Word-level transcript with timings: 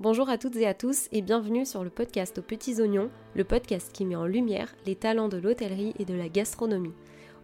Bonjour 0.00 0.28
à 0.28 0.38
toutes 0.38 0.56
et 0.56 0.66
à 0.66 0.74
tous 0.74 1.06
et 1.12 1.22
bienvenue 1.22 1.64
sur 1.64 1.84
le 1.84 1.88
podcast 1.88 2.38
aux 2.38 2.42
petits 2.42 2.80
oignons, 2.80 3.10
le 3.36 3.44
podcast 3.44 3.92
qui 3.92 4.04
met 4.04 4.16
en 4.16 4.26
lumière 4.26 4.74
les 4.86 4.96
talents 4.96 5.28
de 5.28 5.36
l'hôtellerie 5.36 5.94
et 6.00 6.04
de 6.04 6.14
la 6.14 6.28
gastronomie. 6.28 6.92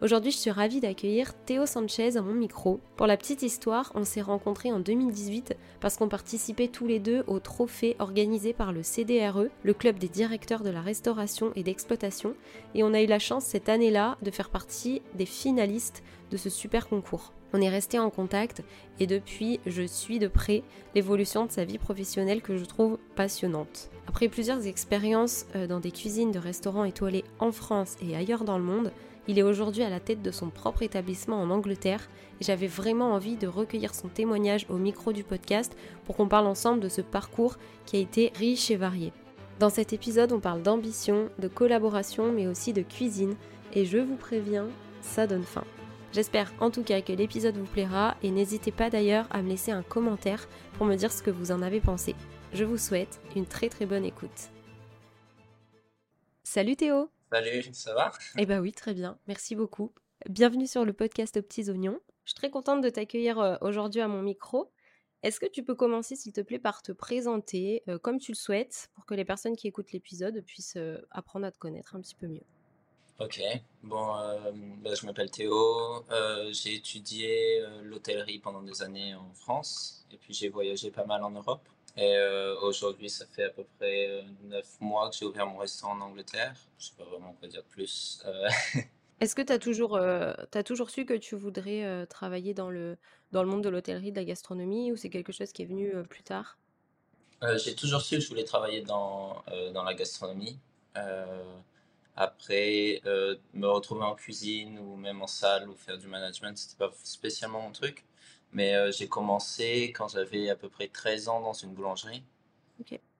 Aujourd'hui, 0.03 0.33
je 0.33 0.39
suis 0.39 0.51
ravie 0.51 0.81
d'accueillir 0.81 1.33
Théo 1.45 1.65
Sanchez 1.65 2.17
à 2.17 2.23
mon 2.23 2.35
micro. 2.35 2.81
Pour 2.97 3.07
la 3.07 3.17
petite 3.17 3.43
histoire, 3.43 3.93
on 3.95 4.03
s'est 4.03 4.21
rencontrés 4.21 4.73
en 4.73 4.81
2018 4.81 5.57
parce 5.79 5.97
qu'on 5.97 6.09
participait 6.09 6.67
tous 6.67 6.89
les 6.89 6.99
deux 6.99 7.23
au 7.29 7.39
trophée 7.39 7.95
organisé 8.01 8.53
par 8.53 8.73
le 8.73 8.83
CDRE, 8.83 9.45
le 9.63 9.73
club 9.73 10.01
des 10.01 10.09
directeurs 10.09 10.65
de 10.65 10.71
la 10.71 10.81
restauration 10.81 11.53
et 11.55 11.63
d'exploitation, 11.63 12.35
et 12.75 12.83
on 12.83 12.95
a 12.95 13.01
eu 13.01 13.07
la 13.07 13.21
chance 13.21 13.45
cette 13.45 13.69
année-là 13.69 14.19
de 14.23 14.31
faire 14.33 14.51
partie 14.51 15.03
des 15.15 15.27
finalistes 15.27 16.03
de 16.33 16.37
ce 16.37 16.51
super 16.51 16.89
concours. 16.89 17.33
On 17.53 17.61
est 17.61 17.69
resté 17.69 17.99
en 17.99 18.11
contact 18.11 18.63
et 18.99 19.07
depuis, 19.07 19.61
je 19.67 19.83
suis 19.83 20.19
de 20.19 20.29
près 20.29 20.63
l'évolution 20.95 21.47
de 21.47 21.51
sa 21.51 21.65
vie 21.65 21.79
professionnelle 21.79 22.43
que 22.43 22.57
je 22.57 22.65
trouve 22.65 22.99
passionnante. 23.17 23.91
Après 24.07 24.29
plusieurs 24.29 24.67
expériences 24.67 25.47
euh, 25.55 25.67
dans 25.67 25.81
des 25.81 25.91
cuisines 25.91 26.33
de 26.33 26.39
restaurants 26.39 26.85
étoilés 26.85 27.25
en 27.39 27.53
France 27.53 27.97
et 28.03 28.17
ailleurs 28.17 28.45
dans 28.45 28.59
le 28.59 28.65
monde, 28.65 28.93
il 29.29 29.39
est 29.39 29.43
aujourd'hui 29.43 29.83
à 29.83 29.91
la 29.91 30.01
tête 30.01 30.23
de 30.23 30.31
son 30.31 30.49
propre 30.51 30.83
établissement 30.83 31.41
en 31.41 31.51
Angleterre 31.51 32.09
et 32.41 32.45
j'avais 32.45 32.67
vraiment 32.67 33.13
envie 33.13 33.37
de 33.37 33.47
recueillir 33.47 33.95
son 33.95 34.09
témoignage 34.09 34.67
au 34.69 34.77
micro 34.77 35.13
du 35.13 35.25
podcast 35.25 35.77
pour 36.05 36.17
qu'on 36.17 36.29
parle 36.29 36.47
ensemble 36.47 36.81
de 36.81 36.89
ce 36.89 37.01
parcours 37.01 37.57
qui 37.87 37.97
a 37.97 38.01
été 38.01 38.33
riche 38.37 38.71
et 38.71 38.77
varié. 38.77 39.13
Dans 39.59 39.71
cet 39.71 39.93
épisode, 39.93 40.33
on 40.33 40.41
parle 40.41 40.63
d'ambition, 40.63 41.29
de 41.39 41.49
collaboration, 41.49 42.33
mais 42.33 42.47
aussi 42.47 42.73
de 42.73 42.83
cuisine 42.83 43.37
et 43.73 43.85
je 43.85 43.99
vous 43.99 44.17
préviens, 44.17 44.67
ça 45.03 45.27
donne 45.27 45.45
faim. 45.45 45.65
J'espère 46.13 46.53
en 46.59 46.73
tout 46.73 46.83
cas 46.83 47.03
que 47.03 47.13
l'épisode 47.13 47.57
vous 47.57 47.67
plaira 47.67 48.17
et 48.25 48.33
n'hésitez 48.33 48.73
pas 48.73 48.91
d'ailleurs 48.91 49.29
à 49.31 49.43
me 49.43 49.49
laisser 49.49 49.71
un 49.71 49.85
commentaire 49.85 50.49
pour 50.75 50.85
me 50.87 50.97
dire 50.97 51.13
ce 51.13 51.23
que 51.23 51.31
vous 51.31 51.53
en 51.53 51.63
avez 51.63 51.81
pensé. 51.81 52.17
Je 52.53 52.65
vous 52.65 52.79
souhaite 52.79 53.21
une 53.37 53.47
très 53.47 53.69
très 53.69 53.87
bonne 53.87 54.05
écoute. 54.05 54.51
Salut 56.43 56.75
Théo 56.75 57.11
Salut, 57.33 57.63
ça 57.73 57.95
va? 57.95 58.11
Eh 58.39 58.45
bah 58.45 58.61
oui, 58.61 58.73
très 58.73 58.93
bien, 58.93 59.21
merci 59.29 59.55
beaucoup. 59.55 59.93
Bienvenue 60.29 60.67
sur 60.67 60.85
le 60.85 60.93
podcast 60.93 61.37
aux 61.37 61.43
petits 61.43 61.71
oignons. 61.71 62.01
Je 62.25 62.31
suis 62.31 62.37
très 62.37 62.51
contente 62.51 62.81
de 62.81 62.91
t'accueillir 62.91 63.39
euh, 63.39 63.57
aujourd'hui 63.61 64.01
à 64.01 64.09
mon 64.09 64.21
micro. 64.21 64.73
Est-ce 65.23 65.39
que 65.39 65.47
tu 65.47 65.63
peux 65.63 65.77
commencer, 65.77 66.17
s'il 66.17 66.33
te 66.33 66.41
plaît, 66.41 66.59
par 66.59 66.83
te 66.83 66.91
présenter 66.91 67.85
euh, 67.89 67.99
comme 67.99 68.19
tu 68.19 68.33
le 68.33 68.37
souhaites 68.37 68.91
pour 68.95 69.07
que 69.07 69.15
les 69.15 69.25
personnes 69.25 69.55
qui 69.55 69.69
écoutent 69.69 69.93
l'épisode 69.93 70.43
puissent 70.45 70.77
euh, 70.77 70.99
apprendre 71.13 71.47
à 71.47 71.53
te 71.53 71.59
connaître 71.59 71.95
un 71.95 72.01
petit 72.01 72.17
peu 72.17 72.27
mieux? 72.27 72.43
Ok, 73.21 73.43
bon, 73.83 74.07
bah, 74.83 74.95
je 74.95 75.05
m'appelle 75.05 75.31
Théo, 75.31 76.05
j'ai 76.53 76.77
étudié 76.77 77.63
l'hôtellerie 77.83 78.39
pendant 78.39 78.63
des 78.63 78.83
années 78.83 79.15
en 79.15 79.33
France 79.35 80.07
et 80.11 80.17
puis 80.17 80.35
j'ai 80.35 80.49
voyagé 80.49 80.91
pas 80.91 81.05
mal 81.05 81.23
en 81.23 81.31
Europe. 81.31 81.69
Et 81.97 82.15
euh, 82.17 82.59
aujourd'hui, 82.61 83.11
ça 83.11 83.27
fait 83.27 83.45
à 83.45 83.51
peu 83.51 83.65
près 83.79 84.25
9 84.45 84.65
euh, 84.65 84.85
mois 84.85 85.11
que 85.11 85.17
j'ai 85.17 85.25
ouvert 85.25 85.47
mon 85.47 85.59
restaurant 85.59 85.95
en 85.95 86.01
Angleterre. 86.01 86.55
Je 86.79 86.87
sais 86.87 86.93
pas 86.97 87.05
vraiment 87.05 87.35
quoi 87.39 87.49
dire 87.49 87.63
de 87.63 87.69
plus. 87.69 88.23
Euh. 88.27 88.49
Est-ce 89.21 89.35
que 89.35 89.43
tu 89.43 89.53
as 89.53 89.59
toujours, 89.59 89.99
as 89.99 90.63
toujours 90.65 90.89
su 90.89 91.05
que 91.05 91.13
tu 91.13 91.37
voudrais 91.37 92.07
travailler 92.07 92.55
dans 92.55 92.71
le, 92.71 92.97
dans 93.33 93.43
le 93.43 93.51
monde 93.51 93.63
de 93.63 93.69
l'hôtellerie, 93.69 94.13
de 94.13 94.17
la 94.17 94.25
gastronomie, 94.25 94.93
ou 94.93 94.97
c'est 94.97 95.11
quelque 95.11 95.31
chose 95.31 95.53
qui 95.53 95.61
est 95.61 95.67
venu 95.67 95.93
plus 96.09 96.23
tard? 96.23 96.57
J'ai 97.57 97.75
toujours 97.75 98.01
su 98.01 98.15
que 98.15 98.23
je 98.23 98.29
voulais 98.29 98.45
travailler 98.45 98.81
dans, 98.81 99.45
dans 99.75 99.83
la 99.83 99.93
gastronomie. 99.93 100.59
Après, 102.21 103.01
me 103.55 103.67
retrouver 103.67 104.05
en 104.05 104.15
cuisine 104.15 104.79
ou 104.79 104.97
même 104.97 105.23
en 105.23 105.27
salle 105.27 105.69
ou 105.69 105.75
faire 105.75 105.99
du 105.99 106.07
management, 106.07 106.57
c'était 106.57 106.79
pas 106.79 106.91
spécialement 107.03 107.63
mon 107.63 107.73
truc. 107.73 108.05
Mais 108.53 108.75
euh, 108.75 108.91
j'ai 108.91 109.09
commencé 109.09 109.93
quand 109.97 110.09
j'avais 110.09 110.51
à 110.51 110.57
peu 110.57 110.69
près 110.69 110.89
13 110.89 111.29
ans 111.29 111.41
dans 111.41 111.53
une 111.53 111.73
boulangerie. 111.73 112.25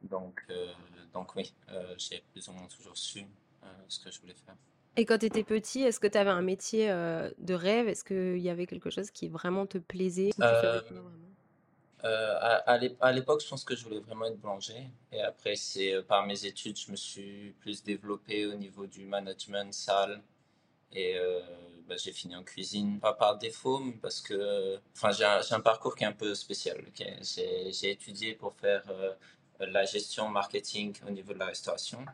Donc, 0.03 0.45
euh, 0.51 0.67
donc 1.13 1.37
oui, 1.37 1.53
euh, 1.71 1.95
j'ai 1.99 2.25
plus 2.33 2.49
ou 2.49 2.53
moins 2.53 2.67
toujours 2.67 2.97
su 2.97 3.25
ce 3.89 4.01
que 4.01 4.11
je 4.11 4.21
voulais 4.21 4.35
faire. 4.35 4.55
Et 4.97 5.05
quand 5.05 5.19
tu 5.19 5.27
étais 5.27 5.45
petit, 5.45 5.83
est-ce 5.83 6.01
que 6.01 6.07
tu 6.07 6.19
avais 6.19 6.31
un 6.31 6.43
métier 6.43 6.89
de 6.89 7.55
rêve? 7.55 7.89
Est-ce 7.89 8.05
qu'il 8.05 8.43
y 8.43 8.49
avait 8.49 8.67
quelque 8.67 8.91
chose 8.91 9.11
qui 9.11 9.29
vraiment 9.29 9.67
te 9.67 9.79
plaisait 9.79 10.31
à 12.03 13.13
l'époque, 13.13 13.43
je 13.43 13.49
pense 13.49 13.65
que 13.65 13.77
je 13.77 13.85
voulais 13.85 14.01
vraiment 14.01 14.27
être 14.27 14.39
boulanger. 14.39 14.89
Et 15.13 15.21
après, 15.21 15.57
c'est 15.57 16.03
par 16.03 16.27
mes 16.27 16.47
études, 16.47 16.79
je 16.79 16.91
me 16.91 16.97
suis 16.97 17.55
plus 17.61 17.83
développé 17.83 18.47
au 18.47 18.55
niveau 18.55 18.87
du 18.87 19.05
management, 19.05 19.73
salle. 19.73 20.23
Et 20.93 21.17
bah, 21.91 21.97
j'ai 21.97 22.13
fini 22.13 22.37
en 22.37 22.45
cuisine, 22.45 23.01
pas 23.01 23.15
par 23.15 23.37
défaut, 23.37 23.81
mais 23.81 23.95
parce 23.95 24.21
que 24.21 24.79
enfin, 24.97 25.11
j'ai 25.11 25.25
un, 25.25 25.61
parcours 25.61 25.97
qui 25.97 26.05
est 26.05 26.07
un 26.07 26.13
peu 26.13 26.37
spécial. 26.37 26.85
J'ai 26.95 27.91
étudié 27.91 28.35
pour 28.35 28.55
faire 28.55 28.85
euh, 28.91 29.13
la 29.59 29.85
gestion 29.85 30.29
marketing 30.29 30.95
au 31.05 31.11
niveau 31.11 31.33
de 31.33 31.41
la 31.41 31.47
restauration. 31.47 32.07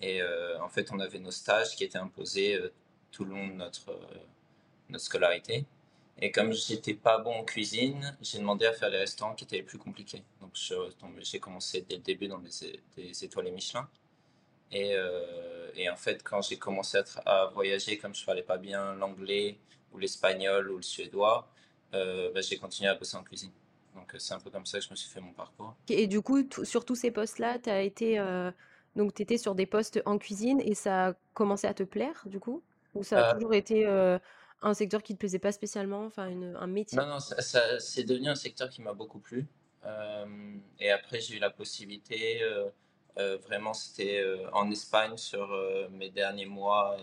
Et 0.00 0.22
euh, 0.22 0.58
en 0.62 0.70
fait, 0.70 0.90
on 0.90 1.00
avait 1.00 1.18
nos 1.18 1.30
stages 1.30 1.76
qui 1.76 1.84
étaient 1.84 1.98
imposés 1.98 2.54
euh, 2.54 2.72
tout 3.12 3.26
le 3.26 3.32
long 3.32 3.46
de 3.48 3.52
notre, 3.52 3.94
notre 4.88 5.04
scolarité. 5.04 5.66
Et 6.20 6.30
comme 6.30 6.52
j'étais 6.52 6.94
pas 6.94 7.18
bon 7.18 7.32
en 7.34 7.44
cuisine, 7.44 8.16
j'ai 8.20 8.38
demandé 8.38 8.66
à 8.66 8.72
faire 8.72 8.88
les 8.88 8.98
restaurants 8.98 9.34
qui 9.34 9.44
étaient 9.44 9.56
les 9.56 9.62
plus 9.62 9.78
compliqués. 9.78 10.22
Donc 10.40 10.52
j'ai 11.20 11.40
commencé 11.40 11.84
dès 11.88 11.96
le 11.96 12.02
début 12.02 12.28
dans 12.28 12.38
des, 12.38 12.80
des 12.96 13.24
étoiles 13.24 13.50
Michelin. 13.50 13.88
Et, 14.70 14.92
euh, 14.94 15.70
et 15.74 15.90
en 15.90 15.96
fait, 15.96 16.22
quand 16.22 16.42
j'ai 16.42 16.56
commencé 16.56 16.98
à, 16.98 17.42
à, 17.42 17.46
voyager, 17.46 17.98
comme 17.98 18.14
je 18.14 18.24
parlais 18.24 18.42
pas 18.42 18.58
bien 18.58 18.94
l'anglais 18.94 19.58
ou 19.92 19.98
l'espagnol 19.98 20.70
ou 20.70 20.76
le 20.76 20.82
suédois, 20.82 21.48
euh, 21.94 22.32
bah, 22.32 22.40
j'ai 22.40 22.58
continué 22.58 22.88
à 22.88 22.94
bosser 22.94 23.16
en 23.16 23.22
cuisine. 23.22 23.52
Donc 23.94 24.14
euh, 24.14 24.18
c'est 24.18 24.34
un 24.34 24.40
peu 24.40 24.50
comme 24.50 24.66
ça 24.66 24.78
que 24.78 24.84
je 24.84 24.90
me 24.90 24.96
suis 24.96 25.10
fait 25.10 25.20
mon 25.20 25.32
parcours. 25.32 25.74
Et 25.88 26.06
du 26.06 26.22
coup, 26.22 26.44
sur 26.62 26.84
tous 26.84 26.96
ces 26.96 27.10
postes-là, 27.10 27.58
tu 27.58 27.70
as 27.70 27.82
été 27.82 28.18
donc 28.96 29.14
tu 29.14 29.22
étais 29.22 29.38
sur 29.38 29.56
des 29.56 29.66
postes 29.66 30.00
en 30.06 30.18
cuisine 30.18 30.60
et 30.60 30.74
ça 30.74 31.08
a 31.08 31.12
commencé 31.34 31.66
à 31.66 31.74
te 31.74 31.82
plaire 31.82 32.22
du 32.26 32.38
coup? 32.38 32.62
Ou 32.94 33.02
ça 33.02 33.30
a 33.30 33.34
toujours 33.34 33.54
été 33.54 33.84
un 34.64 34.74
secteur 34.74 35.02
qui 35.02 35.14
te 35.14 35.18
plaisait 35.18 35.38
pas 35.38 35.52
spécialement, 35.52 36.04
enfin 36.04 36.30
un 36.56 36.66
métier? 36.66 36.98
Non, 36.98 37.06
non, 37.06 37.20
ça, 37.20 37.78
c'est 37.78 38.04
devenu 38.04 38.28
un 38.28 38.34
secteur 38.34 38.68
qui 38.68 38.82
m'a 38.82 38.92
beaucoup 38.92 39.18
plu. 39.20 39.46
et 40.80 40.90
après, 40.90 41.20
j'ai 41.20 41.36
eu 41.36 41.38
la 41.38 41.50
possibilité 41.50 42.42
euh, 43.16 43.36
vraiment, 43.36 43.74
c'était 43.74 44.20
euh, 44.20 44.50
en 44.52 44.70
Espagne 44.70 45.16
sur 45.16 45.52
euh, 45.52 45.88
mes 45.90 46.10
derniers 46.10 46.46
mois 46.46 46.96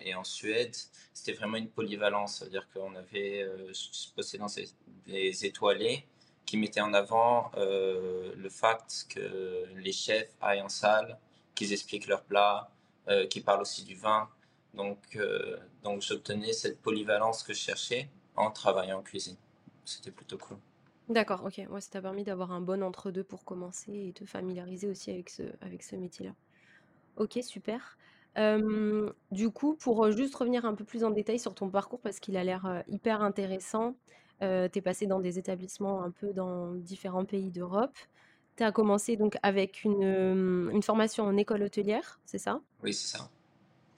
et, 0.00 0.08
et 0.10 0.14
en 0.14 0.22
Suède. 0.22 0.74
C'était 1.12 1.32
vraiment 1.32 1.56
une 1.56 1.68
polyvalence, 1.68 2.36
c'est-à-dire 2.36 2.68
qu'on 2.72 2.94
avait, 2.94 3.44
je 3.68 4.14
bossais 4.16 4.38
dans 4.38 4.46
des 5.06 5.44
étoilés 5.46 6.06
qui 6.46 6.56
mettaient 6.56 6.80
en 6.80 6.94
avant 6.94 7.50
le 7.56 8.48
fait 8.48 9.06
que 9.10 9.64
les 9.76 9.92
chefs 9.92 10.30
aillent 10.40 10.62
en 10.62 10.68
salle, 10.68 11.18
qu'ils 11.54 11.72
expliquent 11.72 12.06
leurs 12.06 12.22
plats, 12.22 12.70
qu'ils 13.28 13.42
parlent 13.42 13.62
aussi 13.62 13.84
du 13.84 13.96
vin. 13.96 14.28
Donc, 14.78 15.18
donc 15.82 16.00
j'obtenais 16.02 16.52
cette 16.52 16.80
polyvalence 16.80 17.42
que 17.42 17.52
je 17.52 17.58
cherchais 17.58 18.08
en 18.36 18.50
travaillant 18.50 19.00
en 19.00 19.02
cuisine. 19.02 19.36
C'était 19.84 20.12
plutôt 20.12 20.38
cool. 20.38 20.56
D'accord, 21.08 21.44
OK. 21.44 21.60
Ouais, 21.70 21.80
ça 21.80 21.90
t'a 21.90 22.02
permis 22.02 22.22
d'avoir 22.22 22.52
un 22.52 22.60
bon 22.60 22.82
entre-deux 22.82 23.24
pour 23.24 23.44
commencer 23.44 24.08
et 24.08 24.12
te 24.12 24.24
familiariser 24.24 24.88
aussi 24.88 25.10
avec 25.10 25.30
ce 25.30 25.42
avec 25.62 25.82
ce 25.82 25.96
métier-là. 25.96 26.32
OK, 27.16 27.38
super. 27.42 27.98
du 29.32 29.50
coup, 29.50 29.74
pour, 29.74 30.10
juste 30.12 30.34
revenir 30.36 30.64
un 30.64 30.74
peu 30.74 30.84
plus 30.84 31.02
en 31.02 31.10
détail 31.10 31.40
sur 31.40 31.54
ton 31.54 31.68
parcours 31.68 32.00
parce 32.00 32.20
qu'il 32.20 32.36
a 32.36 32.44
l'air, 32.44 32.84
hyper 32.88 33.22
intéressant, 33.22 33.96
tu 34.40 34.46
es 34.46 34.82
passé 34.82 35.06
dans 35.06 35.18
des 35.18 35.38
établissements 35.38 36.04
un 36.04 36.10
peu 36.10 36.32
dans 36.32 36.74
différents 36.74 37.24
pays 37.24 37.50
d'Europe. 37.50 37.96
Tu 38.56 38.62
as 38.62 38.70
commencé 38.70 39.16
donc 39.16 39.38
avec 39.42 39.82
une, 39.84 40.70
une 40.72 40.82
formation 40.82 41.24
en 41.24 41.36
école 41.36 41.62
hôtelière, 41.62 42.20
c'est 42.24 42.38
ça? 42.38 42.60
Oui, 42.82 42.92
c'est 42.92 43.16
ça. 43.16 43.30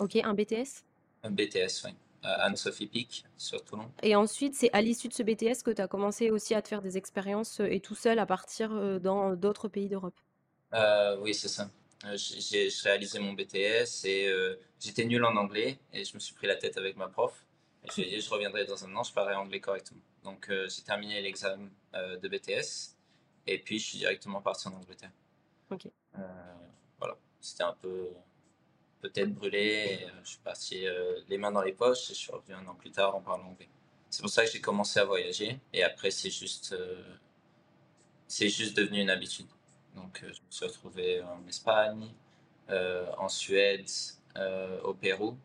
OK, 0.01 0.17
un 0.17 0.35
BTS? 0.35 0.83
Un 1.23 1.31
BTS, 1.31 1.85
oui. 1.85 1.95
Anne-Sophie 2.23 2.87
Pic 2.87 3.25
sur 3.37 3.65
Toulon. 3.65 3.91
Et 4.03 4.15
ensuite, 4.15 4.55
c'est 4.55 4.71
à 4.73 4.83
l'issue 4.83 5.09
de 5.09 5.15
ce 5.15 5.23
BTS 5.23 5.63
que 5.65 5.71
tu 5.71 5.81
as 5.81 5.89
commencé 5.89 6.31
aussi 6.31 6.55
à 6.55 6.63
te 6.63 6.69
faire 6.69 6.83
des 6.83 6.97
expériences 6.99 7.61
euh, 7.61 7.71
et 7.71 7.81
tout 7.81 7.95
seul 7.95 8.19
à 8.19 8.27
partir 8.27 8.73
euh, 8.73 8.99
dans 8.99 9.35
d'autres 9.35 9.69
pays 9.69 9.89
d'Europe? 9.89 10.19
Euh, 10.75 11.17
oui, 11.21 11.35
c'est 11.35 11.49
ça. 11.49 11.71
J'ai 12.15 12.69
réalisé 12.85 13.19
mon 13.19 13.35
BTS 13.35 14.07
et 14.07 14.33
j'étais 14.79 15.05
nul 15.05 15.23
en 15.23 15.37
anglais 15.37 15.79
et 15.93 16.03
je 16.03 16.15
me 16.15 16.19
suis 16.19 16.35
pris 16.35 16.47
la 16.47 16.57
tête 16.57 16.79
avec 16.79 16.97
ma 16.97 17.09
prof. 17.09 17.45
Je 17.85 18.03
dit, 18.03 18.21
je 18.21 18.31
reviendrai 18.31 18.65
dans 18.65 18.83
un 18.87 18.97
an, 18.97 19.03
je 19.03 19.13
parlerai 19.13 19.35
anglais 19.35 19.61
correctement. 19.61 20.01
Donc 20.25 20.49
j'ai 20.49 20.83
terminé 20.83 21.21
l'examen 21.21 21.69
de 21.93 22.27
BTS 22.27 22.97
et 23.47 23.59
puis 23.59 23.79
je 23.79 23.87
suis 23.87 23.99
directement 23.99 24.41
parti 24.41 24.67
en 24.69 24.73
Angleterre. 24.73 25.13
Ok. 25.71 25.89
voilà, 26.99 27.19
c'était 27.39 27.65
un 27.65 27.77
peu 27.83 28.09
peut-être 29.01 29.33
brûlé. 29.35 30.01
Euh, 30.03 30.11
je 30.25 30.31
suis 30.31 30.39
parti 30.39 30.87
euh, 30.87 31.21
les 31.29 31.39
mains 31.39 31.53
dans 31.53 31.63
les 31.63 31.73
poches 31.73 32.11
et 32.11 32.15
je 32.15 32.19
suis 32.19 32.33
revenu 32.33 32.55
un 32.55 32.67
an 32.67 32.75
plus 32.75 32.91
tard 32.91 33.15
en 33.17 33.21
parlant 33.21 33.49
anglais. 33.49 33.69
C'est 34.11 34.23
pour 34.23 34.31
ça 34.31 34.45
que 34.45 34.51
j'ai 34.51 34.61
commencé 34.61 34.99
à 35.01 35.05
voyager 35.05 35.61
et 35.73 35.83
après 35.85 36.11
c'est 36.11 36.31
juste 36.31 36.73
euh, 36.73 37.03
c'est 38.27 38.49
juste 38.49 38.77
devenu 38.77 39.01
une 39.01 39.11
habitude. 39.11 39.47
Donc 39.95 40.21
je 40.23 40.29
me 40.29 40.51
suis 40.51 40.67
retrouvé 40.67 41.21
en 41.23 41.47
Espagne, 41.49 42.09
en 42.69 43.29
Suède, 43.29 43.89
au 44.85 44.95
Pérou 44.95 45.37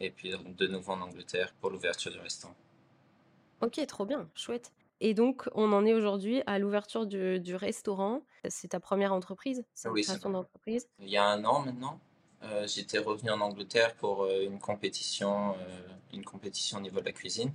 et 0.00 0.10
puis 0.10 0.30
de 0.30 0.66
nouveau 0.66 0.92
en 0.92 1.00
Angleterre 1.00 1.54
pour 1.60 1.70
l'ouverture 1.70 2.12
du 2.12 2.18
restaurant. 2.18 2.54
Ok, 3.60 3.84
trop 3.86 4.06
bien, 4.06 4.30
chouette. 4.34 4.72
Et 5.00 5.14
donc, 5.14 5.48
on 5.54 5.72
en 5.72 5.84
est 5.86 5.94
aujourd'hui 5.94 6.42
à 6.46 6.58
l'ouverture 6.58 7.06
du, 7.06 7.40
du 7.40 7.54
restaurant. 7.54 8.22
C'est 8.48 8.68
ta 8.68 8.80
première 8.80 9.12
entreprise 9.12 9.64
C'est 9.74 9.88
une 9.88 9.94
Oui, 9.94 10.02
création 10.02 10.30
d'entreprise 10.30 10.88
Il 10.98 11.08
y 11.08 11.16
a 11.16 11.26
un 11.26 11.44
an 11.44 11.60
maintenant, 11.60 12.00
euh, 12.42 12.66
j'étais 12.66 12.98
revenu 12.98 13.30
en 13.30 13.40
Angleterre 13.40 13.94
pour 13.96 14.24
euh, 14.24 14.42
une 14.42 14.58
compétition, 14.58 15.52
euh, 15.52 15.88
une 16.12 16.24
compétition 16.24 16.78
au 16.78 16.80
niveau 16.80 17.00
de 17.00 17.04
la 17.04 17.12
cuisine. 17.12 17.52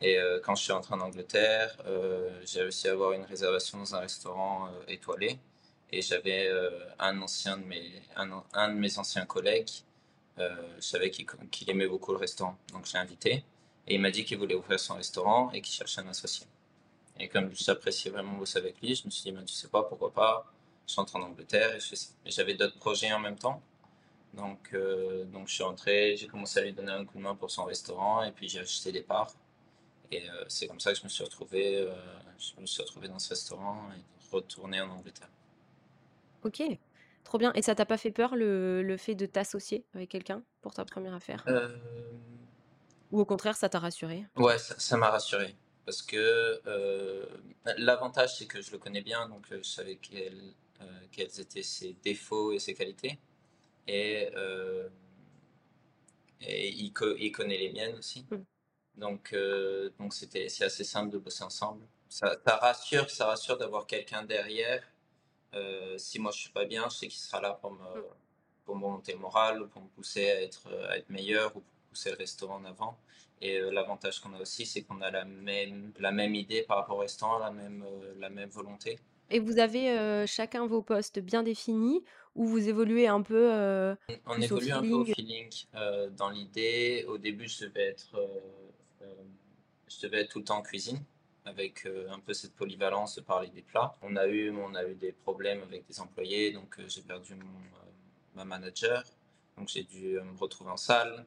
Et 0.00 0.16
quand 0.44 0.54
je 0.54 0.62
suis 0.62 0.72
entré 0.72 0.94
en 0.94 1.00
Angleterre, 1.00 1.76
j'ai 2.44 2.62
réussi 2.62 2.86
à 2.86 2.92
avoir 2.92 3.10
une 3.14 3.24
réservation 3.24 3.78
dans 3.78 3.96
un 3.96 3.98
restaurant 3.98 4.68
étoilé. 4.86 5.40
Et 5.90 6.02
j'avais 6.02 6.48
un 7.00 7.20
ancien 7.20 7.56
de 7.56 7.64
mes, 7.64 8.00
un, 8.14 8.68
de 8.68 8.74
mes 8.74 8.96
anciens 9.00 9.26
collègues, 9.26 9.70
je 10.36 10.44
savais 10.78 11.10
qu'il 11.10 11.68
aimait 11.68 11.88
beaucoup 11.88 12.12
le 12.12 12.18
restaurant. 12.18 12.56
Donc 12.72 12.86
je 12.86 12.92
l'ai 12.92 13.00
invité. 13.00 13.44
Et 13.88 13.96
il 13.96 14.00
m'a 14.00 14.12
dit 14.12 14.24
qu'il 14.24 14.38
voulait 14.38 14.54
ouvrir 14.54 14.78
son 14.78 14.94
restaurant 14.94 15.50
et 15.50 15.60
qu'il 15.60 15.74
cherchait 15.74 16.00
un 16.00 16.06
associé. 16.06 16.46
Et 17.18 17.28
comme 17.28 17.50
j'appréciais 17.52 18.12
vraiment 18.12 18.34
bosser 18.34 18.58
avec 18.58 18.80
lui, 18.80 18.94
je 18.94 19.04
me 19.04 19.10
suis 19.10 19.32
dit, 19.32 19.36
tu 19.46 19.54
sais 19.54 19.66
pas, 19.66 19.82
pourquoi 19.82 20.12
pas, 20.12 20.46
je 20.86 20.94
rentre 20.94 21.16
en 21.16 21.22
Angleterre 21.22 21.74
et 21.74 21.80
je 21.80 21.86
fais 21.88 21.96
ça. 21.96 22.10
Mais 22.24 22.30
j'avais 22.30 22.54
d'autres 22.54 22.78
projets 22.78 23.12
en 23.12 23.18
même 23.18 23.36
temps. 23.36 23.60
Donc, 24.34 24.70
euh, 24.74 25.24
donc 25.24 25.48
je 25.48 25.54
suis 25.54 25.62
rentré, 25.62 26.16
j'ai 26.16 26.28
commencé 26.28 26.60
à 26.60 26.62
lui 26.62 26.72
donner 26.72 26.92
un 26.92 27.04
coup 27.04 27.18
de 27.18 27.22
main 27.22 27.34
pour 27.34 27.50
son 27.50 27.64
restaurant 27.64 28.22
et 28.22 28.30
puis 28.30 28.48
j'ai 28.48 28.60
acheté 28.60 28.92
des 28.92 29.02
parts. 29.02 29.32
Et 30.10 30.28
euh, 30.28 30.44
c'est 30.48 30.66
comme 30.66 30.80
ça 30.80 30.92
que 30.92 30.98
je 30.98 31.04
me 31.04 31.08
suis 31.08 31.24
retrouvé, 31.24 31.78
euh, 31.78 31.92
je 32.38 32.60
me 32.60 32.66
suis 32.66 32.82
retrouvé 32.82 33.08
dans 33.08 33.18
ce 33.18 33.30
restaurant 33.30 33.88
et 33.96 34.32
retourné 34.32 34.80
en 34.80 34.90
Angleterre. 34.90 35.30
Ok, 36.44 36.62
trop 37.24 37.38
bien. 37.38 37.52
Et 37.54 37.62
ça 37.62 37.74
t'a 37.74 37.86
pas 37.86 37.98
fait 37.98 38.10
peur 38.10 38.36
le, 38.36 38.82
le 38.82 38.96
fait 38.96 39.14
de 39.14 39.26
t'associer 39.26 39.84
avec 39.94 40.08
quelqu'un 40.08 40.42
pour 40.60 40.72
ta 40.72 40.84
première 40.84 41.14
affaire? 41.14 41.44
Ou 43.10 43.20
au 43.20 43.24
contraire, 43.24 43.56
ça 43.56 43.68
t'a 43.68 43.78
rassuré? 43.78 44.24
Ouais, 44.36 44.58
ça 44.58 44.96
m'a 44.96 45.10
rassuré. 45.10 45.56
Parce 45.84 46.02
que 46.02 46.60
l'avantage, 47.78 48.36
c'est 48.36 48.46
que 48.46 48.60
je 48.60 48.70
le 48.70 48.78
connais 48.78 49.00
bien, 49.00 49.28
donc 49.28 49.46
je 49.50 49.62
savais 49.62 49.96
quels, 49.96 50.52
quels 51.10 51.40
étaient 51.40 51.62
ses 51.62 51.94
défauts 52.04 52.52
et 52.52 52.58
ses 52.58 52.74
qualités. 52.74 53.18
Et, 53.88 54.30
euh, 54.36 54.88
et 56.40 56.68
il, 56.70 56.92
co- 56.92 57.16
il 57.16 57.32
connaît 57.32 57.58
les 57.58 57.72
miennes 57.72 57.96
aussi. 57.96 58.26
Mm. 58.30 58.36
Donc, 58.96 59.32
euh, 59.32 59.90
donc 59.98 60.14
c'était, 60.14 60.48
c'est 60.48 60.64
assez 60.64 60.84
simple 60.84 61.10
de 61.12 61.18
bosser 61.18 61.44
ensemble. 61.44 61.84
Ça, 62.08 62.36
ça 62.46 62.56
rassure, 62.56 63.10
ça 63.10 63.26
rassure 63.26 63.58
d'avoir 63.58 63.86
quelqu'un 63.86 64.24
derrière. 64.24 64.82
Euh, 65.54 65.96
si 65.98 66.18
moi 66.18 66.32
je 66.32 66.40
suis 66.40 66.50
pas 66.52 66.64
bien, 66.66 66.88
je 66.90 66.96
sais 66.96 67.08
qu'il 67.08 67.20
sera 67.20 67.40
là 67.40 67.52
pour 67.60 67.72
me, 67.72 67.78
Mm. 67.78 68.04
pour 68.64 68.76
me 68.76 68.82
monter 68.82 69.12
le 69.12 69.18
moral, 69.18 69.62
ou 69.62 69.68
pour 69.68 69.82
me 69.82 69.88
pousser 69.88 70.30
à 70.30 70.42
être, 70.42 70.68
à 70.90 70.98
être 70.98 71.10
meilleur, 71.10 71.48
ou 71.56 71.60
pour 71.60 71.72
pousser 71.90 72.10
le 72.10 72.16
restaurant 72.16 72.56
en 72.56 72.64
avant. 72.64 72.98
Et 73.40 73.58
euh, 73.58 73.70
l'avantage 73.70 74.20
qu'on 74.20 74.34
a 74.34 74.40
aussi, 74.40 74.66
c'est 74.66 74.82
qu'on 74.82 75.00
a 75.00 75.10
la 75.10 75.24
même, 75.24 75.92
la 75.98 76.12
même 76.12 76.34
idée 76.34 76.62
par 76.62 76.78
rapport 76.78 76.96
au 76.96 77.00
restaurant, 77.00 77.38
la 77.38 77.50
même, 77.52 77.84
la 78.18 78.28
même 78.30 78.50
volonté. 78.50 78.98
Et 79.30 79.40
vous 79.40 79.58
avez 79.58 80.26
chacun 80.26 80.66
vos 80.66 80.82
postes 80.82 81.18
bien 81.20 81.42
définis 81.42 82.02
ou 82.38 82.46
vous 82.46 82.68
évoluez 82.68 83.08
un 83.08 83.20
peu 83.20 83.52
euh, 83.52 83.96
On 84.24 84.40
évolue 84.40 84.70
un 84.70 84.80
peu 84.80 84.92
au 84.92 85.04
feeling. 85.04 85.50
Euh, 85.74 86.08
dans 86.08 86.30
l'idée, 86.30 87.04
au 87.08 87.18
début, 87.18 87.48
je 87.48 87.66
devais 87.66 87.88
être, 87.88 88.14
euh, 88.14 89.06
je 89.88 90.00
devais 90.06 90.20
être 90.20 90.30
tout 90.30 90.38
le 90.38 90.44
temps 90.44 90.58
en 90.58 90.62
cuisine, 90.62 91.00
avec 91.44 91.86
un 92.08 92.20
peu 92.20 92.32
cette 92.32 92.54
polyvalence 92.54 93.16
de 93.16 93.22
parler 93.22 93.48
des 93.48 93.62
plats. 93.62 93.96
On 94.02 94.14
a 94.14 94.28
eu, 94.28 94.50
on 94.52 94.74
a 94.76 94.84
eu 94.84 94.94
des 94.94 95.12
problèmes 95.12 95.62
avec 95.62 95.84
des 95.88 96.00
employés, 96.00 96.52
donc 96.52 96.78
j'ai 96.86 97.02
perdu 97.02 97.34
mon, 97.34 97.60
ma 98.36 98.44
manager, 98.44 99.02
donc 99.56 99.68
j'ai 99.68 99.82
dû 99.82 100.20
me 100.20 100.38
retrouver 100.38 100.70
en 100.70 100.76
salle. 100.76 101.26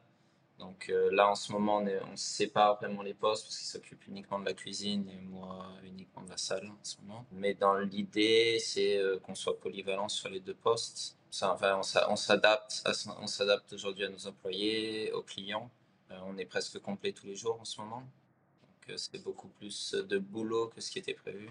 Donc 0.58 0.90
euh, 0.90 1.10
là, 1.12 1.28
en 1.28 1.34
ce 1.34 1.52
moment, 1.52 1.82
on, 1.82 2.16
sépare 2.16 2.76
vraiment 2.76 3.02
les 3.02 3.14
postes 3.14 3.44
parce 3.44 3.58
qu'il 3.58 3.66
s'occupe 3.66 4.06
uniquement 4.06 4.38
de 4.38 4.44
la 4.44 4.54
cuisine 4.54 5.08
et 5.08 5.20
moi 5.20 5.66
uniquement 5.84 6.22
de 6.22 6.30
la 6.30 6.36
salle 6.36 6.68
en 6.68 6.84
ce 6.84 6.96
moment. 7.00 7.26
Mais 7.32 7.54
dans 7.54 7.74
l'idée, 7.74 8.58
c'est 8.60 8.98
euh, 8.98 9.18
qu'on 9.18 9.34
soit 9.34 9.58
polyvalent 9.58 10.08
sur 10.08 10.28
les 10.28 10.40
deux 10.40 10.54
postes. 10.54 11.16
Enfin, 11.42 11.78
on 11.78 11.82
s'a- 11.82 12.10
on 12.10 12.16
s'adapte, 12.16 12.84
on 13.20 13.26
s'adapte 13.26 13.72
aujourd'hui 13.72 14.04
à 14.04 14.08
nos 14.08 14.26
employés, 14.26 15.10
aux 15.12 15.22
clients. 15.22 15.70
Euh, 16.10 16.18
on 16.26 16.36
est 16.36 16.44
presque 16.44 16.78
complet 16.78 17.12
tous 17.12 17.26
les 17.26 17.34
jours 17.34 17.58
en 17.60 17.64
ce 17.64 17.80
moment. 17.80 18.02
Donc 18.62 18.98
c'est 18.98 19.22
beaucoup 19.22 19.48
plus 19.48 19.94
de 19.94 20.18
boulot 20.18 20.68
que 20.68 20.80
ce 20.80 20.90
qui 20.90 20.98
était 20.98 21.14
prévu. 21.14 21.50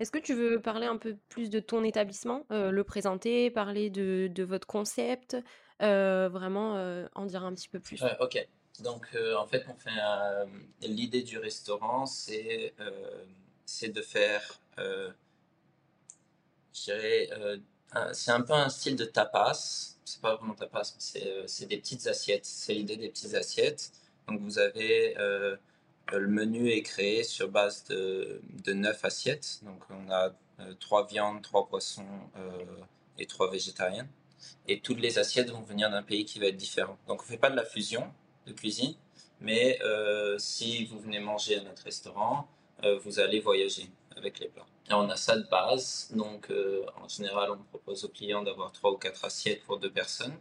Est-ce 0.00 0.10
que 0.10 0.18
tu 0.18 0.34
veux 0.34 0.60
parler 0.60 0.86
un 0.86 0.96
peu 0.96 1.16
plus 1.28 1.50
de 1.50 1.60
ton 1.60 1.84
établissement, 1.84 2.44
le 2.50 2.82
présenter, 2.82 3.48
parler 3.48 3.90
de, 3.90 4.42
votre 4.42 4.66
concept, 4.66 5.36
vraiment 5.80 6.76
euh, 6.76 7.06
en 7.14 7.26
dire 7.26 7.44
un 7.44 7.54
petit 7.54 7.68
peu 7.68 7.80
plus? 7.80 8.02
Euh, 8.02 8.08
ok. 8.20 8.46
Donc, 8.80 9.06
euh, 9.14 9.36
en 9.36 9.46
fait, 9.46 9.64
on 9.68 9.74
fait 9.74 9.90
l'idée 10.82 11.22
du 11.22 11.38
restaurant, 11.38 12.06
c'est 12.06 12.74
euh, 12.80 13.24
de 13.82 14.02
faire, 14.02 14.60
euh, 14.78 15.10
je 16.72 16.84
dirais, 16.84 17.28
euh, 17.32 17.58
c'est 18.12 18.30
un 18.30 18.40
peu 18.40 18.52
un 18.52 18.68
style 18.68 18.96
de 18.96 19.04
tapas. 19.04 19.96
C'est 20.04 20.20
pas 20.20 20.34
vraiment 20.36 20.54
tapas, 20.54 20.92
mais 20.94 21.00
c'est 21.46 21.64
euh, 21.64 21.66
des 21.66 21.78
petites 21.78 22.06
assiettes. 22.06 22.44
C'est 22.46 22.74
l'idée 22.74 22.96
des 22.96 23.08
petites 23.08 23.34
assiettes. 23.34 23.92
Donc, 24.28 24.40
vous 24.40 24.58
avez 24.58 25.16
euh, 25.18 25.56
le 26.12 26.26
menu 26.26 26.70
est 26.70 26.82
créé 26.82 27.22
sur 27.24 27.48
base 27.48 27.84
de, 27.84 28.40
de 28.64 28.72
neuf 28.72 29.04
assiettes. 29.04 29.60
Donc, 29.62 29.82
on 29.90 30.10
a 30.10 30.32
euh, 30.60 30.74
trois 30.80 31.06
viandes, 31.06 31.42
trois 31.42 31.66
poissons 31.68 32.06
euh, 32.36 32.64
et 33.18 33.26
trois 33.26 33.50
végétariennes. 33.50 34.08
Et 34.68 34.80
toutes 34.80 35.00
les 35.00 35.18
assiettes 35.18 35.50
vont 35.50 35.62
venir 35.62 35.90
d'un 35.90 36.02
pays 36.02 36.24
qui 36.24 36.38
va 36.38 36.46
être 36.46 36.56
différent. 36.56 36.96
Donc, 37.06 37.22
on 37.22 37.24
fait 37.24 37.38
pas 37.38 37.50
de 37.50 37.56
la 37.56 37.64
fusion 37.64 38.12
de 38.46 38.52
cuisine, 38.52 38.94
mais 39.40 39.78
euh, 39.82 40.38
si 40.38 40.84
vous 40.86 40.98
venez 40.98 41.20
manger 41.20 41.58
à 41.58 41.62
notre 41.62 41.84
restaurant, 41.84 42.48
euh, 42.82 42.98
vous 42.98 43.20
allez 43.20 43.40
voyager 43.40 43.90
avec 44.16 44.38
les 44.40 44.48
plats. 44.48 44.66
On 44.90 45.08
a 45.08 45.16
ça 45.16 45.36
de 45.36 45.46
base, 45.48 46.10
donc 46.14 46.50
euh, 46.50 46.84
en 47.02 47.08
général, 47.08 47.50
on 47.50 47.58
propose 47.58 48.04
aux 48.04 48.08
clients 48.08 48.42
d'avoir 48.42 48.72
trois 48.72 48.92
ou 48.92 48.96
quatre 48.96 49.24
assiettes 49.24 49.62
pour 49.64 49.78
deux 49.78 49.90
personnes. 49.90 50.38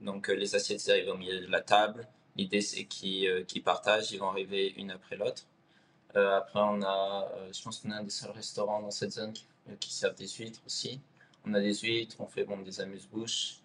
Donc 0.00 0.28
les 0.28 0.54
assiettes 0.54 0.88
arrivent 0.88 1.08
au 1.08 1.16
milieu 1.16 1.40
de 1.40 1.50
la 1.50 1.60
table. 1.60 2.06
L'idée 2.36 2.60
c'est 2.60 2.84
qu'ils 2.84 3.62
partagent, 3.64 4.12
ils 4.12 4.18
vont 4.18 4.30
arriver 4.30 4.74
une 4.76 4.90
après 4.90 5.16
l'autre. 5.16 5.44
Après, 6.14 6.60
on 6.60 6.82
a, 6.82 7.28
je 7.52 7.62
pense 7.62 7.78
qu'on 7.78 7.90
est 7.90 7.94
un 7.94 8.02
des 8.02 8.10
seuls 8.10 8.30
restaurants 8.30 8.80
dans 8.80 8.90
cette 8.90 9.12
zone 9.12 9.32
qui, 9.32 9.46
qui 9.80 9.92
servent 9.92 10.14
des 10.14 10.28
huîtres 10.28 10.60
aussi. 10.66 11.00
On 11.46 11.54
a 11.54 11.60
des 11.60 11.74
huîtres, 11.74 12.16
on 12.20 12.26
fait 12.26 12.44
bon 12.44 12.58
des 12.58 12.80
amuse-bouches. 12.80 13.60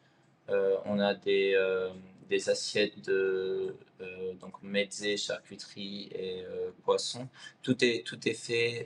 Euh, 0.49 0.77
on 0.85 0.99
a 0.99 1.13
des, 1.13 1.53
euh, 1.55 1.89
des 2.29 2.49
assiettes 2.49 2.99
de 3.05 3.75
euh, 4.01 4.33
donc 4.33 4.55
charcuterie 5.17 6.09
et 6.13 6.45
poisson. 6.83 7.27
Tout 7.61 7.83
est 7.83 8.05
tout 8.05 8.27
est 8.27 8.33
fait 8.33 8.85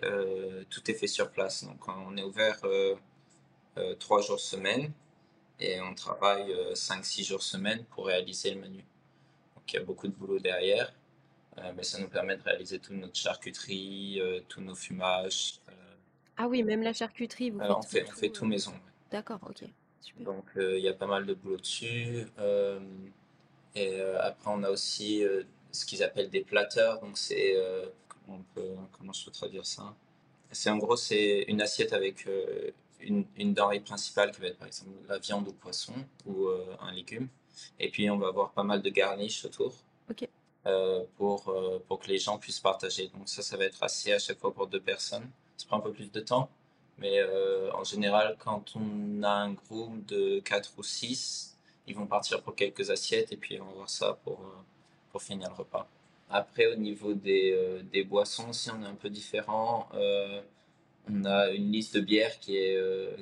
tout 0.69 0.92
est 0.92 0.94
fait 0.94 1.07
sur 1.07 1.31
place. 1.31 1.63
Donc 1.63 1.88
on 1.88 2.16
est 2.18 2.24
ouvert 2.24 2.62
trois 4.00 4.21
jours 4.21 4.40
semaine 4.40 4.92
et 5.59 5.81
on 5.81 5.94
travaille 5.95 6.52
euh, 6.52 6.76
cinq 6.76 7.06
six 7.06 7.23
jours 7.23 7.42
semaine 7.42 7.83
pour 7.85 8.07
réaliser 8.07 8.54
le 8.54 8.62
menu. 8.62 8.85
Donc 9.56 9.73
il 9.73 9.76
y 9.78 9.80
a 9.80 9.83
beaucoup 9.83 10.07
de 10.07 10.14
boulot 10.14 10.40
derrière, 10.40 10.94
mais 11.76 11.83
ça 11.83 12.00
nous 12.00 12.09
permet 12.09 12.38
de 12.38 12.44
réaliser 12.44 12.80
toute 12.80 12.95
notre 12.95 13.16
charcuterie, 13.16 14.21
tous 14.47 14.62
nos 14.62 14.76
fumages. 14.76 15.59
Ah 16.38 16.48
oui, 16.48 16.64
même 16.64 16.84
la 16.84 16.94
charcuterie, 16.94 17.50
vous 17.50 17.60
faites 17.60 17.72
on 17.72 17.82
fait 17.82 18.04
on 18.04 18.10
tout, 18.10 18.16
fait 18.16 18.30
tout 18.30 18.46
maison. 18.46 18.74
D'accord, 19.12 19.40
ok, 19.50 19.64
super. 20.02 20.26
Donc 20.26 20.46
euh, 20.58 20.78
il 20.78 20.84
y 20.84 20.88
a 20.88 20.94
pas 20.94 21.08
mal 21.08 21.26
de 21.26 21.34
boulot 21.34 21.58
dessus. 21.58 22.28
Euh, 22.38 22.80
et 23.76 24.00
euh, 24.00 24.22
après 24.22 24.52
on 24.52 24.64
a 24.64 24.70
aussi 24.70 25.24
ce 25.72 25.86
qu'ils 25.86 26.04
appellent 26.04 26.30
des 26.30 26.42
platters. 26.42 27.00
Donc 27.02 27.18
c'est 27.18 27.56
comment, 28.08 28.38
on 28.40 28.44
peut- 28.54 28.76
comment 28.92 29.14
je 29.14 29.26
peux 29.26 29.32
traduire 29.32 29.66
ça? 29.66 29.96
C'est 30.52 30.70
en 30.70 30.78
gros 30.78 30.96
c'est 30.96 31.44
une 31.48 31.62
assiette 31.62 31.94
avec 31.94 32.28
une, 33.00 33.26
une 33.36 33.54
denrée 33.54 33.80
principale 33.80 34.32
qui 34.32 34.42
va 34.42 34.48
être 34.48 34.58
par 34.58 34.68
exemple 34.68 34.92
la 35.08 35.18
viande 35.18 35.48
ou 35.48 35.52
le 35.52 35.58
poisson 35.58 35.94
ou 36.26 36.48
un 36.80 36.92
légume. 36.92 37.28
Et 37.80 37.90
puis 37.90 38.10
on 38.10 38.18
va 38.18 38.28
avoir 38.28 38.52
pas 38.52 38.64
mal 38.64 38.82
de 38.82 38.90
garniches 38.90 39.44
autour. 39.46 39.74
Ok. 40.10 40.28
pour, 41.18 41.54
pour 41.88 42.00
que 42.00 42.08
les 42.08 42.18
gens 42.20 42.38
puissent 42.38 42.60
partager. 42.60 43.08
Donc 43.10 43.28
ça, 43.28 43.42
ça 43.42 43.58
va 43.58 43.66
être 43.66 43.82
assez 43.84 44.14
à 44.14 44.20
chaque 44.20 44.40
fois 44.40 44.54
pour 44.54 44.68
deux 44.68 44.82
personnes. 44.82 45.28
Ça 45.57 45.66
prend 45.68 45.78
un 45.78 45.81
peu 45.81 45.92
plus 45.92 46.11
de 46.11 46.19
temps, 46.19 46.49
mais 46.97 47.19
euh, 47.19 47.71
en 47.73 47.83
général, 47.83 48.35
quand 48.40 48.73
on 48.76 49.23
a 49.23 49.30
un 49.30 49.54
groupe 49.54 50.06
de 50.06 50.40
quatre 50.40 50.71
ou 50.78 50.83
six, 50.83 51.56
ils 51.87 51.95
vont 51.95 52.07
partir 52.07 52.42
pour 52.42 52.56
quelques 52.56 52.90
assiettes 52.90 53.31
et 53.31 53.37
puis 53.37 53.61
on 53.61 53.66
va 53.66 53.73
voir 53.73 53.90
ça 53.90 54.18
pour, 54.23 54.40
euh, 54.40 54.61
pour 55.11 55.21
finir 55.21 55.49
le 55.49 55.56
repas. 55.56 55.87
Après, 56.30 56.68
au 56.68 56.76
niveau 56.76 57.14
des, 57.14 57.52
euh, 57.54 57.81
des 57.94 58.04
boissons 58.04 58.49
aussi, 58.49 58.69
on 58.71 58.81
est 58.83 58.87
un 58.87 58.95
peu 58.95 59.09
différent. 59.09 59.87
On 61.09 61.23
a 61.23 61.52
une 61.52 61.71
liste 61.71 61.95
de 61.95 62.02
bières 62.02 62.37
qui 62.40 62.57
est, 62.57 62.78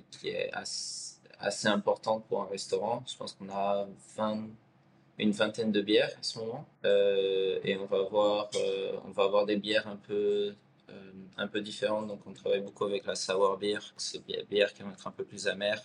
qui 0.10 0.30
est 0.30 0.52
assez, 0.54 1.68
importante 1.68 2.26
pour 2.28 2.42
un 2.42 2.48
restaurant. 2.48 3.04
Je 3.08 3.16
pense 3.16 3.34
qu'on 3.34 3.50
a 3.50 3.88
20, 4.18 4.48
une 5.20 5.32
vingtaine 5.32 5.72
de 5.72 5.82
bières 5.82 6.10
en 6.18 6.24
ce 6.24 6.40
moment. 6.40 6.66
Et 6.84 7.78
on 7.78 7.86
va 7.86 7.98
avoir, 7.98 8.50
on 9.06 9.12
va 9.12 9.24
avoir 9.24 9.46
des 9.46 9.58
bières 9.58 9.88
un 9.88 9.98
peu, 9.98 10.56
un 11.38 11.48
peu 11.48 11.62
différentes. 11.62 12.08
Donc, 12.08 12.22
on 12.26 12.34
travaille 12.34 12.62
beaucoup 12.62 12.86
avec 12.86 13.06
la 13.06 13.16
sour 13.16 13.58
beer. 13.58 13.80
C'est 13.98 14.26
des 14.26 14.44
bières 14.50 14.74
qui 14.74 14.84
vont 14.84 14.92
être 14.92 15.08
un 15.08 15.12
peu 15.12 15.24
plus 15.24 15.48
amères. 15.48 15.84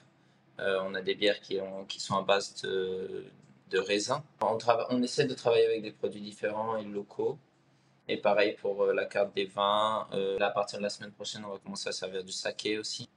Euh, 0.59 0.81
on 0.85 0.95
a 0.95 1.01
des 1.01 1.15
bières 1.15 1.41
qui, 1.41 1.61
ont, 1.61 1.85
qui 1.87 2.01
sont 2.01 2.17
à 2.17 2.23
base 2.23 2.63
de, 2.63 3.25
de 3.71 3.79
raisin. 3.79 4.23
On, 4.41 5.03
essaie 5.03 5.25
de 5.25 5.35
travailler 5.35 5.67
avec 5.67 5.83
des 5.83 5.93
produits 5.93 6.21
différents 6.21 6.77
et 6.77 6.85
locaux. 6.85 7.39
Et 8.09 8.17
pareil 8.17 8.57
pour 8.61 8.87
la 8.87 9.07
carte 9.07 9.35
des 9.35 9.47
vins. 9.47 10.09
à 10.41 10.51
partir 10.51 10.79
de 10.79 10.83
la 10.83 10.91
semaine 10.91 11.13
prochaine, 11.13 11.45
on 11.45 11.53
va 11.53 11.59
commencer 11.59 11.89
à 11.89 11.93
servir 11.93 12.25
du 12.25 12.33
saké 12.33 12.79
aussi. 12.79 13.09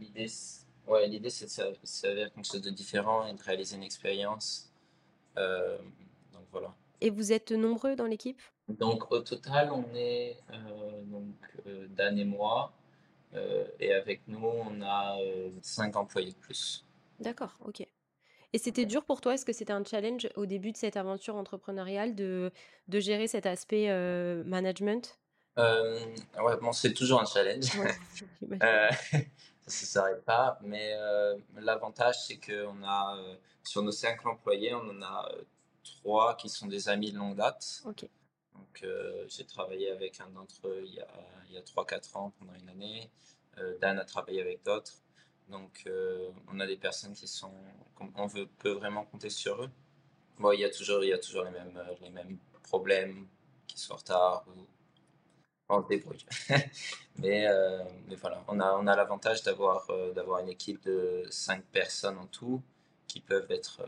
l'idée, 0.00 0.26
ouais, 0.88 1.06
l'idée 1.06 1.30
c'est 1.30 1.46
de 1.46 1.76
servir 1.84 2.32
quelque 2.32 2.46
chose 2.46 2.60
de 2.60 2.70
différent 2.70 3.26
et 3.26 3.32
de 3.32 3.42
réaliser 3.42 3.76
une 3.76 3.84
expérience. 3.84 4.72
donc 5.36 6.46
voilà. 6.50 6.74
Et 7.00 7.10
vous 7.10 7.32
êtes 7.32 7.52
nombreux 7.52 7.94
dans 7.94 8.06
l'équipe? 8.06 8.42
Donc 8.68 9.10
au 9.12 9.20
total, 9.20 9.70
on 9.72 9.84
est 9.94 10.38
donc 11.06 11.34
Dan 11.90 12.18
et 12.18 12.24
moi. 12.24 12.72
Euh, 13.36 13.66
et 13.80 13.92
avec 13.92 14.22
nous, 14.28 14.44
on 14.44 14.80
a 14.82 15.18
euh, 15.18 15.50
cinq 15.62 15.96
employés 15.96 16.32
de 16.32 16.36
plus. 16.36 16.84
D'accord, 17.20 17.56
ok. 17.64 17.86
Et 18.52 18.58
c'était 18.58 18.86
dur 18.86 19.04
pour 19.04 19.20
toi? 19.20 19.34
Est-ce 19.34 19.44
que 19.44 19.52
c'était 19.52 19.72
un 19.72 19.84
challenge 19.84 20.28
au 20.36 20.46
début 20.46 20.70
de 20.70 20.76
cette 20.76 20.96
aventure 20.96 21.34
entrepreneuriale 21.34 22.14
de, 22.14 22.52
de 22.86 23.00
gérer 23.00 23.26
cet 23.26 23.46
aspect 23.46 23.90
euh, 23.90 24.44
management? 24.44 25.18
Ouais, 25.56 26.56
bon, 26.60 26.72
c'est 26.72 26.92
toujours 26.92 27.20
un 27.20 27.24
challenge. 27.24 27.64
ça 28.50 28.88
ne 29.20 29.26
s'arrête 29.66 30.24
pas. 30.24 30.58
Mais 30.62 30.94
l'avantage, 31.56 32.26
c'est 32.26 32.38
qu'on 32.38 32.84
a, 32.84 33.18
sur 33.64 33.82
nos 33.82 33.92
cinq 33.92 34.24
employés, 34.26 34.74
on 34.74 34.88
en 34.88 35.02
a 35.02 35.28
trois 35.82 36.36
qui 36.36 36.48
sont 36.48 36.66
des 36.66 36.88
amis 36.88 37.10
de 37.10 37.18
longue 37.18 37.36
date. 37.36 37.82
Ok. 37.84 38.08
Euh, 38.82 39.24
j'ai 39.28 39.44
travaillé 39.44 39.90
avec 39.90 40.20
un 40.20 40.28
d'entre 40.30 40.68
eux 40.68 40.82
il 40.84 40.94
y 40.94 41.00
a, 41.00 41.08
il 41.48 41.54
y 41.54 41.58
a 41.58 41.62
3-4 41.62 42.16
ans 42.16 42.32
pendant 42.38 42.54
une 42.54 42.68
année. 42.68 43.10
Euh, 43.58 43.78
Dan 43.78 43.98
a 43.98 44.04
travaillé 44.04 44.40
avec 44.40 44.64
d'autres. 44.64 44.94
Donc, 45.48 45.84
euh, 45.86 46.30
on 46.48 46.58
a 46.60 46.66
des 46.66 46.76
personnes 46.76 47.14
qui 47.14 47.28
sont. 47.28 47.52
On 48.16 48.28
peut 48.28 48.72
vraiment 48.72 49.04
compter 49.04 49.30
sur 49.30 49.62
eux. 49.62 49.70
Bon, 50.38 50.52
il 50.52 50.60
y 50.60 50.64
a 50.64 50.70
toujours, 50.70 51.04
il 51.04 51.10
y 51.10 51.12
a 51.12 51.18
toujours 51.18 51.44
les, 51.44 51.50
mêmes, 51.50 51.80
les 52.00 52.10
mêmes 52.10 52.38
problèmes 52.62 53.28
qui 53.66 53.78
sont 53.78 53.92
en 53.92 53.96
retard 53.96 54.44
ou 54.48 54.66
on 55.68 55.82
se 55.82 55.88
débrouille. 55.88 56.24
mais, 57.18 57.46
voilà, 58.16 58.44
on 58.48 58.58
a, 58.58 58.72
on 58.72 58.86
a 58.86 58.96
l'avantage 58.96 59.42
d'avoir 59.42 59.86
d'avoir 60.14 60.40
une 60.40 60.48
équipe 60.48 60.82
de 60.84 61.26
5 61.30 61.64
personnes 61.66 62.18
en 62.18 62.26
tout 62.26 62.62
qui 63.06 63.20
peuvent 63.20 63.50
être. 63.50 63.82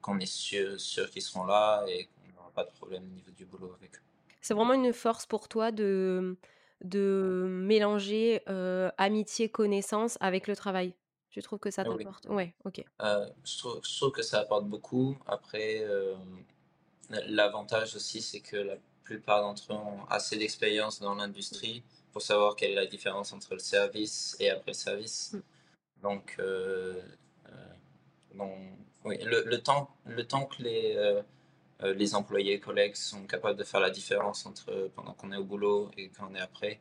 qu'on 0.00 0.18
est 0.18 0.26
sûr, 0.26 0.80
sûr 0.80 1.10
qu'ils 1.10 1.22
seront 1.22 1.44
là 1.44 1.84
et 1.88 2.08
pas 2.50 2.64
de 2.64 2.70
problème 2.70 3.04
au 3.04 3.14
niveau 3.14 3.30
du 3.30 3.44
boulot 3.44 3.72
avec 3.78 3.96
eux. 3.96 4.02
C'est 4.40 4.54
vraiment 4.54 4.74
une 4.74 4.92
force 4.92 5.26
pour 5.26 5.48
toi 5.48 5.70
de, 5.70 6.36
de 6.82 7.46
mélanger 7.48 8.42
euh, 8.48 8.90
amitié, 8.96 9.48
connaissance 9.48 10.16
avec 10.20 10.46
le 10.46 10.56
travail? 10.56 10.94
Tu 11.30 11.42
trouves 11.42 11.58
que 11.58 11.70
ça 11.70 11.82
ah 11.86 11.90
t'apporte? 11.90 12.26
Ouais, 12.26 12.54
ok. 12.64 12.82
Euh, 13.02 13.28
je, 13.44 13.58
trouve, 13.58 14.10
que 14.10 14.22
ça 14.22 14.40
apporte 14.40 14.66
beaucoup. 14.66 15.16
Après, 15.26 15.80
euh, 15.82 16.16
l'avantage 17.28 17.94
aussi, 17.94 18.20
c'est 18.20 18.40
que 18.40 18.56
la 18.56 18.76
plupart 19.04 19.42
d'entre 19.42 19.72
eux 19.72 19.76
ont 19.76 20.04
assez 20.08 20.36
d'expérience 20.36 21.00
dans 21.00 21.14
l'industrie 21.14 21.84
pour 22.12 22.22
savoir 22.22 22.56
quelle 22.56 22.72
est 22.72 22.76
la 22.76 22.86
différence 22.86 23.32
entre 23.32 23.52
le 23.54 23.60
service 23.60 24.36
et 24.40 24.50
après 24.50 24.72
le 24.72 24.76
service. 24.76 25.34
Mm. 25.34 25.40
Donc, 26.02 26.40
bon, 28.34 28.50
oui, 29.04 29.18
le, 29.22 29.44
le, 29.44 29.62
temps, 29.62 29.94
le 30.06 30.26
temps 30.26 30.46
que 30.46 30.62
les 30.62 31.22
les 31.82 32.14
employés 32.14 32.54
et 32.54 32.60
collègues 32.60 32.96
sont 32.96 33.26
capables 33.26 33.58
de 33.58 33.64
faire 33.64 33.80
la 33.80 33.90
différence 33.90 34.46
entre 34.46 34.90
pendant 34.94 35.12
qu'on 35.14 35.32
est 35.32 35.36
au 35.36 35.44
boulot 35.44 35.90
et 35.96 36.10
quand 36.10 36.28
on 36.30 36.34
est 36.34 36.40
après. 36.40 36.80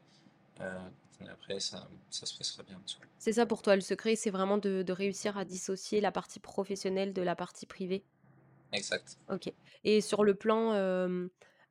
Euh, 0.62 0.78
quand 1.18 1.26
on 1.26 1.28
est 1.28 1.32
après, 1.32 1.60
ça, 1.60 1.88
ça 2.10 2.26
se 2.26 2.38
passera 2.38 2.64
bien. 2.64 2.82
C'est 3.18 3.34
ça 3.34 3.46
pour 3.46 3.62
toi, 3.62 3.76
le 3.76 3.82
secret, 3.82 4.16
c'est 4.16 4.30
vraiment 4.30 4.58
de, 4.58 4.84
de, 4.84 4.94
réussir 4.94 5.38
à 5.38 5.46
dissocier 5.46 6.02
la 6.02 6.12
partie 6.12 6.40
professionnelle 6.40 7.14
de 7.14 7.22
la 7.22 7.36
partie 7.36 7.66
privée 7.66 8.04
Exact. 8.72 9.18
Ok. 9.30 9.52
Et 9.84 10.02
sur 10.02 10.24
le 10.24 10.36
plan 10.36 10.74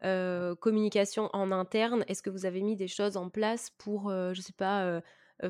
euh, 0.04 0.54
communication 0.56 1.30
en 1.32 1.52
interne, 1.52 2.04
est-ce 2.08 2.22
que 2.22 2.30
vous 2.30 2.46
avez 2.46 2.60
mis 2.60 2.76
des 2.76 2.88
choses 2.88 3.16
en 3.16 3.28
place 3.28 3.70
pour, 3.78 4.10
je 4.10 4.40
sais 4.40 4.52
pas, 4.52 4.84
euh, 4.84 5.00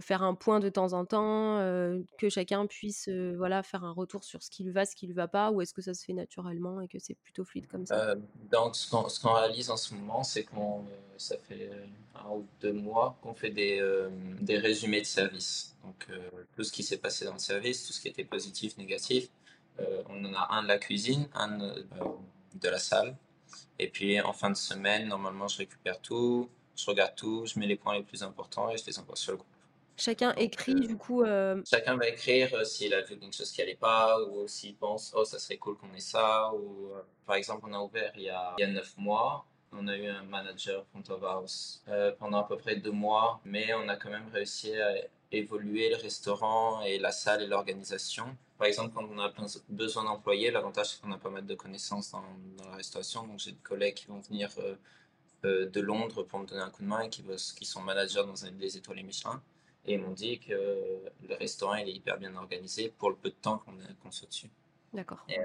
faire 0.01 0.23
un 0.23 0.35
point 0.35 0.61
de 0.61 0.69
temps 0.69 0.93
en 0.93 1.05
temps, 1.05 1.59
euh, 1.59 2.01
que 2.19 2.29
chacun 2.29 2.67
puisse 2.67 3.09
euh, 3.09 3.35
voilà 3.37 3.63
faire 3.63 3.85
un 3.85 3.93
retour 3.93 4.25
sur 4.25 4.43
ce 4.43 4.51
qui 4.51 4.65
lui 4.65 4.73
va, 4.73 4.85
ce 4.85 4.95
qui 4.95 5.07
lui 5.07 5.15
va 5.15 5.29
pas, 5.29 5.51
ou 5.51 5.61
est-ce 5.63 5.73
que 5.73 5.83
ça 5.83 5.95
se 5.95 6.05
fait 6.05 6.13
naturellement 6.13 6.81
et 6.81 6.89
que 6.89 6.99
c'est 6.99 7.15
plutôt 7.15 7.45
fluide 7.45 7.67
comme 7.69 7.87
ça? 7.87 8.15
Donc 8.51 8.77
ce 8.77 9.21
qu'on 9.21 9.33
réalise 9.33 9.71
en 9.71 9.77
ce 9.77 9.95
moment, 9.95 10.23
c'est 10.23 10.45
qu'on 10.45 10.85
ça 11.17 11.37
fait 11.39 11.71
un 12.15 12.31
ou 12.31 12.47
deux 12.61 12.73
mois 12.73 13.19
qu'on 13.23 13.35
fait 13.35 13.51
des, 13.51 13.83
des 14.41 14.59
résumés 14.59 15.01
de 15.01 15.07
service. 15.07 15.77
Donc 15.85 16.07
tout 16.55 16.65
ce 16.65 16.73
qui 16.73 16.83
s'est 16.83 16.99
passé 16.99 17.25
dans 17.25 17.33
le 17.33 17.39
service, 17.39 17.87
tout 17.87 17.93
ce 17.93 18.01
qui 18.01 18.09
était 18.09 18.25
positif, 18.25 18.77
négatif. 18.77 19.29
on 20.09 20.25
en 20.25 20.35
a 20.35 20.49
un 20.51 20.63
de 20.63 20.69
la 20.69 20.79
cuisine, 20.79 21.29
un 21.35 21.59
de 21.59 22.69
la 22.69 22.79
salle. 22.79 23.17
Et 23.79 23.89
puis 23.89 24.21
en 24.21 24.33
fin 24.33 24.51
de 24.51 24.57
semaine, 24.57 25.09
normalement, 25.09 25.49
je 25.49 25.59
récupère 25.59 26.01
tout, 26.01 26.49
je 26.77 26.87
regarde 26.87 27.15
tout, 27.17 27.47
je 27.47 27.59
mets 27.59 27.67
les 27.67 27.77
points 27.77 27.95
les 27.95 28.03
plus 28.03 28.23
importants 28.23 28.71
et 28.71 28.77
je 28.77 28.87
les 28.87 28.99
envoie 28.99 29.17
sur 29.17 29.33
le 29.33 29.39
groupe. 29.39 29.49
Chacun 29.99 30.33
écrit 30.37 30.77
du 30.77 30.97
coup. 30.97 31.23
Euh, 31.25 31.61
chacun 31.69 31.97
va 31.97 32.09
écrire 32.09 32.55
euh, 32.55 32.63
s'il 32.63 32.95
a 32.95 33.03
vu 33.03 33.19
quelque 33.19 33.35
chose 33.35 33.51
qui 33.51 33.61
allait 33.61 33.75
pas 33.75 34.23
ou 34.23 34.47
s'il 34.47 34.77
pense 34.77 35.13
oh 35.17 35.25
ça 35.25 35.41
serait 35.41 35.57
cool 35.57 35.77
qu'on 35.77 35.93
ait 35.93 35.99
ça 35.99 36.53
ou 36.55 36.93
euh, 36.95 37.03
par 37.27 37.35
exemple 37.35 37.67
on 37.69 37.73
a 37.73 37.81
ouvert 37.81 38.13
il 38.15 38.23
y 38.23 38.31
a 38.31 38.55
il 38.59 38.63
y 38.63 38.65
a 38.65 38.71
neuf 38.71 38.97
mois. 38.97 39.45
On 39.73 39.89
a 39.89 39.97
eu 39.97 40.07
un 40.07 40.23
manager 40.23 40.87
front 40.87 41.03
of 41.13 41.23
house 41.25 41.85
pendant 42.19 42.39
à 42.39 42.45
peu 42.45 42.57
près 42.57 42.77
deux 42.77 42.93
mois, 42.93 43.39
mais 43.45 43.75
on 43.75 43.87
a 43.89 43.97
quand 43.97 44.09
même 44.09 44.29
réussi 44.33 44.73
à 44.81 44.95
évoluer 45.31 45.91
le 45.91 45.97
restaurant 45.97 46.81
et 46.81 46.99
la 46.99 47.13
salle 47.13 47.43
et 47.43 47.47
l'organisation. 47.47 48.35
Par 48.57 48.67
exemple, 48.67 48.95
quand 48.95 49.07
on 49.13 49.19
a 49.19 49.31
besoin 49.69 50.05
d'employés, 50.05 50.51
l'avantage 50.51 50.87
c'est 50.87 51.03
qu'on 51.03 51.13
a 51.13 51.19
pas 51.19 51.29
mal 51.29 51.45
de 51.45 51.55
connaissances 51.55 52.13
dans, 52.13 52.25
dans 52.57 52.71
la 52.71 52.77
restauration. 52.77 53.27
Donc 53.27 53.41
j'ai 53.41 53.53
des 53.53 53.59
collègues 53.59 53.95
qui 53.95 54.07
vont 54.07 54.21
venir 54.21 54.49
de 55.43 55.81
Londres 55.81 56.23
pour 56.23 56.39
me 56.39 56.47
donner 56.47 56.63
un 56.63 56.71
coup 56.71 56.83
de 56.83 56.89
main 56.89 57.01
et 57.01 57.11
qui, 57.11 57.23
qui 57.57 57.67
sont 57.67 57.83
managers 57.83 58.25
dans 58.25 58.47
un 58.47 58.53
des 58.53 58.79
étoiles 58.79 59.03
Michelin. 59.05 59.43
Et 59.89 59.95
ils 59.95 60.01
m'ont 60.01 60.13
dit 60.13 60.39
que 60.39 60.53
le 60.53 61.35
restaurant 61.37 61.75
il 61.75 61.89
est 61.89 61.95
hyper 61.95 62.19
bien 62.19 62.35
organisé 62.37 62.91
pour 62.99 63.09
le 63.09 63.17
peu 63.17 63.31
de 63.31 63.35
temps 63.35 63.59
qu'on 63.59 63.73
qu 63.73 64.13
soit 64.13 64.29
dessus. 64.29 64.51
D'accord. 64.93 65.27
Euh, 65.31 65.43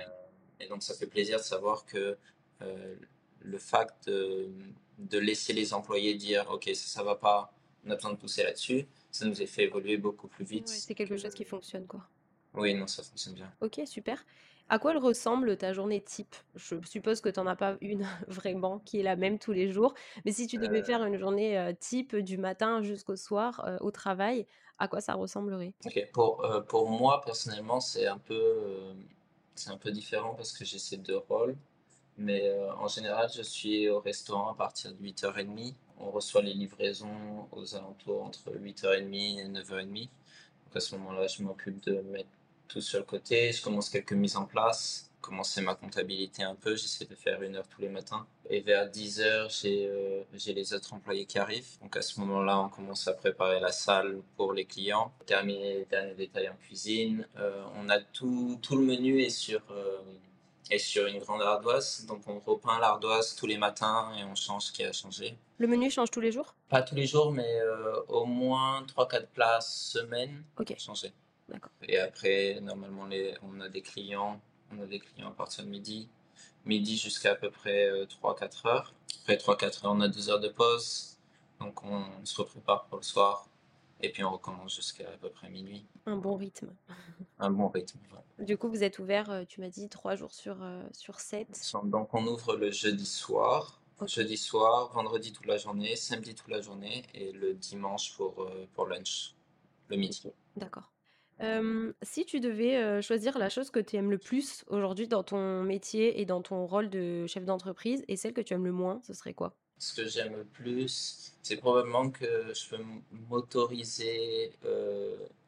et, 0.60 0.68
donc 0.68 0.84
ça 0.84 0.94
fait 0.94 1.08
plaisir 1.08 1.38
de 1.38 1.44
savoir 1.44 1.86
que 1.86 2.18
euh, 2.62 2.96
le 3.40 3.58
fait 3.58 3.88
de, 4.06 4.52
de, 4.98 5.18
laisser 5.18 5.54
les 5.54 5.74
employés 5.74 6.16
dire 6.16 6.50
ok 6.50 6.66
ça 6.76 6.88
ça 6.88 7.04
va 7.04 7.16
pas, 7.16 7.54
on 7.86 7.90
a 7.92 7.96
besoin 7.96 8.12
de 8.12 8.18
pousser 8.18 8.44
là-dessus, 8.44 8.86
ça 9.12 9.26
nous 9.26 9.42
a 9.42 9.46
fait 9.46 9.64
évoluer 9.64 9.98
beaucoup 9.98 10.28
plus 10.28 10.46
vite. 10.46 10.68
c'est 10.68 10.94
quelque 10.94 11.16
chose 11.18 11.34
qui 11.34 11.46
fonctionne 11.46 11.88
quoi. 11.88 12.06
Oui, 12.54 12.74
non, 12.76 12.86
ça 12.86 13.02
fonctionne 13.02 13.34
bien. 13.34 13.52
Ok, 13.62 13.82
super. 13.86 14.24
À 14.70 14.80
quoi 14.80 14.92
elle 14.92 14.98
ressemble 14.98 15.58
ta 15.58 15.74
journée 15.74 16.02
type? 16.02 16.36
Je 16.56 16.76
suppose 16.86 17.22
que 17.22 17.30
tu 17.30 17.40
n'en 17.40 17.48
as 17.48 17.56
pas 17.56 17.78
une 17.82 18.06
vraiment 18.28 18.80
qui 18.80 19.00
est 19.00 19.04
la 19.04 19.16
même 19.16 19.40
tous 19.40 19.52
les 19.52 19.72
jours, 19.72 19.94
mais 20.26 20.32
si 20.32 20.48
tu 20.48 20.58
devais 20.58 20.84
faire 20.84 21.02
euh. 21.02 21.08
une 21.08 21.18
journée 21.18 21.74
type 21.80 22.16
du 22.16 22.38
matin 22.38 22.82
jusqu'au 22.82 23.16
soir 23.16 23.78
au 23.82 23.92
travail, 23.92 24.48
à 24.80 24.88
quoi 24.88 25.02
ça 25.02 25.14
ressemblerait? 25.14 25.74
Ok, 25.86 26.10
pour, 26.14 26.46
pour 26.68 26.90
moi 26.90 27.22
personnellement, 27.22 27.80
c'est 27.80 28.08
un 28.08 28.18
peu 28.18 28.94
c'est 29.56 29.70
un 29.70 29.78
peu 29.78 29.92
différent 29.92 30.34
parce 30.34 30.52
que 30.52 30.66
j'ai 30.66 30.80
ces 30.80 30.98
deux 30.98 31.18
rôles. 31.18 31.56
Mais 32.18 32.52
en 32.80 32.88
général, 32.88 33.30
je 33.36 33.42
suis 33.42 33.90
au 33.90 34.00
restaurant 34.00 34.52
à 34.52 34.56
partir 34.56 34.92
de 34.94 34.98
8h30. 34.98 35.74
On 36.00 36.12
reçoit 36.12 36.42
les 36.42 36.54
livraisons 36.54 37.48
aux 37.52 37.76
alentours 37.76 38.24
entre 38.24 38.52
8h30 38.52 39.40
et 39.40 39.46
9h30. 39.46 40.10
Donc 40.66 40.76
à 40.76 40.80
ce 40.80 40.96
moment-là, 40.96 41.28
je 41.28 41.44
m'occupe 41.44 41.84
de 41.84 42.02
mettre 42.02 42.30
tout 42.74 42.82
sur 42.82 42.98
le 43.00 43.06
côté. 43.06 43.52
Je 43.52 43.62
commence 43.62 43.88
quelques 43.90 44.14
mises 44.14 44.36
en 44.36 44.46
place, 44.46 45.12
commencer 45.22 45.62
ma 45.62 45.76
comptabilité 45.76 46.42
un 46.42 46.56
peu. 46.56 46.76
J'essaie 46.76 47.06
de 47.06 47.14
faire 47.14 47.42
une 47.44 47.56
heure 47.56 47.68
tous 47.68 47.82
les 47.82 47.88
matins. 47.90 48.26
Et 48.50 48.62
vers 48.62 48.90
10 48.90 49.22
heures, 49.22 49.50
j'ai 49.50 49.88
euh, 49.88 50.24
j'ai 50.34 50.54
les 50.54 50.74
autres 50.74 50.92
employés 50.94 51.26
qui 51.28 51.38
arrivent. 51.38 51.78
Donc 51.82 51.96
à 51.96 52.02
ce 52.02 52.20
moment-là, 52.22 52.60
on 52.60 52.70
commence 52.70 53.08
à 53.08 53.14
préparer 53.14 53.60
la 53.60 53.72
salle 53.72 54.22
pour 54.38 54.54
les 54.54 54.66
clients, 54.66 55.14
terminer 55.28 55.74
les 55.80 55.86
derniers 55.86 56.16
détails 56.16 56.50
en 56.50 56.56
cuisine. 56.56 57.28
Euh, 57.38 57.64
on 57.76 57.90
a 57.90 58.00
tout, 58.00 58.58
tout 58.64 58.76
le 58.76 58.84
menu 58.86 59.22
est 59.22 59.30
sur 59.30 59.62
euh, 59.70 60.00
est 60.72 60.80
sur 60.80 61.06
une 61.06 61.20
grande 61.20 61.44
ardoise. 61.44 62.06
Donc 62.08 62.22
on 62.28 62.40
repeint 62.40 62.80
l'ardoise 62.80 63.36
tous 63.36 63.46
les 63.46 63.60
matins 63.60 64.12
et 64.20 64.24
on 64.24 64.34
change 64.34 64.64
ce 64.64 64.72
qui 64.72 64.84
a 64.84 64.92
changé. 64.92 65.38
Le 65.60 65.68
menu 65.68 65.92
change 65.92 66.10
tous 66.10 66.22
les 66.22 66.32
jours? 66.32 66.56
Pas 66.70 66.82
tous 66.82 66.96
les 66.96 67.06
jours, 67.06 67.32
mais 67.32 67.54
au 68.08 68.26
moins 68.26 68.84
3-4 68.98 69.28
places 69.28 69.92
semaine 69.94 70.44
Ok. 70.58 70.74
changer. 70.80 71.14
Et 71.88 71.98
après, 71.98 72.60
normalement, 72.62 73.06
les, 73.06 73.36
on 73.42 73.60
a 73.60 73.70
des 73.70 73.82
clients, 73.82 74.40
on 74.72 74.82
a 74.82 74.86
des 74.86 75.00
clients 75.00 75.30
à 75.30 75.34
partir 75.34 75.64
de 75.64 75.70
midi, 75.70 76.10
midi 76.66 76.98
jusqu'à 76.98 77.32
à 77.32 77.36
peu 77.36 77.52
près 77.52 77.90
3-4 78.06 78.66
euh, 78.66 78.70
heures. 78.70 78.94
Après 79.22 79.36
3-4 79.36 79.86
heures, 79.86 79.94
on 79.94 80.02
a 80.02 80.08
2 80.08 80.30
heures 80.30 80.40
de 80.40 80.50
pause, 80.50 81.18
donc 81.60 81.84
on 81.84 82.04
se 82.24 82.42
prépare 82.42 82.86
pour 82.86 82.98
le 82.98 83.04
soir. 83.04 83.48
Et 84.02 84.12
puis 84.12 84.24
on 84.24 84.32
recommence 84.32 84.76
jusqu'à 84.76 85.08
à 85.08 85.18
peu 85.18 85.30
près 85.30 85.50
minuit. 85.50 85.86
Un 86.06 86.18
bon 86.18 86.36
rythme. 86.36 86.74
Un 87.40 87.52
bon 87.52 87.70
rythme. 87.70 88.00
Du 88.40 88.58
coup, 88.58 88.68
vous 88.68 88.84
êtes 88.84 89.00
ouvert, 89.00 89.30
euh, 89.30 89.44
tu 89.48 89.62
m'as 89.62 89.70
dit, 89.70 89.88
3 89.88 90.16
jours 90.16 90.34
sur, 90.34 90.62
euh, 90.62 90.84
sur 90.92 91.20
7. 91.20 91.48
Donc 91.86 92.14
on 92.14 92.26
ouvre 92.28 92.56
le 92.58 92.72
jeudi 92.72 93.06
soir, 93.06 93.82
jeudi 94.06 94.36
soir, 94.36 94.92
vendredi 94.92 95.32
toute 95.32 95.46
la 95.46 95.58
journée, 95.58 95.96
samedi 95.96 96.36
toute 96.36 96.50
la 96.50 96.60
journée 96.60 97.04
et 97.14 97.32
le 97.32 97.54
dimanche 97.54 98.16
pour, 98.18 98.50
pour 98.74 98.88
lunch, 98.88 99.36
le 99.88 99.96
midi. 99.96 100.24
D'accord 100.58 100.93
si 102.02 102.26
tu 102.26 102.40
devais, 102.40 103.02
choisir 103.02 103.38
la 103.38 103.50
chose 103.50 103.70
que 103.70 103.80
tu 103.80 103.96
aimes 103.96 104.12
le 104.12 104.18
plus 104.18 104.64
aujourd'hui 104.68 105.08
dans 105.08 105.24
ton 105.24 105.64
métier 105.64 106.22
et 106.22 106.26
dans 106.26 106.42
ton 106.42 106.66
rôle 106.66 106.90
de 106.90 107.28
chef 107.28 107.46
d'entreprise 107.46 108.04
et 108.08 108.16
celle 108.16 108.34
que 108.34 108.42
tu 108.42 108.54
aimes 108.54 108.66
le 108.66 108.72
moins, 108.72 109.02
ce 109.06 109.14
serait 109.14 109.34
quoi? 109.34 109.56
ce 109.80 109.94
que 109.94 110.08
j'aime 110.08 110.38
le 110.38 110.46
plus, 110.46 111.34
c'est 111.42 111.58
probablement 111.58 112.10
que 112.10 112.54
je 112.54 112.70
peux 112.70 112.84
m'autoriser 113.30 114.52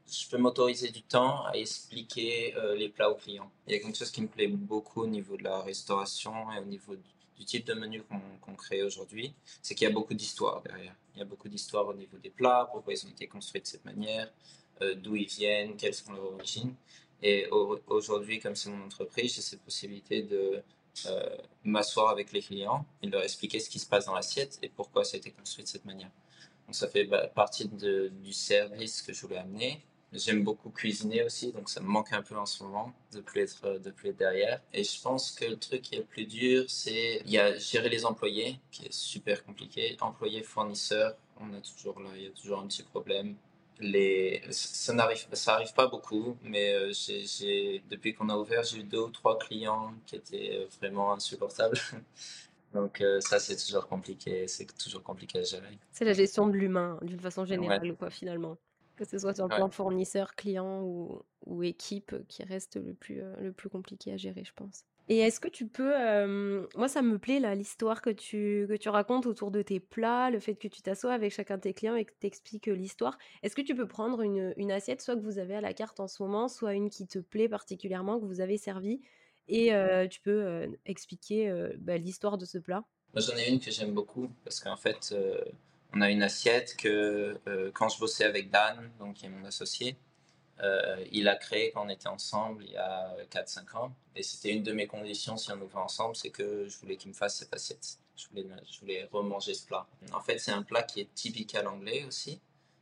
je 0.07 0.29
peux 0.29 0.37
m'autoriser 0.37 0.91
du 0.91 1.01
temps 1.01 1.45
à 1.45 1.53
expliquer 1.53 2.53
les 2.75 2.89
plats 2.89 3.09
aux 3.09 3.15
clients. 3.15 3.51
Il 3.67 3.73
y 3.73 3.75
a 3.75 3.79
quelque 3.79 3.97
chose 3.97 4.11
qui 4.11 4.21
me 4.21 4.27
plaît 4.27 4.47
beaucoup 4.47 5.01
au 5.01 5.07
niveau 5.07 5.35
de 5.35 5.43
la 5.43 5.61
restauration 5.61 6.51
et 6.51 6.59
au 6.59 6.65
niveau 6.65 6.95
du, 6.95 7.45
type 7.45 7.65
de 7.65 7.73
menu 7.73 8.03
qu'on 8.41 8.55
crée 8.55 8.81
aujourd'hui, 8.83 9.33
c'est 9.61 9.75
qu'il 9.75 9.87
y 9.87 9.91
a 9.91 9.93
beaucoup 9.93 10.13
d'histoires 10.13 10.61
derrière. 10.61 10.95
Il 11.15 11.19
y 11.19 11.21
a 11.21 11.25
beaucoup 11.25 11.47
d'histoires 11.47 11.87
au 11.87 11.93
niveau 11.93 12.17
des 12.17 12.29
plats, 12.29 12.67
pourquoi 12.71 12.93
ils 12.93 13.05
ont 13.05 13.09
été 13.09 13.27
construits 13.27 13.61
de 13.61 13.67
cette 13.67 13.85
manière, 13.85 14.31
d'où 14.97 15.15
ils 15.15 15.27
viennent, 15.27 15.75
quelles 15.75 15.93
sont 15.93 16.11
leurs 16.13 16.33
origines. 16.33 16.75
Et 17.21 17.47
aujourd'hui, 17.87 18.39
comme 18.39 18.55
c'est 18.55 18.69
mon 18.69 18.85
entreprise, 18.85 19.35
j'ai 19.35 19.41
cette 19.41 19.61
possibilité 19.61 20.21
de 20.21 20.61
euh, 21.07 21.37
m'asseoir 21.63 22.09
avec 22.09 22.31
les 22.31 22.41
clients 22.41 22.85
et 23.01 23.07
leur 23.07 23.23
expliquer 23.23 23.59
ce 23.59 23.69
qui 23.69 23.79
se 23.79 23.87
passe 23.87 24.05
dans 24.05 24.13
l'assiette 24.13 24.59
et 24.61 24.69
pourquoi 24.69 25.03
ça 25.03 25.15
a 25.15 25.17
été 25.17 25.31
construit 25.31 25.63
de 25.63 25.69
cette 25.69 25.85
manière. 25.85 26.11
Donc 26.65 26.75
ça 26.75 26.87
fait 26.87 27.05
bah, 27.05 27.27
partie 27.27 27.67
du 27.67 28.33
service 28.33 29.01
que 29.01 29.11
je 29.11 29.21
voulais 29.21 29.37
amener. 29.39 29.81
J'aime 30.13 30.43
beaucoup 30.43 30.69
cuisiner 30.69 31.23
aussi, 31.23 31.51
donc 31.51 31.69
ça 31.69 31.81
me 31.81 31.87
manque 31.87 32.13
un 32.13 32.21
peu 32.21 32.37
en 32.37 32.45
ce 32.45 32.63
moment 32.63 32.93
de 33.11 33.19
plus 33.19 33.41
être, 33.41 33.79
de 33.79 33.91
plus 33.91 34.09
être 34.09 34.17
derrière. 34.17 34.61
Et 34.71 34.83
je 34.83 35.01
pense 35.01 35.31
que 35.31 35.45
le 35.45 35.57
truc 35.57 35.81
qui 35.81 35.95
est 35.95 35.99
le 35.99 36.05
plus 36.05 36.25
dur, 36.25 36.65
c'est 36.69 37.21
y 37.25 37.37
a 37.37 37.57
gérer 37.57 37.89
les 37.89 38.05
employés, 38.05 38.59
qui 38.71 38.85
est 38.85 38.93
super 38.93 39.43
compliqué. 39.43 39.97
Employés, 39.99 40.43
fournisseurs, 40.43 41.17
on 41.41 41.53
a 41.53 41.59
toujours 41.59 41.99
là, 41.99 42.11
il 42.15 42.23
y 42.23 42.27
a 42.27 42.31
toujours 42.31 42.59
un 42.59 42.67
petit 42.67 42.83
problème 42.83 43.35
les, 43.79 44.41
ça 44.51 44.93
n'arrive, 44.93 45.27
ça 45.33 45.55
arrive 45.55 45.73
pas 45.73 45.87
beaucoup, 45.87 46.37
mais 46.43 46.73
euh, 46.73 46.91
j'ai, 46.93 47.83
depuis 47.89 48.13
qu'on 48.13 48.29
a 48.29 48.37
ouvert, 48.37 48.63
j'ai 48.63 48.79
eu 48.79 48.83
deux 48.83 48.99
ou 48.99 49.09
trois 49.09 49.37
clients 49.37 49.93
qui 50.05 50.15
étaient 50.15 50.51
euh, 50.53 50.65
vraiment 50.79 51.13
insupportables. 51.13 51.77
Donc 52.73 53.01
euh, 53.01 53.21
ça, 53.21 53.39
c'est 53.39 53.55
toujours 53.55 53.87
compliqué, 53.87 54.47
c'est 54.47 54.65
toujours 54.77 55.03
compliqué 55.03 55.39
à 55.39 55.43
gérer. 55.43 55.77
C'est 55.91 56.05
la 56.05 56.13
gestion 56.13 56.47
de 56.47 56.53
l'humain, 56.53 56.99
d'une 57.01 57.19
façon 57.19 57.45
générale, 57.45 57.95
quoi, 57.95 58.09
finalement. 58.09 58.57
Que 58.95 59.05
ce 59.05 59.17
soit 59.17 59.33
sur 59.33 59.47
le 59.47 59.55
plan 59.55 59.69
fournisseur, 59.69 60.35
client 60.35 60.81
ou, 60.81 61.21
ou, 61.45 61.63
équipe, 61.63 62.15
qui 62.29 62.43
reste 62.43 62.77
le 62.77 62.93
plus, 62.93 63.21
le 63.41 63.51
plus 63.51 63.69
compliqué 63.69 64.13
à 64.13 64.17
gérer, 64.17 64.43
je 64.45 64.53
pense. 64.53 64.85
Et 65.07 65.19
est-ce 65.19 65.39
que 65.39 65.47
tu 65.47 65.67
peux, 65.67 65.93
moi 66.75 66.87
ça 66.87 67.01
me 67.03 67.19
plaît 67.19 67.39
là, 67.39 67.53
l'histoire 67.53 68.01
que 68.01 68.09
tu, 68.09 68.65
que 68.67 68.75
tu 68.75 68.89
racontes 68.89 69.27
autour 69.27 69.51
de 69.51 69.61
tes 69.61 69.79
plats, 69.79 70.31
le 70.31 70.39
fait 70.39 70.55
que 70.55 70.67
tu 70.67 70.81
t'assois 70.81 71.13
avec 71.13 71.31
chacun 71.31 71.57
de 71.57 71.61
tes 71.61 71.73
clients 71.73 71.95
et 71.95 72.05
que 72.05 72.13
tu 72.19 72.25
expliques 72.25 72.65
l'histoire. 72.65 73.17
Est-ce 73.43 73.55
que 73.55 73.61
tu 73.61 73.75
peux 73.75 73.87
prendre 73.87 74.21
une, 74.21 74.53
une, 74.57 74.71
assiette, 74.71 75.01
soit 75.01 75.15
que 75.15 75.21
vous 75.21 75.37
avez 75.37 75.55
à 75.55 75.61
la 75.61 75.73
carte 75.73 75.99
en 75.99 76.07
ce 76.07 76.23
moment, 76.23 76.47
soit 76.47 76.73
une 76.73 76.89
qui 76.89 77.05
te 77.05 77.19
plaît 77.19 77.47
particulièrement, 77.47 78.19
que 78.19 78.25
vous 78.25 78.41
avez 78.41 78.57
servi, 78.57 79.01
et 79.47 79.71
tu 80.09 80.21
peux 80.21 80.67
expliquer 80.85 81.53
bah, 81.77 81.97
l'histoire 81.97 82.37
de 82.37 82.45
ce 82.45 82.57
plat? 82.57 82.83
J'en 83.13 83.35
ai 83.37 83.49
une 83.49 83.59
que 83.59 83.71
j'aime 83.71 83.93
beaucoup, 83.93 84.31
parce 84.43 84.59
qu'en 84.59 84.77
fait, 84.77 85.15
on 85.93 86.01
a 86.01 86.09
une 86.09 86.23
assiette 86.23 86.75
que 86.77 87.37
quand 87.75 87.89
je 87.89 87.99
bossais 87.99 88.25
avec 88.25 88.49
Dan, 88.49 88.89
donc 88.97 89.15
qui 89.15 89.27
est 89.27 89.29
mon 89.29 89.45
associé, 89.45 89.97
euh, 90.61 91.03
il 91.11 91.27
a 91.27 91.35
créé 91.35 91.71
quand 91.71 91.85
on 91.85 91.89
était 91.89 92.07
ensemble 92.07 92.63
il 92.63 92.71
y 92.71 92.77
a 92.77 93.15
4-5 93.31 93.77
ans. 93.77 93.95
Et 94.15 94.23
c'était 94.23 94.51
une 94.51 94.63
de 94.63 94.71
mes 94.71 94.87
conditions 94.87 95.37
si 95.37 95.51
on 95.51 95.61
ouvrait 95.61 95.81
ensemble, 95.81 96.15
c'est 96.15 96.29
que 96.29 96.67
je 96.67 96.77
voulais 96.77 96.97
qu'il 96.97 97.09
me 97.09 97.15
fasse 97.15 97.37
cette 97.37 97.53
assiette. 97.53 97.99
Je 98.15 98.27
voulais, 98.29 98.45
je 98.71 98.79
voulais 98.79 99.09
remanger 99.11 99.53
ce 99.53 99.65
plat. 99.65 99.85
En 100.13 100.21
fait, 100.21 100.37
c'est 100.39 100.51
un 100.51 100.63
plat 100.63 100.83
qui 100.83 101.01
est 101.01 101.13
typique 101.13 101.53
à 101.55 101.61
l'anglais 101.61 102.05
aussi 102.05 102.39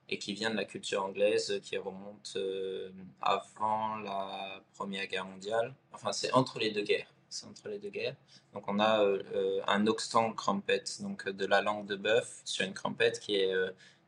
et 0.09 0.19
qui 0.19 0.33
vient 0.33 0.51
de 0.51 0.55
la 0.55 0.65
culture 0.65 1.03
anglaise 1.03 1.59
qui 1.63 1.77
remonte 1.77 2.33
euh, 2.35 2.91
avant 3.21 3.95
la 3.97 4.61
Première 4.75 5.07
Guerre 5.07 5.25
mondiale. 5.25 5.73
Enfin, 5.91 6.11
c'est 6.11 6.31
entre 6.33 6.59
les 6.59 6.71
deux 6.71 6.83
guerres. 6.83 7.11
C'est 7.29 7.47
entre 7.47 7.67
les 7.69 7.79
deux 7.79 7.89
guerres. 7.89 8.15
Donc, 8.53 8.67
on 8.67 8.79
a 8.79 9.03
euh, 9.03 9.61
un 9.65 9.87
oxtang 9.87 10.33
crumpet, 10.33 10.83
donc 10.99 11.27
de 11.27 11.45
la 11.47 11.61
langue 11.61 11.87
de 11.87 11.95
bœuf 11.95 12.41
sur 12.45 12.63
une 12.63 12.73
crumpet 12.73 13.13
qui 13.19 13.37
est 13.37 13.51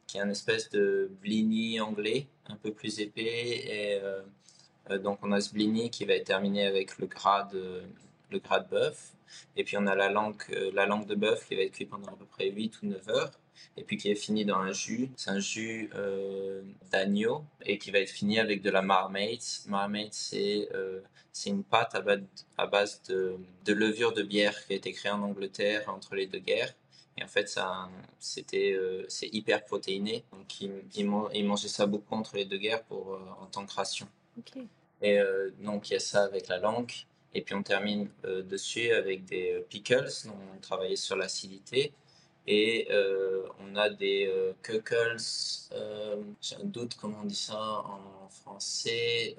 qui 0.07 0.17
est 0.17 0.21
un 0.21 0.29
espèce 0.29 0.69
de 0.69 1.09
blini 1.21 1.79
anglais, 1.79 2.27
un 2.47 2.55
peu 2.55 2.71
plus 2.71 2.99
épais. 2.99 3.21
Et 3.23 3.99
euh, 4.01 4.21
euh, 4.91 4.97
donc 4.97 5.19
on 5.23 5.31
a 5.31 5.41
ce 5.41 5.53
blini 5.53 5.89
qui 5.89 6.05
va 6.05 6.13
être 6.13 6.25
terminé 6.25 6.65
avec 6.65 6.97
le 6.97 7.07
gras 7.07 7.43
de, 7.51 7.81
le 8.31 8.39
gras 8.39 8.59
bœuf. 8.59 9.13
Et 9.57 9.63
puis 9.63 9.77
on 9.77 9.87
a 9.87 9.95
la 9.95 10.09
langue, 10.09 10.41
euh, 10.51 10.71
la 10.73 10.85
langue 10.85 11.07
de 11.07 11.15
bœuf 11.15 11.47
qui 11.47 11.55
va 11.55 11.63
être 11.63 11.73
cuite 11.73 11.89
pendant 11.89 12.11
à 12.11 12.15
peu 12.15 12.25
près 12.25 12.49
8 12.49 12.81
ou 12.83 12.87
9 12.87 13.09
heures. 13.09 13.31
Et 13.77 13.83
puis 13.83 13.97
qui 13.97 14.09
est 14.09 14.15
fini 14.15 14.45
dans 14.45 14.57
un 14.57 14.71
jus. 14.71 15.09
C'est 15.15 15.31
un 15.31 15.39
jus 15.39 15.89
d'agneau 16.91 17.45
et 17.65 17.77
qui 17.77 17.91
va 17.91 17.99
être 17.99 18.09
fini 18.09 18.39
avec 18.39 18.61
de 18.61 18.69
la 18.69 18.81
marmite. 18.81 19.63
Marmite, 19.67 20.13
c'est 20.13 20.69
c'est 21.31 21.49
une 21.49 21.63
pâte 21.63 21.95
à 22.57 22.67
base 22.67 23.01
de, 23.03 23.37
de 23.65 23.73
levure 23.73 24.13
de 24.13 24.23
bière 24.23 24.65
qui 24.65 24.73
a 24.73 24.75
été 24.77 24.91
créée 24.91 25.11
en 25.11 25.21
Angleterre 25.21 25.83
entre 25.87 26.15
les 26.15 26.27
deux 26.27 26.39
guerres 26.39 26.73
et 27.17 27.23
en 27.23 27.27
fait, 27.27 27.47
ça, 27.47 27.89
c'était, 28.19 28.73
euh, 28.73 29.05
c'est 29.07 29.27
hyper 29.27 29.63
protéiné. 29.63 30.25
Donc, 30.33 30.59
ils, 30.59 30.83
ils, 30.95 31.45
mangeaient 31.45 31.69
ça 31.69 31.85
beaucoup 31.85 32.15
entre 32.15 32.35
les 32.35 32.45
deux 32.45 32.57
guerres 32.57 32.83
pour, 32.83 33.13
euh, 33.13 33.19
en 33.39 33.45
tant 33.45 33.65
que 33.65 33.73
ration. 33.73 34.07
Et 35.01 35.19
euh, 35.19 35.49
donc, 35.61 35.89
il 35.89 35.93
y 35.93 35.95
a 35.95 35.99
ça 35.99 36.25
avec 36.25 36.47
la 36.47 36.59
langue. 36.59 36.91
Et 37.33 37.41
puis, 37.41 37.55
on 37.55 37.63
termine 37.63 38.09
dessus 38.23 38.91
avec 38.91 39.25
des 39.25 39.63
pickles. 39.69 40.09
Donc, 40.25 40.35
on 40.55 40.59
travaillait 40.59 40.95
sur 40.95 41.15
l'acidité. 41.15 41.93
Et 42.47 42.87
on 43.59 43.75
a 43.75 43.89
des 43.89 44.31
kuckles. 44.61 45.17
j'ai 46.41 46.55
un 46.55 46.65
doute 46.65 46.95
comment 46.99 47.19
on 47.23 47.25
dit 47.25 47.35
ça 47.35 47.59
en 47.59 48.29
français. 48.29 49.35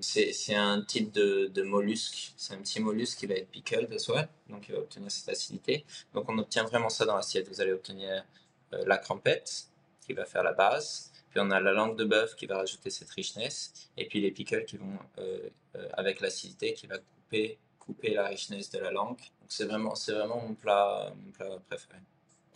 c'est 0.00 0.54
un 0.54 0.82
type 0.82 1.12
de, 1.12 1.46
de 1.46 1.62
mollusque. 1.62 2.32
C'est 2.36 2.54
un 2.54 2.58
petit 2.58 2.80
mollusque 2.80 3.18
qui 3.18 3.26
va 3.26 3.34
être 3.34 3.50
pickled, 3.50 3.98
soit 3.98 4.28
donc 4.48 4.68
il 4.68 4.72
va 4.74 4.78
obtenir 4.80 5.10
cette 5.10 5.28
acidité. 5.28 5.84
Donc 6.14 6.28
on 6.28 6.38
obtient 6.38 6.64
vraiment 6.64 6.88
ça 6.88 7.04
dans 7.04 7.16
l'assiette. 7.16 7.48
Vous 7.48 7.60
allez 7.60 7.72
obtenir 7.72 8.24
euh, 8.72 8.84
la 8.86 8.98
crampette 8.98 9.68
qui 10.00 10.12
va 10.12 10.24
faire 10.24 10.42
la 10.42 10.52
base, 10.52 11.12
puis 11.30 11.40
on 11.40 11.50
a 11.50 11.60
la 11.60 11.72
langue 11.72 11.96
de 11.96 12.04
bœuf 12.04 12.34
qui 12.36 12.46
va 12.46 12.58
rajouter 12.58 12.90
cette 12.90 13.10
richness, 13.10 13.90
et 13.96 14.06
puis 14.06 14.20
les 14.20 14.30
pickles 14.30 14.64
qui 14.64 14.76
vont, 14.76 14.98
euh, 15.18 15.48
euh, 15.76 15.88
avec 15.94 16.20
l'acidité, 16.20 16.74
qui 16.74 16.86
va 16.86 16.98
couper, 16.98 17.58
couper 17.78 18.14
la 18.14 18.26
richness 18.26 18.70
de 18.70 18.78
la 18.78 18.90
langue. 18.90 19.18
Donc 19.18 19.48
c'est 19.48 19.64
vraiment, 19.64 19.94
vraiment 20.08 20.40
mon 20.40 20.54
plat, 20.54 21.12
mon 21.16 21.30
plat 21.32 21.58
préféré. 21.68 21.98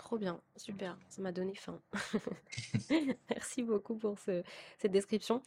Trop 0.00 0.16
bien, 0.16 0.40
super, 0.56 0.96
ça 1.10 1.20
m'a 1.20 1.30
donné 1.30 1.54
faim. 1.54 1.78
Merci 3.28 3.62
beaucoup 3.62 3.94
pour 3.94 4.18
ce, 4.18 4.42
cette 4.78 4.92
description. 4.92 5.42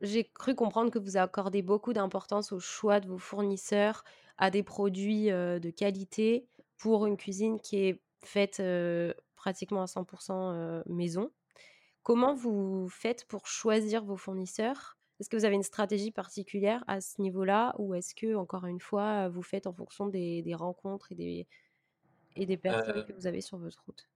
j'ai 0.00 0.24
cru 0.32 0.54
comprendre 0.54 0.92
que 0.92 0.98
vous 1.00 1.16
accordez 1.16 1.60
beaucoup 1.60 1.92
d'importance 1.92 2.52
au 2.52 2.60
choix 2.60 3.00
de 3.00 3.08
vos 3.08 3.18
fournisseurs, 3.18 4.04
à 4.38 4.52
des 4.52 4.62
produits 4.62 5.26
de 5.26 5.70
qualité 5.70 6.46
pour 6.78 7.04
une 7.04 7.16
cuisine 7.16 7.58
qui 7.58 7.78
est 7.78 8.00
faite 8.24 8.62
pratiquement 9.34 9.82
à 9.82 9.86
100% 9.86 10.84
maison. 10.86 11.32
Comment 12.04 12.36
vous 12.36 12.88
faites 12.90 13.26
pour 13.26 13.48
choisir 13.48 14.04
vos 14.04 14.16
fournisseurs? 14.16 14.98
Est-ce 15.18 15.28
que 15.28 15.36
vous 15.36 15.44
avez 15.44 15.56
une 15.56 15.64
stratégie 15.64 16.12
particulière 16.12 16.84
à 16.86 17.00
ce 17.00 17.20
niveau-là 17.20 17.74
ou 17.78 17.92
est-ce 17.92 18.14
que, 18.14 18.36
encore 18.36 18.66
une 18.66 18.80
fois, 18.80 19.28
vous 19.28 19.42
faites 19.42 19.66
en 19.66 19.72
fonction 19.72 20.06
des, 20.06 20.54
rencontres 20.54 21.10
et 21.10 21.16
des, 21.16 21.48
et 22.40 22.46
des 22.46 22.56
personnes 22.56 23.04
que 23.04 23.12
vous 23.12 23.26
avez 23.26 23.40
sur 23.40 23.58
votre 23.58 23.82
route? 23.86 24.08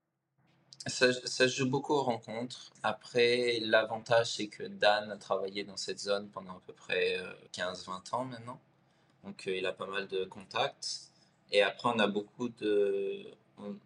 ça, 0.86 1.12
ça, 1.12 1.46
joue 1.46 1.68
beaucoup 1.68 1.94
aux 1.94 2.02
rencontres. 2.02 2.72
Après, 2.82 3.58
l'avantage, 3.62 4.34
c'est 4.36 4.48
que 4.48 4.64
Dan 4.64 5.10
a 5.10 5.16
travaillé 5.16 5.64
dans 5.64 5.76
cette 5.76 5.98
zone 5.98 6.28
pendant 6.28 6.52
à 6.52 6.60
peu 6.66 6.74
près 6.74 7.18
15-20 7.54 8.14
ans 8.14 8.24
maintenant. 8.24 8.60
Donc 9.24 9.46
euh, 9.46 9.56
il 9.56 9.66
a 9.66 9.72
pas 9.72 9.86
mal 9.86 10.06
de 10.08 10.24
contacts. 10.24 11.10
Et 11.52 11.62
après, 11.62 11.88
on 11.88 11.98
a 11.98 12.06
beaucoup 12.06 12.48
de. 12.48 13.24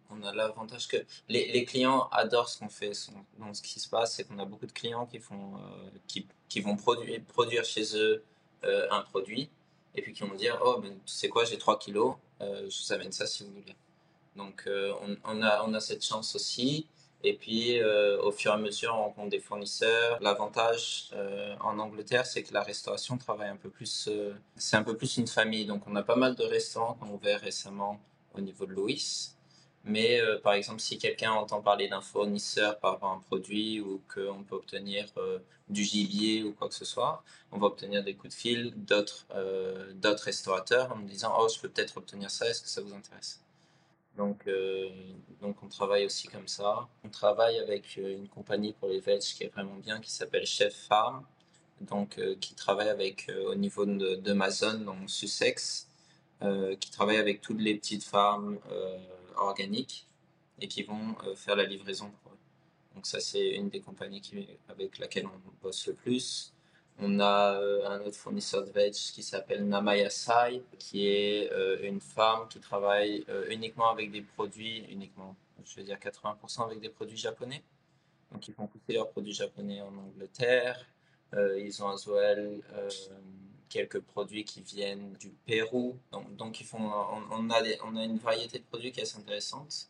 On, 0.09 0.23
a 0.23 0.33
l'avantage 0.33 0.87
que 0.87 0.97
les, 1.27 1.51
les, 1.51 1.63
clients 1.63 2.09
adorent 2.11 2.49
ce 2.49 2.57
qu'on 2.57 2.69
fait. 2.69 2.91
Donc, 3.37 3.55
ce 3.55 3.61
qui 3.61 3.79
se 3.79 3.87
passe, 3.87 4.15
c'est 4.15 4.23
qu'on 4.23 4.39
a 4.39 4.45
beaucoup 4.45 4.65
de 4.65 4.71
clients 4.71 5.05
qui, 5.05 5.19
font, 5.19 5.57
euh, 5.57 5.89
qui, 6.07 6.27
qui, 6.49 6.59
vont 6.59 6.75
produire, 6.75 7.21
produire 7.25 7.63
chez 7.63 7.95
eux 7.95 8.23
euh, 8.63 8.87
un 8.89 9.01
produit 9.01 9.47
et 9.93 10.01
puis 10.01 10.11
qui 10.11 10.23
vont 10.23 10.33
dire 10.33 10.59
Oh, 10.65 10.79
ben, 10.81 10.97
tu 11.05 11.13
sais 11.13 11.29
quoi, 11.29 11.45
j'ai 11.45 11.59
3 11.59 11.77
kilos, 11.77 12.15
je 12.41 12.65
vous 12.65 12.93
amène 12.93 13.11
ça 13.11 13.27
si 13.27 13.43
vous 13.43 13.51
voulez. 13.51 13.75
Donc, 14.39 14.67
on, 14.67 15.17
on, 15.25 15.41
a, 15.73 15.79
cette 15.79 16.03
chance 16.03 16.35
aussi. 16.35 16.87
Et 17.23 17.33
puis, 17.33 17.79
euh, 17.81 18.21
au 18.21 18.31
fur 18.31 18.51
et 18.51 18.53
à 18.53 18.57
mesure, 18.57 18.93
on 18.95 19.03
rencontre 19.03 19.29
des 19.29 19.39
fournisseurs. 19.39 20.17
L'avantage 20.21 21.09
euh, 21.13 21.53
en 21.59 21.77
Angleterre, 21.77 22.25
c'est 22.25 22.43
que 22.43 22.53
la 22.53 22.63
restauration 22.63 23.17
travaille 23.17 23.49
un 23.49 23.57
peu 23.57 23.69
plus. 23.69 24.07
Euh, 24.07 24.33
c'est 24.55 24.77
un 24.77 24.83
peu 24.83 24.95
plus 24.95 25.17
une 25.17 25.27
famille. 25.27 25.65
Donc, 25.65 25.83
on 25.87 25.95
a 25.97 26.03
pas 26.03 26.15
mal 26.15 26.35
de 26.35 26.43
restaurants 26.43 26.93
qu'on 26.93 27.07
a 27.07 27.11
ouvert 27.11 27.41
récemment 27.41 27.99
au 28.35 28.41
niveau 28.41 28.65
de 28.65 28.73
Louis. 28.73 29.31
Mais 29.85 30.19
par 30.43 30.53
exemple, 30.53 30.81
si 30.81 30.97
quelqu'un 30.97 31.31
entend 31.31 31.61
parler 31.61 31.87
d'un 31.87 32.01
fournisseur 32.01 32.77
par 32.79 32.91
rapport 32.91 33.11
à 33.11 33.13
un 33.13 33.19
produit 33.19 33.79
ou 33.79 34.01
qu'on 34.13 34.43
peut 34.43 34.55
obtenir 34.55 35.05
du 35.69 35.83
gibier 35.85 36.43
ou 36.43 36.53
quoi 36.53 36.67
que 36.67 36.75
ce 36.75 36.83
soit, 36.83 37.23
on 37.53 37.57
va 37.57 37.67
obtenir 37.67 38.03
des 38.03 38.13
coups 38.13 38.35
de 38.35 38.39
fil 38.39 38.73
d'autres 38.75 39.25
restaurateurs 40.23 40.91
en 40.91 40.99
disant 40.99 41.33
Oh, 41.39 41.47
je 41.47 41.59
peux 41.61 41.69
peut-être 41.69 41.95
obtenir 41.97 42.29
ça, 42.29 42.49
est-ce 42.49 42.61
que 42.61 42.69
ça 42.69 42.81
vous 42.81 42.93
intéresse? 42.93 43.41
Donc, 44.19 44.47
euh, 44.47 44.89
donc 45.41 45.63
on 45.63 45.69
travaille 45.69 46.05
aussi 46.05 46.27
comme 46.27 46.49
ça. 46.49 46.89
On 47.05 47.09
travaille 47.09 47.57
avec 47.57 47.97
euh, 47.97 48.17
une 48.17 48.27
compagnie 48.27 48.73
pour 48.73 48.89
les 48.89 48.99
veg 48.99 49.21
qui 49.21 49.45
est 49.45 49.47
vraiment 49.47 49.77
bien, 49.77 50.01
qui 50.01 50.11
s'appelle 50.11 50.45
Chef 50.45 50.75
Farm, 50.75 51.25
donc 51.79 52.19
euh, 52.19 52.35
qui 52.35 52.53
travaille 52.53 52.89
avec 52.89 53.31
au 53.47 53.55
niveau 53.55 53.85
d'Amazon, 53.85 54.79
donc 54.79 55.09
Sussex, 55.09 55.87
qui 56.79 56.91
travaille 56.91 57.17
avec 57.17 57.41
toutes 57.41 57.59
les 57.59 57.75
petites 57.75 58.05
farms 58.05 58.59
organiques 59.35 60.07
et 60.61 60.69
qui 60.69 60.83
vont 60.83 61.15
faire 61.35 61.57
la 61.57 61.65
livraison 61.65 62.09
pour 62.23 62.31
eux. 62.31 62.37
Donc 62.95 63.05
ça, 63.05 63.19
c'est 63.19 63.49
une 63.55 63.69
des 63.69 63.81
compagnies 63.81 64.21
avec 64.69 64.99
laquelle 64.99 65.25
on 65.25 65.51
bosse 65.61 65.87
le 65.87 65.93
plus. 65.93 66.53
On 67.01 67.19
a 67.19 67.57
un 67.87 68.01
autre 68.01 68.17
fournisseur 68.17 68.65
de 68.65 68.71
veg 68.71 68.93
qui 68.93 69.23
s'appelle 69.23 69.65
Namayasai, 69.67 70.61
qui 70.77 71.07
est 71.07 71.49
une 71.81 72.01
femme 72.01 72.47
qui 72.49 72.59
travaille 72.59 73.25
uniquement 73.49 73.89
avec 73.89 74.11
des 74.11 74.21
produits, 74.21 74.85
uniquement, 74.89 75.35
je 75.65 75.77
veux 75.77 75.83
dire 75.83 75.97
80% 75.97 76.65
avec 76.65 76.81
des 76.81 76.89
produits 76.89 77.17
japonais. 77.17 77.63
Donc 78.31 78.47
ils 78.47 78.53
font 78.53 78.67
pousser 78.67 78.93
leurs 78.93 79.09
produits 79.09 79.33
japonais 79.33 79.81
en 79.81 79.95
Angleterre. 79.97 80.85
ils 81.33 81.81
ont 81.81 81.87
à 81.87 81.97
Zoel 81.97 82.61
quelques 83.69 83.99
produits 83.99 84.43
qui 84.43 84.61
viennent 84.61 85.13
du 85.13 85.29
Pérou. 85.29 85.97
Donc, 86.11 86.35
donc 86.35 86.59
ils 86.59 86.65
font, 86.65 86.91
on, 87.31 87.49
a 87.49 87.61
on 87.85 87.95
a 87.95 88.03
une 88.03 88.17
variété 88.17 88.59
de 88.59 88.63
produits 88.65 88.91
qui 88.91 88.99
est 88.99 89.03
assez 89.03 89.17
intéressante. 89.17 89.89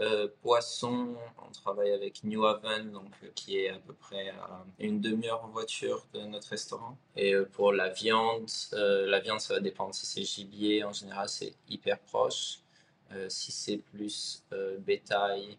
Euh, 0.00 0.28
poisson, 0.40 1.14
on 1.46 1.50
travaille 1.52 1.92
avec 1.92 2.24
New 2.24 2.46
Haven, 2.46 2.90
donc, 2.90 3.10
euh, 3.22 3.28
qui 3.34 3.58
est 3.58 3.68
à 3.68 3.78
peu 3.78 3.92
près 3.92 4.32
une 4.78 4.98
demi-heure 5.00 5.44
en 5.44 5.48
voiture 5.48 6.06
de 6.14 6.20
notre 6.20 6.48
restaurant. 6.48 6.96
Et 7.16 7.34
euh, 7.34 7.44
pour 7.44 7.72
la 7.72 7.90
viande, 7.90 8.48
la 8.72 9.20
viande, 9.20 9.40
ça 9.40 9.54
va 9.54 9.60
dépendre. 9.60 9.94
Si 9.94 10.06
c'est 10.06 10.22
gibier, 10.22 10.84
en 10.84 10.92
général, 10.92 11.28
c'est 11.28 11.54
hyper 11.68 11.98
proche. 11.98 12.60
si 13.28 13.52
c'est 13.52 13.78
plus 13.78 14.44
bétail, 14.78 15.58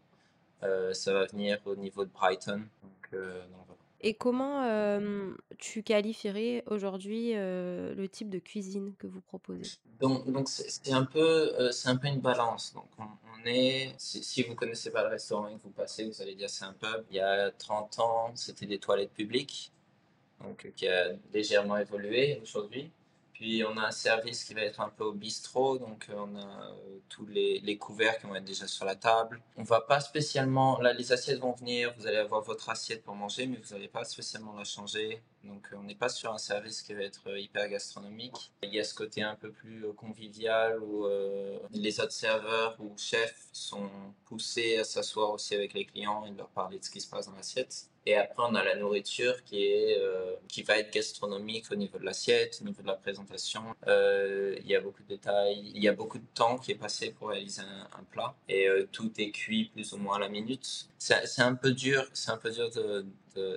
ça 0.93 1.13
va 1.13 1.25
venir 1.25 1.59
au 1.65 1.75
niveau 1.75 2.05
de 2.05 2.09
Brighton. 2.09 2.63
Donc, 2.83 3.11
donc 3.11 3.77
et 4.01 4.13
comment 4.13 4.63
tu 5.57 5.83
qualifierais 5.83 6.63
aujourd'hui 6.67 7.33
le 7.33 8.05
type 8.07 8.29
de 8.29 8.39
cuisine 8.39 8.93
que 8.97 9.07
vous 9.07 9.21
proposez? 9.21 9.77
Donc, 9.99 10.47
c'est 10.47 10.93
un 10.93 11.05
peu 11.05 11.71
c'est 11.71 11.89
un 11.89 11.97
peu 11.97 12.07
une 12.07 12.21
balance. 12.21 12.73
Donc 12.73 12.87
on, 12.97 13.45
est 13.45 13.93
si, 13.97 14.43
vous 14.43 14.55
connaissez 14.55 14.91
pas 14.91 15.03
le 15.03 15.09
restaurant 15.09 15.47
et 15.47 15.55
que 15.55 15.63
vous 15.63 15.69
passez, 15.71 16.05
vous 16.05 16.21
allez 16.21 16.35
dire 16.35 16.49
c'est 16.49 16.65
un 16.65 16.73
pub. 16.73 17.03
Il 17.09 17.17
y 17.17 17.19
a 17.19 17.51
30 17.51 17.99
ans, 17.99 18.31
c'était 18.35 18.65
des 18.65 18.79
toilettes 18.79 19.13
publiques, 19.13 19.71
donc 20.43 20.71
qui 20.75 20.87
a 20.87 21.13
légèrement 21.33 21.77
évolué 21.77 22.39
aujourd'hui. 22.41 22.91
Puis 23.41 23.63
on 23.63 23.75
a 23.75 23.87
un 23.87 23.91
service 23.91 24.43
qui 24.43 24.53
va 24.53 24.61
être 24.61 24.81
un 24.81 24.89
peu 24.89 25.03
au 25.03 25.13
bistrot, 25.13 25.79
donc 25.79 26.05
euh, 26.11 26.13
on 26.15 26.35
a 26.35 26.45
euh, 26.45 26.99
tous 27.09 27.25
les, 27.25 27.75
couverts 27.75 28.19
qui 28.19 28.27
vont 28.27 28.35
être 28.35 28.45
déjà 28.45 28.67
sur 28.67 28.85
la 28.85 28.95
table. 28.95 29.41
On 29.57 29.63
va 29.63 29.81
pas 29.81 29.99
spécialement, 29.99 30.79
là 30.79 30.93
les 30.93 31.11
assiettes 31.11 31.39
vont 31.39 31.53
venir, 31.53 31.91
vous 31.97 32.05
allez 32.05 32.17
avoir 32.17 32.43
votre 32.43 32.69
assiette 32.69 33.03
pour 33.03 33.15
manger, 33.15 33.47
mais 33.47 33.57
vous 33.57 33.73
n'allez 33.73 33.87
pas 33.87 34.03
spécialement 34.03 34.53
la 34.53 34.63
changer. 34.63 35.23
Donc 35.43 35.67
euh, 35.73 35.77
on 35.79 35.83
n'est 35.85 35.95
pas 35.95 36.09
sur 36.09 36.31
un 36.31 36.37
service 36.37 36.83
qui 36.83 36.93
va 36.93 37.01
être 37.01 37.35
hyper 37.35 37.67
gastronomique. 37.67 38.51
Il 38.61 38.75
y 38.75 38.79
a 38.79 38.83
ce 38.83 38.93
côté 38.93 39.23
un 39.23 39.33
peu 39.33 39.51
plus 39.51 39.91
convivial 39.97 40.79
où 40.79 41.07
les 41.71 41.99
autres 41.99 42.11
serveurs 42.11 42.75
ou 42.79 42.95
chefs 42.95 43.47
sont 43.53 43.89
poussés 44.25 44.77
à 44.77 44.83
s'asseoir 44.83 45.31
aussi 45.31 45.55
avec 45.55 45.73
les 45.73 45.85
clients 45.85 46.27
et 46.27 46.29
de 46.29 46.37
leur 46.37 46.49
parler 46.49 46.77
de 46.77 46.83
ce 46.83 46.91
qui 46.91 47.01
se 47.01 47.09
passe 47.09 47.25
dans 47.25 47.35
l'assiette. 47.35 47.89
Et 48.07 48.15
après, 48.15 48.43
on 48.49 48.55
a 48.55 48.63
la 48.63 48.75
nourriture 48.75 49.43
qui, 49.43 49.63
est, 49.63 49.99
euh, 49.99 50.33
qui 50.47 50.63
va 50.63 50.77
être 50.79 50.91
gastronomique 50.91 51.65
au 51.71 51.75
niveau 51.75 51.99
de 51.99 52.05
l'assiette, 52.05 52.57
au 52.61 52.65
niveau 52.65 52.81
de 52.81 52.87
la 52.87 52.95
présentation. 52.95 53.61
Euh, 53.87 54.55
il 54.59 54.67
y 54.67 54.75
a 54.75 54.81
beaucoup 54.81 55.03
de 55.03 55.07
détails, 55.07 55.71
il 55.75 55.83
y 55.83 55.87
a 55.87 55.93
beaucoup 55.93 56.17
de 56.17 56.25
temps 56.33 56.57
qui 56.57 56.71
est 56.71 56.75
passé 56.75 57.11
pour 57.11 57.29
réaliser 57.29 57.61
un, 57.61 58.03
plat. 58.09 58.33
Et 58.49 58.67
euh, 58.67 58.87
tout 58.91 59.11
est 59.19 59.29
cuit 59.29 59.65
plus 59.65 59.93
ou 59.93 59.97
moins 59.97 60.15
à 60.15 60.19
la 60.19 60.29
minute. 60.29 60.89
C'est 60.97 61.41
un 61.41 61.53
peu 61.53 61.71
dur, 61.71 62.07
c'est 62.13 62.31
un 62.31 62.37
peu 62.37 62.51
dur 62.51 62.71
de, 62.71 63.05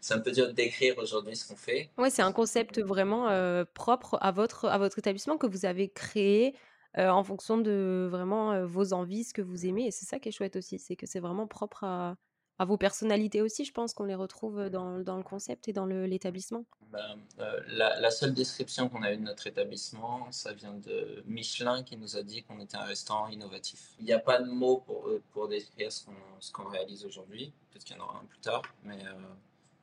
c'est 0.00 0.14
un 0.14 0.18
peu 0.18 0.32
dur 0.32 0.52
d'écrire 0.52 0.98
aujourd'hui 0.98 1.36
ce 1.36 1.46
qu'on 1.46 1.56
fait. 1.56 1.90
Ouais, 1.96 2.10
c'est 2.10 2.22
un 2.22 2.32
concept 2.32 2.80
vraiment 2.80 3.28
propre 3.74 4.18
à 4.20 4.32
votre, 4.32 4.66
à 4.66 4.78
votre 4.78 4.98
établissement 4.98 5.38
que 5.38 5.46
vous 5.46 5.64
avez 5.64 5.88
créé 5.88 6.54
en 6.96 7.22
fonction 7.22 7.58
de 7.58 8.08
vraiment 8.10 8.66
vos 8.66 8.92
envies, 8.92 9.24
ce 9.24 9.32
que 9.32 9.42
vous 9.42 9.66
aimez. 9.66 9.86
Et 9.86 9.90
c'est 9.92 10.04
ça 10.04 10.18
qui 10.18 10.28
est 10.28 10.32
chouette 10.32 10.56
aussi, 10.56 10.78
c'est 10.78 10.96
que 10.96 11.06
c'est 11.06 11.20
vraiment 11.20 11.46
propre 11.46 11.84
à, 11.84 12.16
à 12.58 12.64
vos 12.64 12.76
personnalités 12.76 13.40
aussi, 13.40 13.64
je 13.64 13.72
pense 13.72 13.94
qu'on 13.94 14.04
les 14.04 14.14
retrouve 14.14 14.68
dans, 14.68 14.98
dans, 14.98 15.16
le 15.16 15.22
concept 15.22 15.68
et 15.68 15.72
dans 15.72 15.86
l'établissement. 15.86 16.64
Ben, 16.90 17.18
euh, 17.38 17.60
la, 17.68 18.10
seule 18.10 18.34
description 18.34 18.88
qu'on 18.88 19.02
a 19.02 19.12
eue 19.12 19.16
de 19.16 19.22
notre 19.22 19.46
établissement, 19.46 20.26
ça 20.32 20.52
vient 20.52 20.74
de 20.74 21.22
Michelin 21.26 21.82
qui 21.82 21.96
nous 21.96 22.16
a 22.16 22.22
dit 22.22 22.42
qu'on 22.42 22.58
était 22.60 22.76
un 22.76 22.84
restaurant 22.84 23.28
innovatif. 23.28 23.90
Il 24.00 24.06
n'y 24.06 24.12
a 24.12 24.18
pas 24.18 24.40
de 24.40 24.50
mots 24.50 24.78
pour, 24.78 25.06
euh, 25.08 25.22
pour 25.30 25.48
décrire 25.48 25.92
ce 25.92 26.52
qu'on 26.52 26.68
réalise 26.68 27.04
aujourd'hui. 27.04 27.52
Peut-être 27.70 27.84
qu'il 27.84 27.96
y 27.96 28.00
en 28.00 28.04
aura 28.04 28.18
un 28.18 28.24
plus 28.24 28.40
tard, 28.40 28.62
mais 28.82 29.04
euh, 29.04 29.12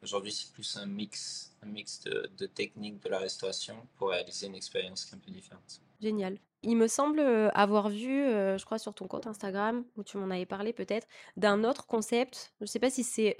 aujourd'hui 0.04 0.32
c'est 0.32 0.52
plus 0.52 0.76
un 0.78 0.86
mix, 0.86 1.56
un 1.62 1.68
mix 1.68 2.02
de, 2.02 2.30
de 2.38 2.46
techniques 2.46 3.02
de 3.04 3.10
la 3.10 3.20
restauration 3.20 3.76
pour 3.96 4.10
réaliser 4.10 4.48
une 4.48 4.56
expérience 4.56 5.06
qui 5.06 5.14
est 5.14 5.16
un 5.16 5.20
peu 5.20 5.32
différente. 5.32 5.80
Génial. 6.00 6.38
Il 6.64 6.78
me 6.78 6.88
semble 6.88 7.20
avoir 7.54 7.90
vu, 7.90 8.26
je 8.26 8.66
crois 8.66 8.80
sur 8.80 8.94
ton 8.94 9.08
compte 9.08 9.28
Instagram, 9.28 9.86
où 9.98 10.04
tu 10.04 10.18
m'en 10.18 10.32
avais 10.32 10.48
parlé 10.48 10.74
peut-être, 10.74 11.08
d'un 11.38 11.64
autre 11.64 11.86
concept. 11.86 12.54
Je 12.60 12.64
ne 12.64 12.68
sais 12.68 12.80
pas 12.80 12.90
si 12.90 13.04
c'est, 13.04 13.38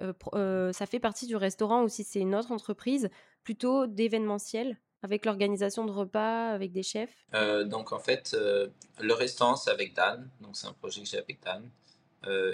ça 0.72 0.86
fait 0.86 1.00
partie 1.00 1.26
du 1.26 1.36
restaurant 1.36 1.84
ou 1.84 1.90
si 1.90 2.04
c'est 2.04 2.20
une 2.20 2.36
autre 2.36 2.52
entreprise, 2.52 3.10
plutôt 3.44 3.88
d'événementiel, 3.88 4.78
avec 5.02 5.26
l'organisation 5.26 5.86
de 5.86 5.92
repas, 5.92 6.50
avec 6.50 6.72
des 6.72 6.84
chefs? 6.84 7.26
donc 7.66 7.94
en 7.94 8.00
fait, 8.00 8.38
le 9.00 9.14
restaurant 9.14 9.56
c'est 9.56 9.72
avec 9.72 9.96
Dan, 9.96 10.30
donc 10.42 10.56
c'est 10.56 10.68
un 10.68 10.74
projet 10.74 11.02
que 11.02 11.08
j'ai 11.08 11.18
avec 11.18 11.40
Dan. 11.44 11.68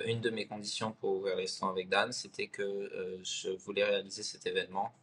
une 0.06 0.22
de 0.22 0.30
mes 0.30 0.46
conditions 0.48 0.94
pour 0.94 1.18
ouvrir 1.18 1.36
le 1.36 1.42
restaurant 1.42 1.74
avec 1.74 1.90
Dan, 1.90 2.14
c'était 2.14 2.48
que 2.48 3.20
je 3.24 3.50
voulais 3.50 3.84
réaliser 3.84 4.24
cet 4.24 4.46
événement 4.48 4.94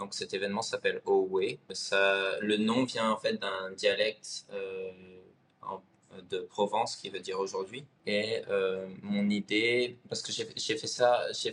donc 0.00 0.14
cet 0.14 0.34
événement 0.34 0.62
s'appelle 0.62 1.00
Owe. 1.04 1.58
Le 1.70 2.56
nom 2.56 2.84
vient 2.84 3.10
en 3.12 3.18
fait 3.18 3.34
d'un 3.34 3.70
dialecte 3.72 4.46
euh, 4.52 4.90
de 6.28 6.40
Provence 6.40 6.96
qui 6.96 7.08
veut 7.08 7.20
dire 7.20 7.38
aujourd'hui. 7.38 7.84
Et 8.06 8.42
euh, 8.48 8.88
mon 9.02 9.28
idée, 9.30 9.98
parce 10.08 10.22
que 10.22 10.32
j'ai 10.32 10.76
fait 10.76 10.86
ça, 10.86 11.26
j'ai 11.32 11.52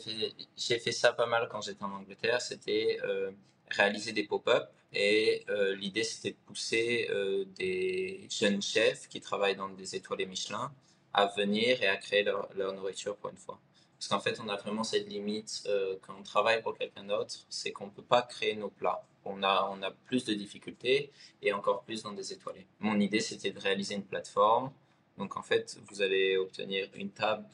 fait, 0.79 0.91
ça 0.91 1.13
pas 1.13 1.27
mal 1.27 1.47
quand 1.51 1.61
j'étais 1.61 1.83
en 1.83 1.91
Angleterre, 1.91 2.41
c'était 2.41 2.99
euh, 3.03 3.31
réaliser 3.69 4.13
des 4.13 4.23
pop-up. 4.23 4.69
Et 4.93 5.45
l'idée 5.75 6.03
c'était 6.03 6.31
de 6.31 6.37
pousser 6.45 7.09
des 7.57 8.25
jeunes 8.31 8.61
chefs 8.61 9.09
qui 9.09 9.19
travaillent 9.19 9.57
dans 9.57 9.67
des 9.67 9.95
étoiles 9.95 10.25
Michelin 10.25 10.71
à 11.13 11.25
venir 11.37 11.83
et 11.83 11.87
à 11.87 11.97
créer 11.97 12.23
leur, 12.23 12.47
leur 12.55 12.71
nourriture 12.73 13.17
pour 13.17 13.29
une 13.29 13.37
fois. 13.37 13.59
Parce 13.99 14.09
qu'en 14.09 14.19
fait, 14.19 14.39
on 14.39 14.47
a 14.47 14.55
vraiment 14.55 14.83
cette 14.83 15.07
limite 15.07 15.63
euh, 15.65 15.95
quand 16.01 16.15
on 16.19 16.23
travaille 16.23 16.61
pour 16.61 16.77
quelqu'un 16.77 17.03
d'autre, 17.03 17.35
c'est 17.49 17.71
qu'on 17.71 17.87
ne 17.87 17.91
peut 17.91 18.03
pas 18.03 18.21
créer 18.21 18.55
nos 18.55 18.69
plats. 18.69 19.03
On 19.25 19.43
a, 19.43 19.69
on 19.71 19.81
a 19.81 19.91
plus 19.91 20.23
de 20.25 20.33
difficultés 20.33 21.11
et 21.41 21.51
encore 21.51 21.83
plus 21.83 22.03
dans 22.03 22.13
des 22.13 22.31
étoilés. 22.31 22.67
Mon 22.79 22.99
idée, 22.99 23.19
c'était 23.19 23.51
de 23.51 23.59
réaliser 23.59 23.95
une 23.95 24.05
plateforme. 24.05 24.71
Donc 25.17 25.35
en 25.35 25.41
fait, 25.41 25.79
vous 25.89 26.03
allez 26.03 26.37
obtenir 26.37 26.87
une 26.93 27.09
table 27.09 27.45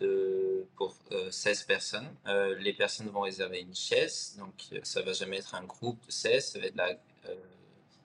pour 0.76 0.96
16 1.32 1.62
euh, 1.62 1.68
personnes. 1.68 2.14
Euh, 2.28 2.56
les 2.60 2.74
personnes 2.74 3.08
vont 3.08 3.22
réserver 3.22 3.62
une 3.62 3.74
chaise. 3.74 4.36
Donc 4.38 4.54
ça 4.84 5.02
va 5.02 5.14
jamais 5.14 5.38
être 5.38 5.56
un 5.56 5.64
groupe 5.64 6.06
de 6.06 6.12
16, 6.12 6.46
ça 6.46 6.60
va 6.60 6.66
être 6.66 6.76
la 6.76 6.98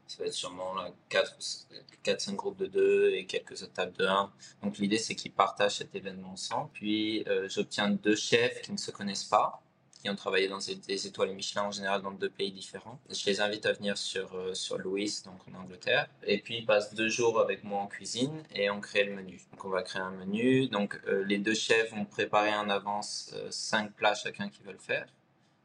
ça 0.08 0.22
va 0.22 0.26
être 0.26 0.32
sûrement 0.32 0.74
4-5 1.10 2.34
groupes 2.34 2.56
de 2.56 2.66
2 2.66 3.12
et 3.12 3.26
quelques 3.26 3.72
tables 3.74 3.96
de 3.98 4.06
1. 4.06 4.32
Donc 4.62 4.78
l'idée 4.78 4.98
c'est 4.98 5.14
qu'ils 5.14 5.32
partagent 5.32 5.76
cet 5.76 5.94
événement 5.94 6.30
ensemble. 6.30 6.70
Puis 6.72 7.24
euh, 7.28 7.48
j'obtiens 7.48 7.90
deux 7.90 8.16
chefs 8.16 8.62
qui 8.62 8.72
ne 8.72 8.78
se 8.78 8.90
connaissent 8.90 9.24
pas, 9.24 9.62
qui 10.02 10.08
ont 10.08 10.16
travaillé 10.16 10.48
dans 10.48 10.58
des 10.58 11.06
étoiles 11.06 11.32
Michelin 11.32 11.64
en 11.64 11.70
général 11.70 12.00
dans 12.00 12.10
deux 12.10 12.30
pays 12.30 12.52
différents. 12.52 12.98
Je 13.10 13.26
les 13.26 13.42
invite 13.42 13.66
à 13.66 13.72
venir 13.74 13.98
sur, 13.98 14.34
euh, 14.34 14.54
sur 14.54 14.78
Louis, 14.78 15.14
donc 15.26 15.40
en 15.52 15.60
Angleterre. 15.60 16.08
Et 16.22 16.38
puis 16.38 16.56
ils 16.56 16.66
passent 16.66 16.94
deux 16.94 17.10
jours 17.10 17.38
avec 17.38 17.62
moi 17.62 17.80
en 17.80 17.86
cuisine 17.86 18.42
et 18.54 18.70
on 18.70 18.80
crée 18.80 19.04
le 19.04 19.14
menu. 19.14 19.42
Donc 19.52 19.64
on 19.66 19.68
va 19.68 19.82
créer 19.82 20.00
un 20.00 20.12
menu. 20.12 20.68
Donc 20.68 20.98
euh, 21.06 21.22
les 21.26 21.36
deux 21.36 21.54
chefs 21.54 21.90
vont 21.90 22.06
préparer 22.06 22.54
en 22.54 22.70
avance 22.70 23.34
5 23.50 23.92
plats 23.92 24.14
chacun 24.14 24.48
qui 24.48 24.62
veulent 24.62 24.80
faire. 24.80 25.06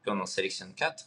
Puis 0.02 0.12
on 0.14 0.20
en 0.20 0.26
sélectionne 0.26 0.74
4 0.74 1.06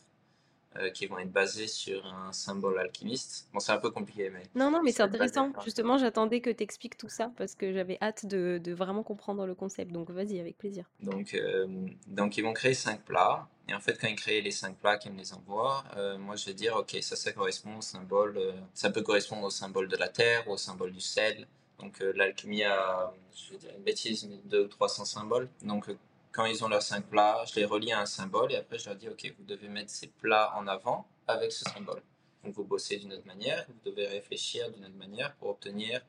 euh, 0.80 0.90
qui 0.90 1.08
vont 1.08 1.18
être 1.20 1.32
basés 1.32 1.68
sur 1.68 2.06
un 2.06 2.32
symbole 2.32 2.78
alchimiste. 2.80 3.48
Bon, 3.54 3.60
c'est 3.60 3.72
un 3.72 3.78
peu 3.78 3.90
compliqué, 3.90 4.30
mais... 4.30 4.44
Non, 4.56 4.70
non, 4.70 4.82
mais 4.84 4.92
c'est 4.92 5.04
intéressant. 5.04 5.52
Justement, 5.63 5.98
j'attendais 5.98 6.42
que 6.42 6.50
tu 6.50 6.63
expliques 6.63 6.98
tout 6.98 7.10
ça 7.10 7.32
parce 7.36 7.56
que 7.56 7.72
j'avais 7.74 7.98
hâte 8.02 8.26
de, 8.26 8.60
de, 8.63 8.74
vraiment 8.74 9.04
comprendre 9.04 9.46
le 9.46 9.56
concept. 9.56 9.92
Donc, 9.92 10.12
vas-y, 10.12 10.40
avec 10.40 10.58
plaisir. 10.58 10.86
Donc, 11.02 11.34
euh, 11.34 11.68
donc, 12.08 12.38
ils 12.38 12.44
vont 12.44 12.54
créer 12.54 12.74
cinq 12.74 13.02
plats. 13.04 13.48
Et 13.70 13.74
en 13.74 13.80
fait, 13.80 13.98
quand 14.00 14.08
ils 14.08 14.16
créent 14.16 14.42
les 14.42 14.52
cinq 14.52 14.78
plats 14.78 14.98
qu'ils 14.98 15.12
me 15.12 15.18
les 15.18 15.34
envoient, 15.34 15.84
euh, 15.96 16.18
moi, 16.18 16.36
je 16.36 16.46
vais 16.46 16.54
dire, 16.54 16.76
OK, 16.76 16.96
ça, 17.02 17.16
ça 17.16 17.32
correspond 17.32 17.78
au 17.78 17.82
symbole... 17.82 18.40
ça 18.74 18.90
peut 18.90 19.02
correspondre 19.02 19.46
au 19.46 19.50
symbole 19.50 19.88
de 19.88 19.98
la 19.98 20.10
terre, 20.10 20.48
au 20.48 20.58
symbole 20.58 20.92
du 20.92 21.02
sel. 21.02 21.48
Donc, 21.80 22.04
l'alchimie 22.16 22.63
a, 22.63 23.13
je 23.36 23.54
vais 23.54 23.58
dire 23.60 23.72
une 23.76 23.84
bêtise, 23.84 24.28
mais 24.30 24.38
deux 24.46 24.66
ou 24.66 24.68
300 24.68 25.06
symboles. 25.06 25.50
Donc, 25.63 25.90
quand 26.38 26.45
ils 26.45 26.63
ont 26.63 26.67
leurs 26.67 26.84
cinq 26.84 27.08
plats, 27.08 27.43
je 27.50 27.56
les 27.56 27.65
relie 27.65 27.91
à 27.91 28.00
un 28.00 28.06
symbole 28.06 28.52
et 28.52 28.58
après 28.58 28.78
je 28.78 28.86
leur 28.86 28.95
dis 28.95 29.10
ok, 29.10 29.34
vous 29.39 29.43
devez 29.43 29.69
mettre 29.69 29.89
ces 29.89 30.06
plats 30.06 30.54
en 30.56 30.67
avant 30.67 31.08
avec 31.26 31.52
ce 31.52 31.65
symbole. 31.65 32.04
Donc 32.43 32.54
vous 32.54 32.63
bossez 32.63 32.97
d'une 32.97 33.12
autre 33.12 33.26
manière, 33.26 33.65
vous 33.67 33.89
devez 33.89 34.06
réfléchir 34.06 34.71
d'une 34.71 34.86
autre 34.86 34.97
manière 34.97 35.36
pour 35.38 35.50
obtenir, 35.50 36.00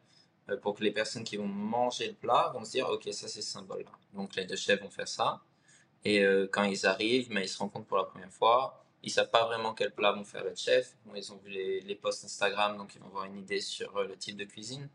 euh, 0.50 0.58
pour 0.58 0.74
que 0.74 0.84
les 0.84 0.90
personnes 0.90 1.24
qui 1.24 1.38
vont 1.38 1.48
manger 1.48 2.08
le 2.08 2.14
plat 2.14 2.52
vont 2.52 2.62
se 2.62 2.72
dire 2.72 2.86
ok, 2.90 3.04
ça 3.10 3.26
c'est 3.26 3.40
ce 3.40 3.52
symbole-là. 3.52 3.90
Donc 4.12 4.36
les 4.36 4.44
deux 4.44 4.56
chefs 4.56 4.82
vont 4.82 4.90
faire 4.90 5.08
ça 5.08 5.40
et 6.04 6.20
euh, 6.20 6.46
quand 6.52 6.64
ils 6.64 6.84
arrivent, 6.84 7.30
mais 7.30 7.44
ils 7.46 7.48
se 7.48 7.58
rencontrent 7.58 7.86
pour 7.86 7.96
la 7.96 8.04
première 8.04 8.32
fois. 8.32 8.84
Ils 9.02 9.10
savent 9.10 9.30
pas 9.30 9.46
vraiment 9.46 9.72
quel 9.72 9.94
plat 9.94 10.12
vont 10.12 10.24
faire 10.24 10.44
le 10.44 10.54
chef. 10.54 10.94
ils 11.16 11.32
ont 11.32 11.38
vu 11.38 11.48
les, 11.50 11.80
les 11.80 11.94
posts 11.94 12.24
Instagram, 12.24 12.76
donc 12.76 12.94
ils 12.94 13.00
vont 13.00 13.06
avoir 13.06 13.24
une 13.24 13.38
idée 13.38 13.62
sur 13.62 13.96
euh, 13.96 14.06
le 14.06 14.16
type 14.16 14.36
de 14.36 14.44
cuisine. 14.44 14.90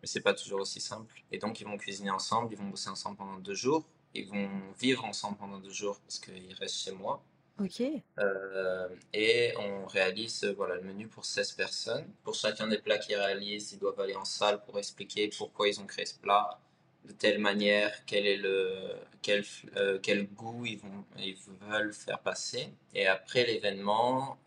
mais 0.00 0.06
c'est 0.06 0.20
pas 0.20 0.34
toujours 0.34 0.60
aussi 0.60 0.80
simple. 0.80 1.24
Et 1.32 1.38
donc, 1.38 1.60
ils 1.60 1.66
vont 1.66 1.78
cuisiner 1.78 2.10
ensemble, 2.10 2.52
ils 2.52 2.58
vont 2.58 2.68
bosser 2.68 2.90
ensemble 2.90 3.16
pendant 3.16 3.38
deux 3.38 3.54
jours, 3.54 3.84
ils 4.14 4.28
vont 4.28 4.48
vivre 4.78 5.04
ensemble 5.04 5.36
pendant 5.36 5.58
deux 5.58 5.72
jours 5.72 6.00
parce 6.00 6.18
qu'ils 6.18 6.54
restent 6.54 6.84
chez 6.84 6.92
moi. 6.92 7.22
Ok. 7.60 7.82
Euh, 8.18 8.88
et 9.12 9.52
on 9.58 9.86
réalise 9.86 10.42
euh, 10.44 10.52
voilà, 10.54 10.74
le 10.76 10.82
menu 10.82 11.06
pour 11.06 11.24
16 11.24 11.52
personnes. 11.52 12.06
Pour 12.24 12.34
chacun 12.34 12.66
des 12.66 12.78
plats 12.78 12.98
qu'ils 12.98 13.16
réalisent, 13.16 13.72
ils 13.72 13.78
doivent 13.78 14.00
aller 14.00 14.16
en 14.16 14.24
salle 14.24 14.62
pour 14.64 14.78
expliquer 14.78 15.30
pourquoi 15.36 15.68
ils 15.68 15.80
ont 15.80 15.86
créé 15.86 16.04
ce 16.04 16.18
plat 16.18 16.58
de 17.04 17.12
telle 17.12 17.38
manière, 17.38 17.92
quel 18.06 18.26
est 18.26 18.38
le 18.38 18.94
quel, 19.22 19.44
euh, 19.76 19.98
quel 20.02 20.26
goût 20.26 20.64
ils, 20.66 20.78
vont, 20.78 21.04
ils 21.18 21.36
veulent 21.68 21.92
faire 21.92 22.18
passer. 22.18 22.70
Et 22.94 23.06
après 23.06 23.44
l'événement, 23.44 24.38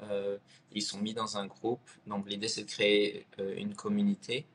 ils 0.74 0.82
sont 0.82 1.00
mis 1.00 1.14
dans 1.14 1.38
un 1.38 1.46
groupe. 1.46 1.90
Donc 2.08 2.28
l'idée 2.28 2.48
c'est 2.48 2.64
de 2.64 2.70
créer 2.70 3.26
une 3.38 3.74
communauté 3.76 4.46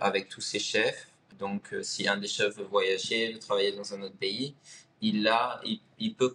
avec 0.00 0.28
tous 0.28 0.40
ces 0.40 0.58
chefs. 0.58 1.13
Donc 1.38 1.74
si 1.82 2.06
un 2.08 2.16
des 2.16 2.28
chefs 2.28 2.56
veut 2.56 2.64
voyager, 2.64 3.32
veut 3.32 3.38
travailler 3.38 3.72
dans 3.72 3.92
un 3.94 4.02
autre 4.02 4.16
pays, 4.16 4.54
il, 5.00 5.28
a, 5.28 5.60
il, 5.98 6.14
peut 6.14 6.34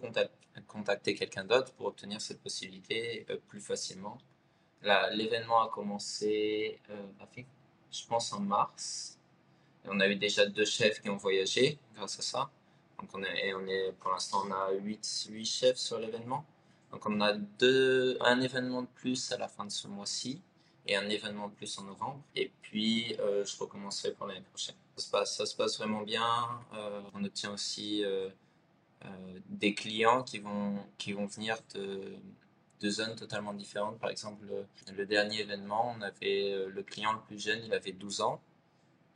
contacter 0.66 1.14
quelqu'un 1.14 1.44
d'autre 1.44 1.72
pour 1.72 1.86
obtenir 1.86 2.20
cette 2.20 2.40
possibilité 2.40 3.26
euh, 3.30 3.36
plus 3.48 3.60
facilement. 3.60 4.18
L'événement 5.12 5.62
a 5.62 5.68
commencé, 5.68 6.78
euh, 6.90 7.06
je 7.90 8.06
pense, 8.06 8.32
en 8.32 8.40
mars. 8.40 9.18
Et 9.84 9.88
on 9.90 9.98
a 10.00 10.08
eu 10.08 10.16
déjà 10.16 10.46
deux 10.46 10.64
chefs 10.64 11.00
qui 11.00 11.10
ont 11.10 11.16
voyagé 11.16 11.78
grâce 11.94 12.18
à 12.18 12.22
ça. 12.22 12.50
Donc 12.98 13.10
on 13.14 13.22
est, 13.22 13.92
pour 14.00 14.12
l'instant, 14.12 14.44
on 14.46 14.52
a 14.52 14.72
8, 14.72 15.28
8 15.30 15.44
chefs 15.44 15.76
sur 15.76 15.98
l'événement. 15.98 16.44
Donc 16.92 17.04
on 17.06 17.20
a 17.20 17.34
un 17.34 18.40
événement 18.40 18.82
de 18.82 18.88
plus 18.94 19.32
à 19.32 19.38
la 19.38 19.48
fin 19.48 19.64
de 19.64 19.70
ce 19.70 19.88
mois-ci 19.88 20.40
et 20.86 20.96
un 20.96 21.08
événement 21.08 21.48
de 21.48 21.54
plus 21.54 21.78
en 21.78 21.84
novembre. 21.84 22.20
Et 22.36 22.50
puis 22.62 23.16
euh, 23.20 23.44
je 23.44 23.56
recommencerai 23.58 24.12
pour 24.12 24.26
l'année 24.26 24.42
prochaine. 24.42 24.76
Ça 25.00 25.06
se, 25.06 25.10
passe, 25.10 25.36
ça 25.36 25.46
se 25.46 25.56
passe 25.56 25.78
vraiment 25.78 26.02
bien. 26.02 26.24
on 27.14 27.24
obtient 27.24 27.52
aussi 27.52 28.04
euh, 29.06 29.08
des 29.48 29.74
clients 29.74 30.22
qui 30.22 30.40
vont, 30.40 30.76
qui 30.98 31.14
vont 31.14 31.24
venir 31.24 31.56
de, 31.74 32.16
de 32.80 32.90
zones 32.90 33.14
totalement 33.14 33.54
différentes. 33.54 33.98
Par 33.98 34.10
exemple, 34.10 34.44
le, 34.94 35.06
dernier 35.06 35.40
événement, 35.40 35.94
on 35.96 36.02
avait 36.02 36.52
euh, 36.52 36.68
le 36.68 36.82
client 36.82 37.14
le 37.14 37.20
plus 37.20 37.42
jeune, 37.42 37.60
il 37.64 37.72
avait 37.72 37.92
12 37.92 38.20
ans. 38.20 38.42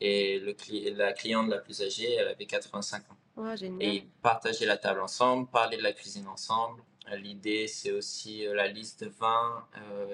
Et 0.01 0.41
le, 0.41 0.57
la 0.97 1.13
cliente 1.13 1.49
la 1.49 1.59
plus 1.59 1.83
âgée, 1.83 2.15
elle 2.15 2.29
avait 2.29 2.47
85 2.47 3.05
ans. 3.11 3.55
et 3.79 3.97
ils 3.97 4.07
partageaient 4.23 4.65
la 4.65 4.79
table 4.79 5.01
ensemble, 5.01 5.49
parlaient 5.51 5.77
de 5.77 5.83
la 5.83 5.93
cuisine 5.93 6.29
ensemble. 6.29 6.83
L'idée, 7.19 7.69
c'est 7.69 7.93
aussi 7.93 8.47
euh, 8.47 8.55
la 8.55 8.69
liste 8.69 9.05
de 9.05 9.11
vins 9.11 9.67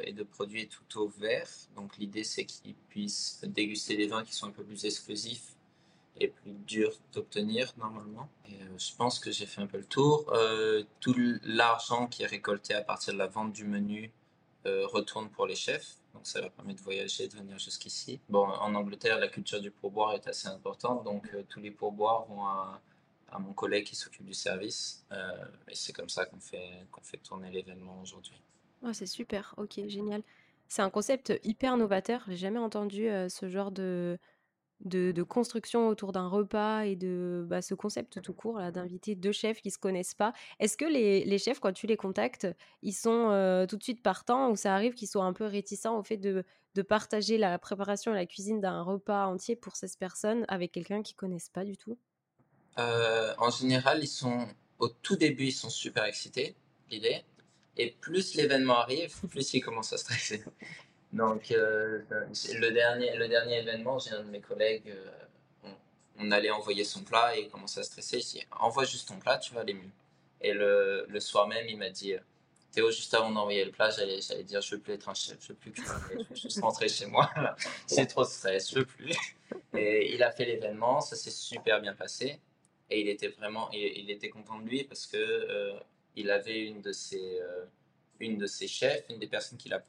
et 0.03 0.13
de 0.13 0.25
produits 0.25 0.69
tout 0.69 0.99
au 0.99 1.09
vert. 1.09 1.49
Donc, 1.77 1.97
l'idée, 1.97 2.25
c'est 2.25 2.45
qu'ils 2.45 2.75
puissent 2.75 3.41
déguster 3.47 3.97
des 3.97 4.09
vins 4.09 4.25
qui 4.25 4.35
sont 4.35 4.49
un 4.49 4.53
peu 4.53 4.65
plus 4.65 4.85
exclusifs 4.85 5.55
est 6.19 6.29
plus 6.29 6.53
dur 6.53 6.93
d'obtenir 7.13 7.73
normalement. 7.79 8.29
Euh, 8.49 8.79
je 8.79 8.95
pense 8.97 9.19
que 9.19 9.31
j'ai 9.31 9.47
fait 9.47 9.61
un 9.61 9.67
peu 9.67 9.79
le 9.79 9.85
tour. 9.85 10.31
Euh, 10.33 10.83
tout 11.01 11.15
l'argent 11.45 12.07
qui 12.07 12.23
est 12.23 12.27
récolté 12.27 12.75
à 12.75 12.83
partir 12.83 13.13
de 13.13 13.19
la 13.19 13.27
vente 13.27 13.53
du 13.53 13.65
menu 13.65 14.13
euh, 14.67 14.87
retourne 14.87 15.31
pour 15.31 15.47
les 15.47 15.55
chefs. 15.55 15.97
Donc 16.15 16.27
ça 16.27 16.41
leur 16.41 16.51
permet 16.51 16.75
de 16.75 16.81
voyager, 16.81 17.29
de 17.29 17.37
venir 17.37 17.59
jusqu'ici. 17.59 18.21
Bon, 18.29 18.45
en 18.47 18.75
Angleterre, 18.75 19.19
la 19.19 19.29
culture 19.29 19.61
du 19.61 19.71
pourboire 19.71 20.15
est 20.15 20.27
assez 20.27 20.49
importante. 20.49 21.05
Donc 21.05 21.31
tous 21.49 21.61
les 21.61 21.71
pourboires 21.71 22.25
vont 22.27 22.45
à, 22.45 22.81
à 23.31 23.39
mon 23.39 23.53
collègue 23.53 23.87
qui 23.87 23.95
s'occupe 23.95 24.27
du 24.27 24.35
service. 24.35 25.07
et 25.69 25.75
c'est 25.75 25.93
comme 25.93 26.09
ça 26.09 26.27
qu'on 26.27 26.41
fait, 26.41 26.85
qu'on 26.91 27.03
fait 27.03 27.19
tourner 27.19 27.51
l'événement 27.51 28.01
aujourd'hui. 28.03 28.43
Oh, 28.83 28.93
c'est 28.93 29.07
super, 29.07 29.55
ok, 29.57 29.87
génial. 29.87 30.23
C'est 30.67 30.83
un 30.83 30.91
concept 30.91 31.33
hyper 31.45 31.77
novateur. 31.77 32.25
J'ai 32.27 32.37
jamais 32.37 32.59
entendu 32.59 33.09
ce 33.29 33.49
genre 33.49 33.71
de, 33.71 34.19
de, 34.85 35.23
construction 35.23 35.89
autour 35.89 36.13
d'un 36.13 36.29
repas 36.29 36.83
et 36.83 36.97
de 36.97 37.45
bah, 37.49 37.63
ce 37.63 37.75
concept 37.75 38.21
tout 38.23 38.33
court 38.33 38.59
là 38.59 38.71
d'inviter 38.71 39.15
deux 39.15 39.33
chefs 39.33 39.61
qui 39.61 39.71
se 39.71 39.79
connaissent 39.79 40.15
pas. 40.15 40.33
Est-ce 40.59 40.77
que 40.77 40.85
les, 40.85 41.39
chefs 41.39 41.61
quand 41.61 41.73
tu 41.73 41.87
les 41.87 41.97
contactes, 41.97 42.47
ils 42.83 42.93
sont 42.93 43.31
euh, 43.31 43.67
tout 43.67 43.77
de 43.77 43.83
suite 43.83 44.03
partants 44.03 44.51
ou 44.51 44.57
ça 44.57 44.75
arrive 44.75 44.95
qu'ils 44.95 45.09
soient 45.09 45.25
un 45.25 45.33
peu 45.33 45.45
réticents 45.45 45.99
au 45.99 46.03
fait 46.03 46.17
de, 46.17 46.45
partager 46.89 47.37
la 47.37 47.59
préparation 47.59 48.13
et 48.13 48.15
la 48.15 48.25
cuisine 48.25 48.61
d'un 48.61 48.83
repas 48.83 49.27
entier 49.27 49.55
pour 49.55 49.77
16 49.77 49.97
personnes 49.97 50.45
avec 50.49 50.73
quelqu'un 50.73 51.03
qu'ils 51.03 51.17
connaissent 51.17 51.51
pas 51.51 51.65
du 51.65 51.77
tout? 51.77 51.99
Euh, 52.79 53.35
En 53.37 53.51
général, 53.51 53.99
ils 54.03 54.09
sont 54.09 54.49
au 54.79 54.89
tout 54.89 55.17
début, 55.17 55.47
ils 55.47 55.53
sont 55.53 55.69
super 55.69 56.05
excités, 56.05 56.55
l'idée. 56.91 57.23
Et 57.77 57.91
plus 58.01 58.35
l'événement 58.35 58.79
arrive, 58.79 59.15
plus 59.29 59.53
ils 59.53 59.61
commencent 59.61 59.93
à 59.93 59.99
stresser. 59.99 60.43
Donc, 61.13 61.51
euh, 61.51 62.03
le, 62.11 62.71
dernier, 62.71 63.17
le 63.17 63.29
dernier 63.29 63.59
événement, 63.59 63.99
j'ai 63.99 64.13
un 64.13 64.23
de 64.23 64.31
mes 64.31 64.41
collègues, 64.41 64.89
euh, 64.89 65.71
on, 66.19 66.31
allait 66.31 66.51
envoyer 66.51 66.85
son 66.85 67.03
plat 67.03 67.37
et 67.37 67.43
il 67.43 67.49
commençait 67.49 67.81
à 67.81 67.83
stresser. 67.83 68.21
Je 68.21 68.27
dis, 68.27 68.47
envoie 68.53 68.85
juste 68.85 69.09
ton 69.09 69.19
plat, 69.19 69.39
tu 69.39 69.53
vas 69.55 69.63
aller 69.63 69.75
mieux. 69.75 69.91
Et 70.41 70.53
le, 70.53 71.07
le 71.09 71.21
soir 71.21 71.49
même, 71.49 71.67
il 71.69 71.79
m'a 71.79 71.91
dit, 71.91 72.15
Théo, 72.71 72.93
juste 72.93 73.13
avant 73.15 73.33
d'envoyer 73.33 73.65
le 73.65 73.73
plat, 73.73 73.91
j'allais, 73.91 74.21
j'allais 74.21 74.45
dire, 74.45 74.61
je 74.61 74.77
veux 74.77 74.81
plus 74.81 74.93
être 74.93 75.09
un 75.09 75.15
chef, 75.15 75.39
je 75.41 75.49
veux 75.49 75.55
plus 75.55 75.73
que 75.73 75.83
je 75.83 76.49
veux 76.49 76.63
rentrer 76.63 76.89
chez 76.89 77.07
moi. 77.07 77.29
C'est 77.89 78.07
trop 78.07 78.25
stress, 78.25 78.71
je 78.71 78.79
veux 78.79 78.87
plus. 78.87 79.17
Et 79.77 80.15
il 80.15 80.23
a 80.23 80.31
fait 80.31 80.45
l'événement, 80.45 81.01
ça 81.01 81.17
s'est 81.17 81.33
super 81.33 81.81
bien 81.81 81.95
passé. 81.95 82.39
Et 82.89 83.01
il 83.01 83.09
était 83.09 83.29
vraiment, 83.29 83.69
il, 83.73 84.11
était 84.11 84.29
content 84.29 84.59
de 84.61 84.69
lui 84.69 84.85
parce 84.85 85.07
que 85.07 85.17
euh, 85.17 85.79
il 86.15 86.31
avait 86.31 86.61
une 86.61 86.81
de 86.81 86.93
ses, 86.93 87.41
une 88.21 88.37
de 88.37 88.47
ses 88.47 88.69
chefs, 88.69 89.05
une 89.09 89.19
des 89.19 89.29
personnes 89.29 89.59
qu'il 89.59 89.75
a 89.75 89.83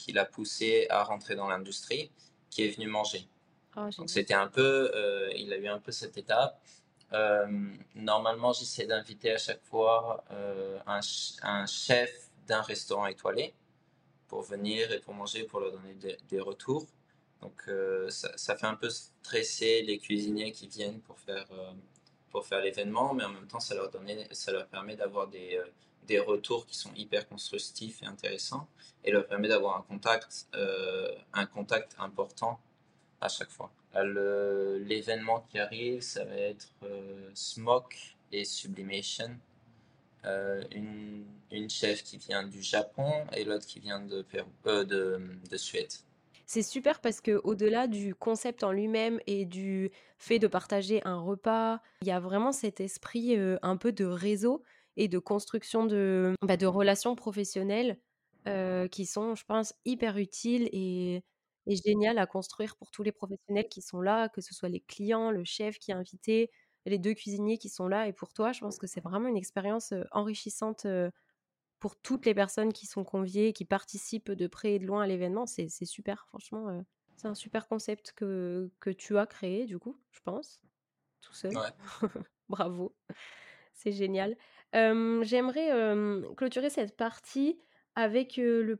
qui 0.00 0.12
l'a 0.12 0.24
poussé 0.24 0.86
à 0.88 1.04
rentrer 1.04 1.34
dans 1.36 1.48
l'industrie, 1.48 2.10
qui 2.48 2.64
est 2.64 2.70
venu 2.70 2.86
manger. 2.86 3.28
Oh, 3.76 3.88
Donc 3.98 4.08
c'était 4.08 4.34
un 4.34 4.48
peu, 4.48 4.90
euh, 4.94 5.30
il 5.36 5.52
a 5.52 5.58
eu 5.58 5.68
un 5.68 5.78
peu 5.78 5.92
cette 5.92 6.16
étape. 6.16 6.60
Euh, 7.12 7.46
normalement, 7.94 8.52
j'essaie 8.52 8.86
d'inviter 8.86 9.32
à 9.32 9.38
chaque 9.38 9.62
fois 9.62 10.24
euh, 10.30 10.78
un, 10.86 11.00
un, 11.42 11.66
chef 11.66 12.30
d'un 12.46 12.62
restaurant 12.62 13.06
étoilé 13.06 13.54
pour 14.28 14.42
venir 14.42 14.90
et 14.90 15.00
pour 15.00 15.12
manger, 15.12 15.44
pour 15.44 15.60
leur 15.60 15.72
donner 15.72 15.94
des, 16.28 16.40
retours. 16.40 16.86
Donc 17.42 17.68
ça, 18.08 18.36
ça, 18.36 18.56
fait 18.56 18.66
un 18.66 18.74
peu 18.74 18.90
stresser 18.90 19.82
les 19.82 19.98
cuisiniers 19.98 20.52
qui 20.52 20.68
viennent 20.68 21.00
pour 21.00 21.18
faire, 21.18 21.48
pour 22.30 22.46
faire 22.46 22.60
l'événement, 22.60 23.14
mais 23.14 23.24
en 23.24 23.30
même 23.30 23.48
temps, 23.48 23.60
ça 23.60 23.74
leur, 23.74 23.90
donner, 23.90 24.28
ça 24.32 24.52
leur 24.52 24.66
permet 24.66 24.94
d'avoir 24.94 25.26
des 25.26 25.58
des 26.10 26.18
retours 26.18 26.66
qui 26.66 26.76
sont 26.76 26.92
hyper 26.96 27.28
constructifs 27.28 28.02
et 28.02 28.06
intéressants 28.06 28.66
et 29.04 29.12
leur 29.12 29.26
permet 29.28 29.46
d'avoir 29.46 29.78
un 29.78 29.82
contact, 29.82 30.48
euh, 30.56 31.08
un 31.32 31.46
contact 31.46 31.94
important 31.98 32.58
à 33.20 33.28
chaque 33.28 33.50
fois. 33.50 33.70
L'événement 33.94 35.46
qui 35.48 35.58
arrive, 35.60 36.00
ça 36.00 36.24
va 36.24 36.34
être 36.34 36.68
euh, 36.82 37.30
Smoke 37.34 37.96
et 38.32 38.44
Sublimation. 38.44 39.38
Euh, 40.26 40.62
une, 40.72 41.24
une, 41.50 41.70
chef 41.70 42.02
qui 42.02 42.18
vient 42.18 42.46
du 42.46 42.60
Japon 42.60 43.10
et 43.34 43.44
l'autre 43.44 43.66
qui 43.66 43.80
vient 43.80 44.00
de, 44.00 44.22
de, 44.64 45.20
de 45.50 45.56
Suède. 45.56 45.92
C'est 46.44 46.62
super 46.62 47.00
parce 47.00 47.22
que 47.22 47.40
au-delà 47.42 47.86
du 47.86 48.14
concept 48.14 48.62
en 48.62 48.72
lui-même 48.72 49.18
et 49.26 49.46
du 49.46 49.90
fait 50.18 50.38
de 50.38 50.46
partager 50.46 51.00
un 51.06 51.18
repas, 51.18 51.80
il 52.02 52.08
y 52.08 52.10
a 52.10 52.20
vraiment 52.20 52.52
cet 52.52 52.80
esprit 52.80 53.34
un 53.62 53.76
peu 53.78 53.92
de 53.92 54.04
réseau 54.04 54.62
et 54.96 55.08
de 55.08 55.18
construction 55.18 55.86
de, 55.86 56.34
bah, 56.42 56.56
de 56.56 56.66
relations 56.66 57.14
professionnelles 57.16 57.98
qui 58.90 59.06
sont, 59.06 59.34
je 59.34 59.44
pense, 59.44 59.74
hyper 59.84 60.16
utiles 60.16 60.68
et, 60.72 61.22
et 61.66 61.76
géniales 61.76 62.18
à 62.18 62.26
construire 62.26 62.76
pour 62.76 62.90
tous 62.90 63.02
les 63.02 63.12
professionnels 63.12 63.68
qui 63.68 63.82
sont 63.82 64.00
là, 64.00 64.28
que 64.28 64.40
ce 64.40 64.54
soit 64.54 64.68
les 64.68 64.80
clients, 64.80 65.30
le 65.30 65.44
chef 65.44 65.78
qui 65.78 65.90
est 65.90 65.94
invité, 65.94 66.50
les 66.86 66.98
deux 66.98 67.14
cuisiniers 67.14 67.58
qui 67.58 67.68
sont 67.68 67.86
là. 67.86 68.08
Et 68.08 68.12
pour 68.12 68.32
toi, 68.32 68.52
je 68.52 68.60
pense 68.60 68.78
que 68.78 68.86
c'est 68.86 69.02
vraiment 69.02 69.28
une 69.28 69.36
expérience 69.36 69.92
enrichissante 70.10 70.86
pour 71.78 71.96
toutes 71.96 72.26
les 72.26 72.34
personnes 72.34 72.72
qui 72.72 72.86
sont 72.86 73.04
conviées, 73.04 73.52
qui 73.52 73.64
participent 73.64 74.30
de 74.32 74.46
près 74.46 74.74
et 74.74 74.78
de 74.78 74.86
loin 74.86 75.02
à 75.02 75.06
l'événement. 75.06 75.46
C'est 75.46 75.68
super, 75.84 76.26
franchement. 76.26 76.84
c'est 77.16 77.28
un 77.28 77.34
super 77.34 77.68
concept 77.68 78.12
que, 78.12 78.70
que 78.80 78.90
tu 78.90 79.18
as 79.18 79.26
créé, 79.26 79.66
du 79.66 79.78
coup, 79.78 79.98
je 80.12 80.20
pense, 80.20 80.62
tout 81.20 81.34
seul. 81.34 81.52
Bravo, 82.48 82.94
c'est 83.72 83.92
génial. 83.92 84.36
J'aimerais 84.72 85.70
clôturer 86.36 86.70
cette 86.70 86.96
partie 86.96 87.58
avec 87.96 88.36
le 88.36 88.78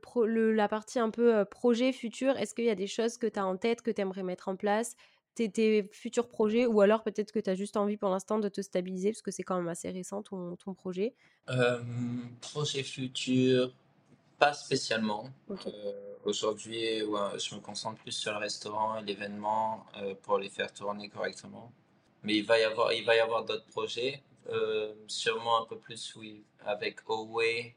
la 0.53 0.69
partie 0.69 0.99
un 0.99 1.11
peu 1.11 1.45
projet 1.45 1.93
futur. 1.93 2.37
Est-ce 2.37 2.55
qu'il 2.55 2.65
y 2.65 2.71
a 2.71 2.75
des 2.75 2.87
choses 2.87 3.19
que 3.19 3.27
tu 3.27 3.39
as 3.39 3.47
en 3.47 3.57
tête, 3.57 3.83
que 3.83 3.91
tu 3.91 4.01
aimerais 4.01 4.23
mettre 4.23 4.49
en 4.49 4.57
place 4.57 4.97
tes, 5.35 5.89
futurs 5.93 6.29
projets 6.29 6.67
ou 6.67 6.81
alors 6.81 7.03
peut-être 7.03 7.33
que 7.33 7.39
tu 7.39 7.51
as 7.51 7.55
juste 7.55 7.77
envie 7.77 7.97
pour 7.97 8.11
l'instant 8.11 8.39
de 8.39 8.49
te 8.49 8.61
stabiliser 8.61 9.11
parce 9.11 9.23
que 9.23 9.31
c'est 9.31 9.43
quand 9.43 9.57
même 9.57 9.69
assez 9.69 9.91
récent 9.91 10.23
ton, 10.23 10.57
ton 10.57 10.75
projet? 10.75 11.15
Projet 12.41 12.83
futur, 12.83 13.73
pas 14.39 14.53
spécialement. 14.53 15.31
Aujourd'hui, 16.25 17.01
je 17.01 17.55
me 17.55 17.61
concentre 17.61 18.01
plus 18.03 18.13
sur 18.13 18.33
le 18.33 18.39
restaurant 18.39 18.99
et 18.99 19.03
l'événement 19.03 19.87
pour 20.23 20.39
les 20.39 20.51
faire 20.51 20.73
tourner 20.73 21.09
correctement. 21.09 21.73
Mais 22.23 22.37
il 22.37 22.45
va 22.45 22.59
y 22.59 22.65
avoir, 22.65 22.93
il 22.93 23.05
va 23.05 23.17
y 23.17 23.21
avoir 23.21 23.45
d'autres 23.45 23.67
projets. 23.67 24.23
Euh, 24.51 24.95
sûrement 25.07 25.63
un 25.63 25.67
peu 25.67 25.79
plus, 25.79 26.15
oui, 26.17 26.45
avec 26.65 27.01
Away 27.09 27.75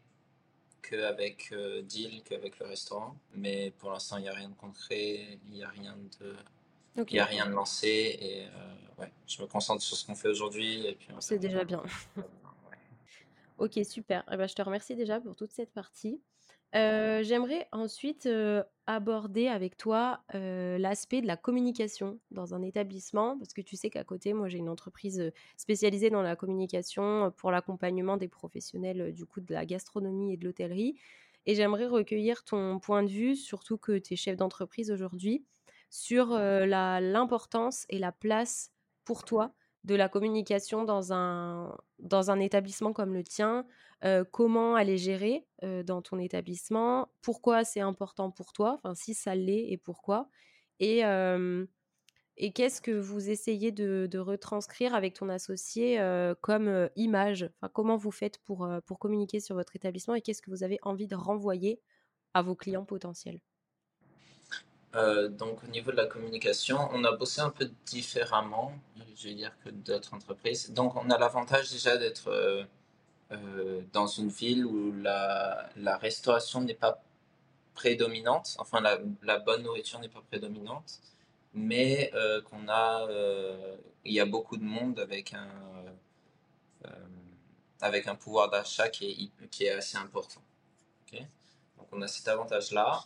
qu'avec 0.81 1.51
euh, 1.51 1.81
Deal, 1.81 2.23
qu'avec 2.23 2.59
le 2.59 2.65
restaurant. 2.65 3.17
Mais 3.35 3.71
pour 3.77 3.91
l'instant, 3.91 4.17
il 4.17 4.23
n'y 4.23 4.29
a 4.29 4.33
rien 4.33 4.49
de 4.49 4.55
concret, 4.55 5.39
il 5.45 5.51
n'y 5.51 5.63
a 5.63 5.69
rien 5.69 5.95
de, 6.19 6.35
Il 6.97 7.13
n'y 7.13 7.19
a 7.19 7.25
rien 7.25 7.45
de 7.45 7.51
lancé 7.51 8.17
et 8.19 8.47
ouais, 8.99 9.11
je 9.27 9.41
me 9.41 9.47
concentre 9.47 9.81
sur 9.81 9.95
ce 9.95 10.05
qu'on 10.05 10.15
fait 10.15 10.29
aujourd'hui. 10.29 10.97
C'est 11.19 11.39
déjà 11.39 11.63
bien. 11.63 11.83
Ok, 13.59 13.79
super. 13.85 14.23
Eh 14.31 14.35
ben, 14.35 14.47
je 14.47 14.55
te 14.55 14.61
remercie 14.61 14.95
déjà 14.95 15.19
pour 15.19 15.35
toute 15.35 15.51
cette 15.51 15.71
partie. 15.71 16.19
J'aimerais 16.73 17.67
ensuite 17.71 18.27
aborder 18.87 19.47
avec 19.47 19.77
toi 19.77 20.23
l'aspect 20.33 21.21
de 21.21 21.27
la 21.27 21.37
communication 21.37 22.19
dans 22.31 22.53
un 22.55 22.61
établissement, 22.61 23.37
parce 23.37 23.53
que 23.53 23.61
tu 23.61 23.75
sais 23.75 23.89
qu'à 23.89 24.03
côté, 24.03 24.33
moi 24.33 24.47
j'ai 24.49 24.57
une 24.57 24.69
entreprise 24.69 25.31
spécialisée 25.57 26.09
dans 26.09 26.21
la 26.21 26.35
communication 26.35 27.31
pour 27.37 27.51
l'accompagnement 27.51 28.17
des 28.17 28.27
professionnels 28.27 29.13
du 29.13 29.25
coup 29.25 29.41
de 29.41 29.53
la 29.53 29.65
gastronomie 29.65 30.33
et 30.33 30.37
de 30.37 30.45
l'hôtellerie. 30.45 30.95
Et 31.45 31.55
j'aimerais 31.55 31.87
recueillir 31.87 32.43
ton 32.43 32.79
point 32.79 33.03
de 33.03 33.09
vue, 33.09 33.35
surtout 33.35 33.77
que 33.77 33.97
tu 33.97 34.13
es 34.13 34.17
chef 34.17 34.37
d'entreprise 34.37 34.91
aujourd'hui, 34.91 35.45
sur 35.89 36.29
l'importance 36.29 37.85
et 37.89 37.99
la 37.99 38.11
place 38.11 38.71
pour 39.05 39.25
toi 39.25 39.53
de 39.83 39.95
la 39.95 40.09
communication 40.09 40.83
dans 40.83 41.13
un, 41.13 42.39
établissement 42.39 42.93
comme 42.93 43.13
le 43.13 43.23
tien, 43.23 43.65
comment 44.31 44.77
elle 44.77 44.89
est 44.89 44.97
gérée 44.97 45.45
dans 45.61 46.01
ton 46.01 46.19
établissement, 46.19 47.09
pourquoi 47.21 47.63
c'est 47.63 47.81
important 47.81 48.31
pour 48.31 48.53
toi, 48.53 48.75
enfin 48.77 48.95
si 48.95 49.13
ça 49.13 49.35
l'est 49.35 49.71
et 49.71 49.77
pourquoi, 49.77 50.29
et, 50.79 51.01
et 52.37 52.53
qu'est-ce 52.53 52.81
que 52.81 52.91
vous 52.91 53.29
essayez 53.29 53.71
de, 53.71 54.17
retranscrire 54.17 54.95
avec 54.95 55.15
ton 55.15 55.29
associé 55.29 55.99
comme 56.41 56.89
image, 56.95 57.49
comment 57.73 57.97
vous 57.97 58.11
faites 58.11 58.39
pour 58.39 58.99
communiquer 58.99 59.39
sur 59.39 59.55
votre 59.55 59.75
établissement 59.75 60.15
et 60.15 60.21
qu'est-ce 60.21 60.41
que 60.41 60.51
vous 60.51 60.63
avez 60.63 60.79
envie 60.83 61.07
de 61.07 61.15
renvoyer 61.15 61.81
à 62.33 62.41
vos 62.41 62.55
clients 62.55 62.85
potentiels? 62.85 63.39
Euh, 64.95 65.27
donc 65.27 65.63
au 65.63 65.67
niveau 65.67 65.91
de 65.91 65.97
la 65.97 66.05
communication, 66.05 66.77
on 66.91 67.03
a 67.03 67.11
bossé 67.13 67.41
un 67.41 67.49
peu 67.49 67.71
différemment, 67.85 68.73
je 69.15 69.29
vais 69.29 69.33
dire, 69.33 69.51
que 69.63 69.69
d'autres 69.69 70.13
entreprises. 70.13 70.71
Donc 70.71 70.95
on 70.95 71.09
a 71.09 71.17
l'avantage 71.17 71.71
déjà 71.71 71.97
d'être 71.97 72.27
euh, 72.27 72.63
euh, 73.31 73.81
dans 73.91 74.05
une 74.07 74.29
ville 74.29 74.65
où 74.65 74.91
la, 74.91 75.69
la 75.77 75.97
restauration 75.97 76.61
n'est 76.61 76.75
pas 76.75 77.01
prédominante, 77.73 78.55
enfin 78.59 78.81
la, 78.81 79.39
bonne 79.39 79.63
nourriture 79.63 79.99
n'est 79.99 80.09
pas 80.09 80.21
prédominante, 80.21 80.99
mais 81.55 82.11
qu'on 82.45 82.69
a, 82.69 83.07
il 84.05 84.13
y 84.13 84.19
a 84.19 84.25
beaucoup 84.25 84.57
de 84.57 84.63
monde 84.63 84.99
avec 84.99 85.33
un, 85.33 85.49
avec 87.81 88.07
un 88.07 88.15
pouvoir 88.15 88.51
d'achat 88.51 88.89
qui 88.89 89.31
est, 89.41 89.47
qui 89.49 89.65
est 89.65 89.71
assez 89.71 89.97
important. 89.97 90.41
Donc 91.11 91.87
on 91.91 92.01
a 92.03 92.07
cet 92.07 92.27
avantage-là. 92.27 93.05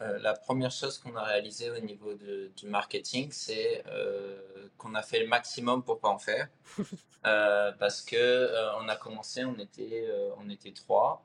Euh, 0.00 0.18
la 0.20 0.32
première 0.32 0.70
chose 0.70 0.98
qu'on 0.98 1.14
a 1.16 1.24
réalisé 1.24 1.70
au 1.70 1.78
niveau 1.78 2.14
du 2.14 2.66
marketing, 2.66 3.30
c'est 3.32 3.84
euh, 3.88 4.40
qu'on 4.78 4.94
a 4.94 5.02
fait 5.02 5.20
le 5.20 5.26
maximum 5.26 5.82
pour 5.84 6.00
pas 6.00 6.08
en 6.08 6.18
faire, 6.18 6.48
euh, 7.26 7.72
parce 7.72 8.00
que 8.00 8.50
on 8.82 8.88
a 8.88 8.96
commencé, 8.96 9.44
on 9.44 9.58
était, 9.58 10.08
on 10.38 10.48
était 10.48 10.72
trois, 10.72 11.22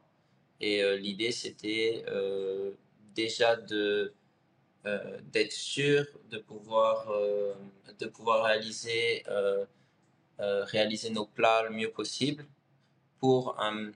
et 0.60 0.98
l'idée 0.98 1.32
c'était 1.32 2.04
déjà 3.14 3.56
de 3.56 4.14
d'être 5.32 5.54
sûr 5.54 6.06
de 6.30 6.38
pouvoir 6.38 7.12
de 8.00 8.06
pouvoir 8.08 8.44
réaliser 8.46 9.24
réaliser 10.40 11.10
nos 11.12 11.26
plats 11.26 11.64
le 11.64 11.70
mieux 11.70 11.92
possible 11.92 12.46
pour 13.20 13.60
un, 13.60 13.92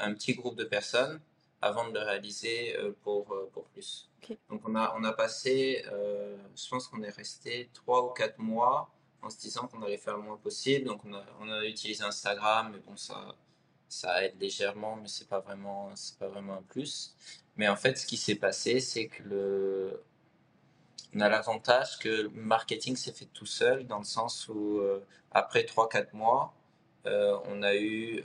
un 0.00 0.14
petit 0.14 0.34
groupe 0.34 0.56
de 0.56 0.64
personnes 0.64 1.20
avant 1.62 1.88
de 1.88 1.94
le 1.94 2.04
réaliser 2.04 2.76
pour, 3.02 3.26
pour 3.52 3.64
plus. 3.66 4.08
Donc 4.48 4.62
on 4.68 4.74
a, 4.74 4.94
on 4.96 5.04
a 5.04 5.12
passé, 5.12 5.84
euh, 5.92 6.36
je 6.56 6.68
pense 6.68 6.88
qu'on 6.88 7.02
est 7.02 7.10
resté 7.10 7.70
trois 7.74 8.04
ou 8.04 8.10
quatre 8.10 8.38
mois 8.38 8.90
en 9.22 9.30
se 9.30 9.38
disant 9.38 9.66
qu'on 9.66 9.82
allait 9.82 9.96
faire 9.98 10.16
le 10.16 10.22
moins 10.22 10.36
possible. 10.36 10.86
Donc 10.86 11.04
on 11.04 11.14
a, 11.14 11.24
on 11.40 11.50
a 11.50 11.64
utilisé 11.64 12.04
Instagram, 12.04 12.70
mais 12.72 12.78
bon, 12.78 12.96
ça, 12.96 13.34
ça 13.88 14.24
aide 14.24 14.40
légèrement, 14.40 14.96
mais 14.96 15.08
c'est 15.08 15.28
pas 15.28 15.40
pas 15.40 15.54
vraiment 15.54 16.54
un 16.54 16.62
plus. 16.62 17.14
Mais 17.56 17.68
en 17.68 17.76
fait, 17.76 17.96
ce 17.98 18.06
qui 18.06 18.16
s'est 18.16 18.34
passé, 18.36 18.80
c'est 18.80 19.08
que 19.08 19.22
le, 19.22 20.02
on 21.14 21.20
a 21.20 21.28
l'avantage 21.28 21.98
que 21.98 22.08
le 22.08 22.28
marketing 22.30 22.96
s'est 22.96 23.12
fait 23.12 23.26
tout 23.32 23.46
seul, 23.46 23.86
dans 23.86 23.98
le 23.98 24.04
sens 24.04 24.48
où 24.48 24.78
euh, 24.78 25.04
après 25.30 25.62
3-4 25.62 26.08
mois, 26.14 26.54
euh, 27.06 27.38
on 27.44 27.62
a 27.62 27.76
eu 27.76 28.22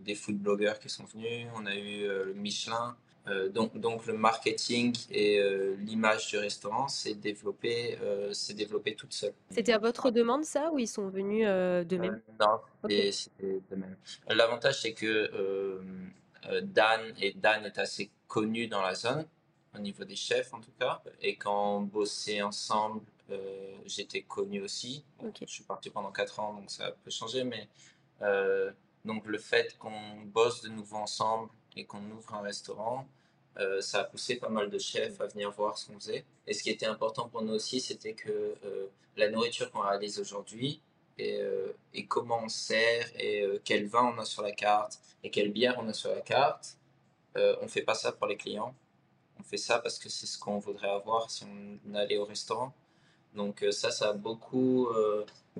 des 0.00 0.14
food 0.14 0.38
bloggers 0.38 0.78
qui 0.80 0.88
sont 0.88 1.04
venus, 1.04 1.46
on 1.54 1.66
a 1.66 1.74
eu 1.74 2.06
le 2.06 2.34
Michelin, 2.34 2.96
donc, 3.26 3.78
donc, 3.78 4.04
le 4.06 4.12
marketing 4.12 4.94
et 5.10 5.38
euh, 5.38 5.76
l'image 5.78 6.28
du 6.28 6.36
restaurant 6.36 6.88
s'est 6.88 7.14
développé, 7.14 7.98
euh, 8.02 8.32
développé 8.54 8.94
toute 8.94 9.14
seule. 9.14 9.32
C'était 9.50 9.72
à 9.72 9.78
votre 9.78 10.10
demande 10.10 10.44
ça 10.44 10.70
ou 10.72 10.78
ils 10.78 10.88
sont 10.88 11.08
venus 11.08 11.46
de 11.46 11.96
même? 11.96 12.20
Non, 12.38 12.60
c'était 12.88 13.60
de 13.70 13.76
même. 13.76 13.96
L'avantage 14.28 14.82
c'est 14.82 14.92
que 14.92 15.80
Dan 16.62 17.00
et 17.18 17.32
Dan 17.32 17.64
est 17.64 17.78
assez 17.78 18.10
connu 18.28 18.68
dans 18.68 18.82
la 18.82 18.94
zone 18.94 19.26
au 19.74 19.78
niveau 19.78 20.04
des 20.04 20.16
chefs 20.16 20.52
en 20.52 20.60
tout 20.60 20.72
cas 20.78 21.02
et 21.22 21.36
quand 21.36 21.78
on 21.78 21.80
bossait 21.80 22.42
ensemble 22.42 23.00
j'étais 23.86 24.22
connu 24.22 24.60
aussi. 24.60 25.02
Je 25.40 25.46
suis 25.46 25.64
parti 25.64 25.88
pendant 25.88 26.12
4 26.12 26.40
ans 26.40 26.52
donc 26.52 26.70
ça 26.70 26.94
peut 27.02 27.10
changer 27.10 27.44
mais 27.44 27.68
donc 29.04 29.26
le 29.26 29.38
fait 29.38 29.78
qu'on 29.78 30.20
bosse 30.26 30.62
de 30.62 30.68
nouveau 30.68 30.96
ensemble 30.96 31.50
et 31.76 31.84
qu'on 31.84 32.02
ouvre 32.10 32.34
un 32.34 32.42
restaurant, 32.42 33.06
euh, 33.58 33.80
ça 33.80 34.00
a 34.00 34.04
poussé 34.04 34.36
pas 34.36 34.48
mal 34.48 34.68
de 34.68 34.78
chefs 34.78 35.20
à 35.20 35.26
venir 35.26 35.50
voir 35.52 35.78
ce 35.78 35.86
qu'on 35.86 35.98
faisait. 35.98 36.24
Et 36.46 36.54
ce 36.54 36.62
qui 36.62 36.70
était 36.70 36.86
important 36.86 37.28
pour 37.28 37.42
nous 37.42 37.54
aussi, 37.54 37.80
c'était 37.80 38.14
que 38.14 38.30
euh, 38.64 38.86
la 39.16 39.30
nourriture 39.30 39.70
qu'on 39.70 39.80
réalise 39.80 40.18
aujourd'hui 40.18 40.80
et, 41.18 41.40
euh, 41.40 41.72
comment 42.08 42.40
on 42.42 42.48
sert 42.48 43.08
et 43.18 43.46
quel 43.64 43.86
vin 43.86 44.12
on 44.14 44.18
a 44.18 44.24
sur 44.24 44.42
la 44.42 44.52
carte 44.52 45.00
et 45.22 45.30
quelle 45.30 45.52
bière 45.52 45.76
on 45.78 45.88
a 45.88 45.92
sur 45.92 46.10
la 46.10 46.20
carte, 46.20 46.76
on 47.36 47.68
fait 47.68 47.82
pas 47.82 47.94
ça 47.94 48.12
pour 48.12 48.26
les 48.26 48.36
clients. 48.36 48.74
On 49.38 49.42
fait 49.42 49.56
ça 49.56 49.78
parce 49.78 49.98
que 49.98 50.08
c'est 50.08 50.26
ce 50.26 50.38
qu'on 50.38 50.58
voudrait 50.58 50.90
avoir 50.90 51.30
si 51.30 51.44
on 51.44 51.94
allait 51.94 52.18
au 52.18 52.24
restaurant. 52.24 52.72
Donc 53.34 53.64
ça, 53.70 53.90
ça 53.90 54.10
a 54.10 54.12
beaucoup, 54.12 54.88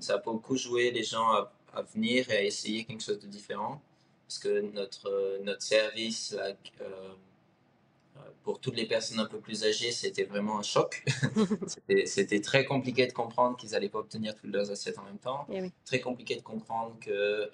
ça 0.00 0.14
a 0.14 0.18
beaucoup 0.18 0.56
joué 0.56 0.90
les 0.90 1.04
gens 1.04 1.28
à 1.72 1.82
venir 1.82 2.30
et 2.30 2.36
à 2.36 2.42
essayer 2.42 2.84
quelque 2.84 3.02
chose 3.02 3.20
de 3.20 3.26
différent 3.26 3.80
parce 4.26 4.38
que 4.38 4.60
notre, 4.72 5.08
euh, 5.08 5.38
notre 5.42 5.62
service, 5.62 6.34
euh, 6.38 6.52
euh, 6.80 8.20
pour 8.42 8.60
toutes 8.60 8.76
les 8.76 8.86
personnes 8.86 9.20
un 9.20 9.26
peu 9.26 9.38
plus 9.38 9.64
âgées, 9.64 9.92
c'était 9.92 10.24
vraiment 10.24 10.58
un 10.58 10.62
choc. 10.62 11.04
c'était 12.06 12.40
très 12.40 12.64
compliqué 12.64 13.06
de 13.06 13.12
comprendre 13.12 13.56
qu'ils 13.56 13.70
n'allaient 13.70 13.88
pas 13.88 13.98
obtenir 13.98 14.34
toutes 14.36 14.52
leurs 14.52 14.70
assiettes 14.70 14.98
en 14.98 15.04
même 15.04 15.18
temps. 15.18 15.46
Eh 15.52 15.70
très 15.84 16.00
compliqué 16.00 16.36
de 16.36 16.42
comprendre 16.42 16.96
que 17.00 17.50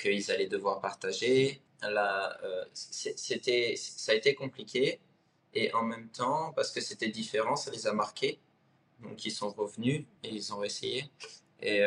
qu'ils 0.00 0.30
allaient 0.32 0.48
devoir 0.48 0.80
partager. 0.80 1.62
Là, 1.82 2.36
c'était, 2.74 3.74
ça 3.76 4.10
a 4.10 4.14
été 4.16 4.34
compliqué. 4.34 4.98
Et 5.54 5.72
en 5.72 5.84
même 5.84 6.08
temps, 6.08 6.52
parce 6.56 6.72
que 6.72 6.80
c'était 6.80 7.08
différent, 7.08 7.54
ça 7.54 7.70
les 7.70 7.86
a 7.86 7.92
marqués. 7.92 8.40
Donc, 9.00 9.24
ils 9.24 9.30
sont 9.30 9.50
revenus 9.50 10.04
et 10.24 10.30
ils 10.30 10.52
ont 10.52 10.64
essayé. 10.64 11.04
Et 11.62 11.80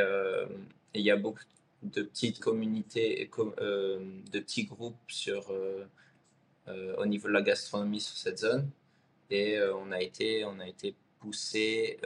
il 0.93 1.01
y 1.01 1.11
a 1.11 1.17
beaucoup, 1.17 1.41
de 1.83 2.03
petites 2.03 2.39
communautés, 2.39 3.29
euh, 3.59 4.21
de 4.31 4.39
petits 4.39 4.65
groupes 4.65 4.97
sur, 5.07 5.51
euh, 5.51 5.85
euh, 6.67 6.95
au 6.97 7.05
niveau 7.05 7.27
de 7.27 7.33
la 7.33 7.41
gastronomie 7.41 8.01
sur 8.01 8.15
cette 8.17 8.39
zone. 8.39 8.69
Et 9.29 9.57
on 9.61 9.91
a 9.91 10.01
été, 10.01 10.45
été 10.67 10.93
poussé, 11.19 12.01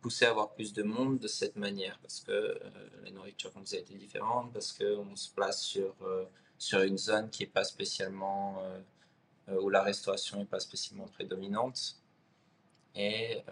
poussé 0.00 0.24
à 0.24 0.30
avoir 0.30 0.54
plus 0.54 0.72
de 0.72 0.82
monde 0.82 1.18
de 1.18 1.28
cette 1.28 1.56
manière 1.56 1.98
parce 1.98 2.20
que 2.20 2.58
la 3.04 3.10
nourriture 3.10 3.52
qu'on 3.52 3.60
faisait 3.60 3.80
était 3.80 3.92
différente, 3.92 4.50
parce 4.54 4.72
qu'on 4.72 5.14
se 5.14 5.30
place 5.30 5.60
sur, 5.60 5.94
sur 6.56 6.80
une 6.80 6.96
zone 6.96 7.28
qui 7.28 7.42
n'est 7.42 7.50
pas 7.50 7.64
spécialement, 7.64 8.62
où 9.60 9.68
la 9.68 9.82
restauration 9.82 10.38
n'est 10.38 10.46
pas 10.46 10.60
spécialement 10.60 11.06
prédominante 11.06 12.00
et, 12.94 13.42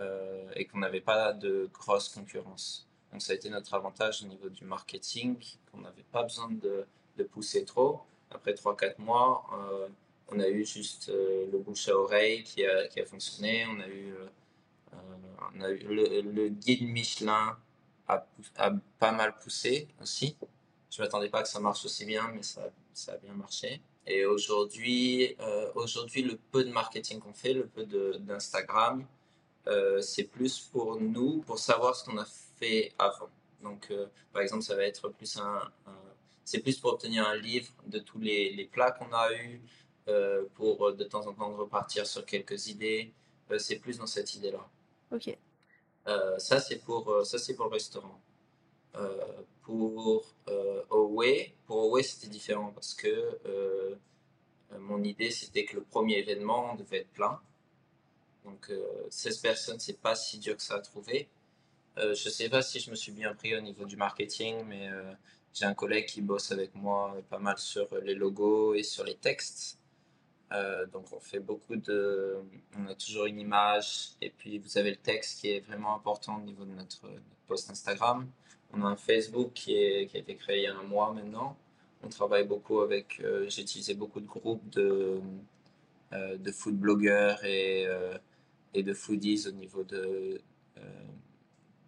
et 0.55 0.65
qu'on 0.65 0.79
n'avait 0.79 1.03
pas 1.03 1.35
de 1.35 1.69
grosse 1.71 2.09
concurrence. 2.09 2.86
Donc 3.17 3.23
ça 3.23 3.33
a 3.33 3.37
été 3.37 3.49
notre 3.49 3.73
avantage 3.73 4.23
au 4.25 4.27
niveau 4.27 4.51
du 4.51 4.63
marketing, 4.65 5.39
qu'on 5.73 5.79
n'avait 5.79 6.05
pas 6.13 6.23
besoin 6.23 6.51
de, 6.51 6.87
pousser 7.31 7.65
trop. 7.65 8.03
Après 8.31 8.53
3-4 8.53 8.97
mois, 8.99 9.43
euh, 9.55 9.89
on 10.29 10.39
a 10.39 10.47
eu 10.49 10.67
juste 10.67 11.09
euh, 11.09 11.47
le 11.51 11.59
bouche 11.61 11.89
à 11.89 11.97
oreille 11.97 12.43
qui 12.43 12.67
a, 12.67 12.87
qui 12.89 13.01
a 13.01 13.07
fonctionné. 13.07 13.65
On 13.71 13.81
a 13.81 13.89
eu, 13.89 14.13
euh, 14.13 14.99
on 15.55 15.61
a 15.63 15.71
eu 15.71 15.79
le, 15.79 16.49
guide 16.51 16.83
Michelin 16.83 17.57
a, 18.07 18.27
a, 18.59 18.73
pas 18.99 19.13
mal 19.13 19.35
poussé 19.39 19.89
aussi. 20.03 20.37
Je 20.91 21.01
ne 21.01 21.07
m'attendais 21.07 21.31
pas 21.31 21.43
que 21.43 21.49
ça 21.49 21.59
marche 21.59 21.87
aussi 21.87 22.05
bien, 22.05 22.31
mais 22.35 22.43
ça, 22.43 22.69
ça 22.93 23.13
a 23.13 23.17
bien 23.17 23.33
marché. 23.33 23.81
Et 24.07 24.27
aujourd'hui, 24.27 25.35
aujourd'hui, 25.75 26.21
le 26.21 26.37
peu 26.53 26.65
de 26.65 26.71
marketing 26.71 27.21
qu'on 27.21 27.33
fait, 27.33 27.55
le 27.55 27.67
peu 27.67 27.87
d'Instagram, 27.87 29.07
c'est 30.03 30.25
plus 30.25 30.61
pour 30.61 31.01
nous, 31.01 31.41
pour 31.47 31.59
savoir 31.59 31.97
ce 31.97 32.05
qu'on 32.05 32.19
a 32.19 32.27
fait 32.27 32.46
fait 32.57 32.93
avant. 32.99 33.31
Donc, 33.63 33.89
euh, 33.91 34.07
par 34.33 34.43
exemple, 34.43 34.63
ça 34.63 34.77
va 34.77 34.85
être 34.85 35.09
plus 35.09 35.37
un, 35.39 35.61
c'est 36.45 36.61
plus 36.61 36.79
pour 36.79 36.93
obtenir 36.93 37.27
un 37.27 37.37
livre 37.37 37.73
de 37.87 37.99
tous 37.99 38.21
les, 38.21 38.53
les 38.55 38.65
plats 38.67 38.93
qu'on 38.93 39.13
a 39.13 39.33
eu, 39.35 39.61
euh, 40.09 40.45
pour 40.55 40.93
de 40.95 41.05
temps 41.05 41.27
en 41.27 41.35
temps 41.35 41.55
repartir 41.57 42.07
sur 42.07 42.25
quelques 42.25 42.69
idées. 42.69 43.13
c'est 43.59 43.77
plus 43.77 43.99
dans 43.99 44.07
cette 44.07 44.35
idée-là. 44.35 44.69
Ok. 45.13 45.37
ça, 46.39 46.61
c'est 46.61 46.85
pour, 46.85 47.27
ça, 47.27 47.39
c'est 47.39 47.55
pour 47.55 47.67
le 47.67 47.73
restaurant. 47.73 48.21
pour 49.63 50.35
Away, 50.91 51.55
pour 51.67 51.83
Away, 51.85 52.03
c'était 52.03 52.29
différent 52.29 52.71
parce 52.73 52.95
que 52.95 53.99
mon 54.79 55.03
idée, 55.03 55.31
c'était 55.31 55.65
que 55.65 55.77
le 55.77 55.83
premier 55.83 56.19
événement 56.19 56.77
devait 56.77 56.99
être 56.99 57.13
plein. 57.13 57.41
Donc, 58.45 58.71
16 59.11 59.39
personnes, 59.39 59.81
c'est 59.81 60.01
pas 60.01 60.15
si 60.15 60.39
dur 60.39 60.57
que 60.57 60.63
ça 60.63 60.77
à 60.77 60.81
trouver. 60.81 61.29
Je 61.99 62.29
sais 62.29 62.49
pas 62.49 62.63
si 62.63 62.81
je 62.81 62.91
me 62.91 62.97
suis 62.97 63.13
bien 63.13 63.35
pris 63.35 63.57
au 63.57 63.61
niveau 63.61 63.85
du 63.85 63.97
marketing, 63.97 64.65
mais 64.67 64.91
j'ai 65.55 65.65
un 65.65 65.75
collègue 65.75 66.07
qui 66.07 66.21
bosse 66.21 66.53
avec 66.53 66.75
moi 66.75 67.17
pas 67.31 67.39
mal 67.39 67.57
sur 67.59 67.89
les 68.03 68.15
logos 68.15 68.75
et 68.75 68.83
sur 68.83 69.05
les 69.05 69.15
textes. 69.15 69.79
Euh, 70.53 70.87
donc 70.87 71.07
on 71.13 71.19
fait 71.19 71.41
beaucoup 71.41 71.77
de... 71.77 72.37
On 72.79 72.87
a 72.87 72.95
toujours 72.95 73.27
une 73.27 73.41
image 73.41 74.11
et 74.21 74.31
puis 74.31 74.59
vous 74.59 74.79
avez 74.79 74.91
le 74.91 74.97
texte 74.97 75.41
qui 75.41 75.49
est 75.51 75.61
vraiment 75.61 75.95
important 75.95 76.37
au 76.37 76.43
niveau 76.43 76.65
de 76.65 76.73
notre, 76.73 77.09
post 77.47 77.71
Instagram. 77.71 78.29
On 78.73 78.85
a 78.85 78.87
un 78.89 78.97
Facebook 78.97 79.53
qui, 79.55 79.77
est, 79.77 80.07
qui, 80.07 80.17
a 80.17 80.21
été 80.21 80.37
créé 80.37 80.59
il 80.59 80.63
y 80.65 80.67
a 80.67 80.77
un 80.77 80.83
mois 80.83 81.13
maintenant. 81.13 81.57
On 82.03 82.09
travaille 82.09 82.45
beaucoup 82.45 82.81
avec... 82.81 83.21
Euh, 83.21 83.47
j'ai 83.49 83.63
utilisé 83.63 83.95
beaucoup 83.95 84.21
de 84.21 84.27
groupes 84.27 84.69
de, 84.71 85.21
euh, 86.13 86.37
de 86.37 86.53
food 86.53 86.77
blogueurs 86.77 87.43
et, 87.45 87.87
et 88.75 88.83
de 88.83 88.93
foodies 88.93 89.47
au 89.49 89.53
niveau 89.53 89.85
de, 89.85 90.41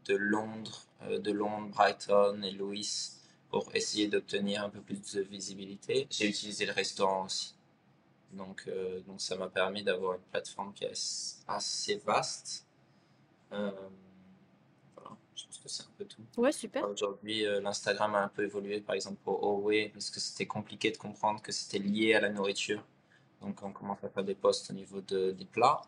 de 0.09 0.17
Londres, 0.17 0.87
de 1.09 1.33
Londres, 1.33 1.69
Brighton 1.69 2.43
et 2.43 2.51
Louis 2.51 3.13
pour 3.51 3.75
essayer 3.75 4.09
d'obtenir 4.09 4.65
un 4.65 4.69
peu 4.69 4.81
plus 4.81 5.15
de 5.15 5.23
visibilité. 5.23 6.07
J'ai 6.11 6.29
utilisé 6.29 6.67
le 6.67 6.73
restaurant 6.73 7.27
aussi. 7.27 7.55
Donc, 8.33 8.65
euh, 8.69 9.01
donc 9.07 9.21
ça 9.21 9.37
m'a 9.37 9.49
permis 9.49 9.83
d'avoir 9.83 10.15
une 10.15 10.23
plateforme 10.31 10.73
qui 10.75 10.85
est 10.85 11.45
assez 11.47 11.97
vaste. 11.97 12.67
Euh, 13.53 13.71
voilà, 14.95 15.17
je 15.35 15.45
pense 15.47 15.59
que 15.59 15.69
c'est 15.69 15.85
un 15.85 15.93
peu 15.97 16.05
tout. 16.05 16.23
Ouais, 16.37 16.53
super. 16.53 16.89
Aujourd'hui, 16.91 17.47
euh, 17.47 17.61
l'Instagram 17.61 18.15
a 18.15 18.25
un 18.25 18.29
peu 18.29 18.45
évolué, 18.45 18.81
par 18.81 18.95
exemple 18.95 19.19
pour 19.25 19.43
Huawei, 19.43 19.89
parce 19.89 20.11
que 20.11 20.21
c'était 20.21 20.47
compliqué 20.47 20.91
de 20.91 20.99
comprendre 20.99 21.41
que 21.41 21.53
c'était 21.53 21.79
lié 21.79 22.15
à 22.15 22.21
la 22.21 22.29
nourriture. 22.29 22.85
Donc, 23.41 23.63
on 23.63 23.73
commence 23.73 24.03
à 24.05 24.09
faire 24.11 24.25
des 24.25 24.35
posts 24.35 24.71
au 24.71 24.75
niveau 24.75 25.01
de, 25.01 25.31
des 25.31 25.45
plats. 25.45 25.81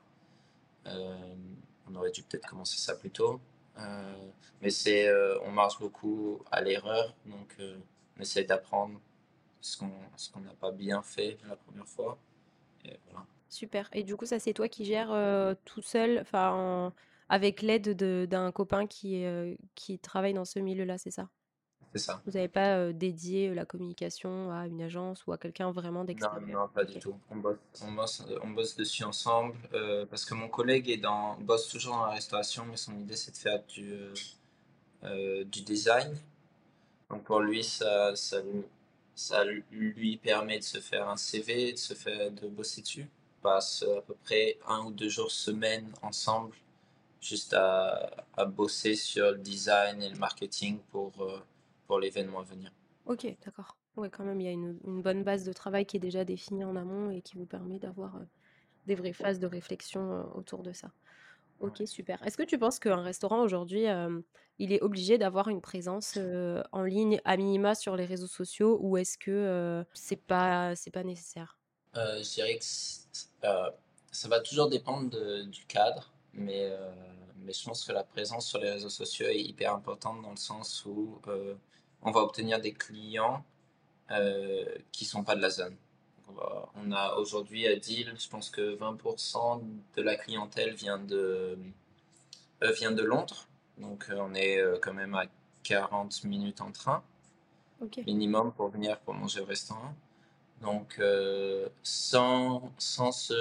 on 0.87 1.95
aurait 1.95 2.13
dû 2.13 2.23
peut-être 2.23 2.49
commencer 2.49 2.79
ça 2.79 2.95
plus 2.95 3.11
tôt. 3.11 3.41
Euh, 3.81 4.31
mais 4.61 4.71
c'est, 4.71 5.09
euh, 5.09 5.39
on 5.45 5.51
marche 5.51 5.79
beaucoup 5.79 6.43
à 6.51 6.61
l'erreur, 6.61 7.15
donc 7.27 7.55
euh, 7.61 7.79
on 8.17 8.21
essaie 8.21 8.45
d'apprendre 8.45 9.01
ce 9.61 9.77
qu'on 9.77 10.41
n'a 10.41 10.55
pas 10.55 10.73
bien 10.73 11.03
fait 11.03 11.39
la 11.49 11.57
première 11.57 11.87
fois. 11.87 12.19
Super. 13.49 13.89
Et 13.93 14.05
du 14.05 14.17
coup, 14.17 14.27
ça, 14.27 14.39
c'est 14.39 14.53
toi 14.53 14.69
qui 14.69 14.85
gères 14.85 15.15
tout 15.65 15.83
seul, 15.83 16.21
enfin, 16.21 16.93
avec 17.29 17.63
l'aide 17.63 17.97
d'un 18.29 18.53
copain 18.53 18.87
qui, 18.87 19.25
qui 19.75 19.99
travaille 19.99 20.35
dans 20.35 20.45
ce 20.45 20.61
milieu-là, 20.61 20.99
c'est 20.99 21.11
ça? 21.11 21.29
C'est 21.93 21.99
ça. 21.99 22.23
Vous 22.25 22.33
n'avez 22.33 22.49
pas 22.49 22.93
dédié 22.93 23.53
la 23.55 23.65
communication 23.65 24.53
à 24.53 24.67
une 24.67 24.83
agence 24.83 25.27
ou 25.27 25.33
à 25.33 25.39
quelqu'un 25.39 25.73
vraiment 25.73 26.05
d'extérieur? 26.05 26.41
Non, 26.41 26.61
non, 26.61 26.69
pas 26.69 26.85
du 26.85 26.99
tout. 26.99 27.17
On 27.31 27.37
bosse, 27.37 27.59
on 27.83 27.93
bosse, 27.93 28.23
on 28.43 28.51
bosse 28.51 28.77
dessus 28.77 29.05
ensemble 29.05 29.57
parce 30.09 30.25
que 30.25 30.35
mon 30.35 30.49
collègue 30.49 30.89
est 30.89 30.99
dans, 30.99 31.37
bosse 31.41 31.69
toujours 31.69 31.97
dans 31.97 32.07
la 32.07 32.13
restauration, 32.13 32.65
mais 32.67 32.77
son 32.77 32.97
idée 32.99 33.17
c'est 33.17 33.33
de 33.33 33.37
faire 33.37 33.63
du, 33.65 33.93
du 35.45 35.63
design. 35.63 36.17
Donc 37.11 37.25
pour 37.25 37.41
lui, 37.41 37.65
ça, 37.65 38.15
ça, 38.15 38.39
ça, 39.15 39.45
lui 39.45 40.17
permet 40.17 40.59
de 40.59 40.65
se 40.65 40.79
faire 40.79 41.09
un 41.09 41.17
CV, 41.17 41.73
de 41.73 41.79
se 41.79 41.95
faire 41.95 42.31
de 42.31 42.47
bosser 42.47 42.83
dessus. 42.83 43.09
On 43.39 43.43
passe 43.43 43.85
à 43.99 44.01
peu 44.03 44.15
près 44.25 44.59
un 44.69 44.85
ou 44.85 44.93
deux 44.93 45.09
jours 45.09 45.31
semaine 45.31 45.93
ensemble, 46.03 46.55
juste 47.21 47.53
à, 47.53 48.25
à 48.37 48.45
bosser 48.45 48.95
sur 48.95 49.33
le 49.33 49.39
design 49.39 50.01
et 50.03 50.09
le 50.09 50.19
marketing 50.19 50.79
pour 50.93 51.13
pour 51.91 51.99
l'événement 51.99 52.39
à 52.39 52.45
venir. 52.45 52.71
Ok, 53.05 53.27
d'accord. 53.45 53.77
Ouais, 53.97 54.11
quand 54.11 54.23
même, 54.23 54.41
il 54.41 54.45
y 54.45 54.49
a 54.49 54.53
une, 54.53 55.03
bonne 55.03 55.25
base 55.25 55.43
de 55.43 55.53
travail 55.53 55.85
qui 55.85 55.97
est 55.97 56.01
déjà 56.01 56.25
définie 56.25 56.63
en 56.63 56.77
amont 56.77 57.11
et 57.11 57.21
qui 57.21 57.37
vous 57.37 57.47
permet 57.47 57.81
d'avoir 57.81 58.15
euh, 58.15 58.25
des 58.87 58.95
vraies 58.95 59.13
phases 59.13 59.41
de 59.41 59.49
réflexion 59.49 60.13
euh, 60.13 60.23
autour 60.37 60.63
de 60.63 60.73
ça. 60.73 60.93
Ok, 61.59 61.83
super. 61.87 62.25
Est-ce 62.25 62.37
que 62.37 62.45
tu 62.45 62.61
penses 62.61 62.79
qu'un 62.79 63.03
restaurant 63.03 63.43
aujourd'hui, 63.43 63.89
euh, 63.89 64.21
il 64.61 64.73
est 64.73 64.81
obligé 64.83 65.19
d'avoir 65.19 65.49
une 65.49 65.61
présence 65.61 66.17
en 66.71 66.85
ligne 66.85 67.21
à 67.25 67.37
minima 67.37 67.75
sur 67.75 67.97
les 67.97 68.05
réseaux 68.05 68.29
sociaux 68.29 68.79
ou 68.81 68.97
est-ce 68.97 69.19
que 69.19 69.85
c'est 69.93 70.25
pas 70.25 70.77
c'est 70.77 70.93
pas 70.93 71.03
nécessaire? 71.03 71.59
Je 71.95 72.35
dirais 72.35 72.57
que 72.57 72.65
ça 74.13 74.29
va 74.29 74.41
toujours 74.41 74.69
dépendre 74.69 75.11
du 75.45 75.67
cadre, 75.67 76.13
mais 76.33 76.71
mais 77.37 77.53
je 77.53 77.65
pense 77.65 77.85
que 77.85 77.93
la 77.93 78.05
présence 78.05 78.47
sur 78.47 78.59
les 78.59 78.71
réseaux 78.71 78.89
sociaux 78.89 79.27
est 79.27 79.43
hyper 79.43 79.75
importante 79.75 80.23
dans 80.23 80.31
le 80.31 80.37
sens 80.37 80.87
où 80.87 81.21
on 82.03 82.11
va 82.11 82.21
obtenir 82.21 82.61
des 82.61 82.73
clients 82.73 83.45
euh, 84.11 84.65
qui 84.93 85.05
sont 85.05 85.23
pas 85.23 85.37
de 85.37 85.41
la 85.41 85.51
zone. 85.51 85.77
On, 86.77 86.93
a 86.93 87.15
aujourd'hui 87.15 87.67
à 87.67 87.77
Deal, 87.77 88.15
je 88.19 88.29
pense 88.29 88.51
que 88.51 88.77
20% 88.77 89.63
de 89.97 90.03
la 90.03 90.15
clientèle 90.17 90.75
vient 90.75 90.99
de, 90.99 91.59
euh, 92.63 92.73
vient 92.73 92.93
de 92.93 93.03
Londres. 93.03 93.47
Donc 93.79 94.07
euh, 94.11 94.17
on 94.19 94.35
est 94.35 94.63
quand 94.81 94.95
même 94.95 95.15
à 95.15 95.25
40 95.65 96.25
minutes 96.25 96.61
en 96.61 96.71
train 96.71 97.03
minimum 98.07 98.53
pour 98.53 98.69
venir 98.69 98.99
pour 99.01 99.15
manger 99.15 99.41
au 99.41 99.45
restaurant. 99.45 99.95
Donc 100.61 101.01
sans, 101.83 102.71
sans, 102.79 103.33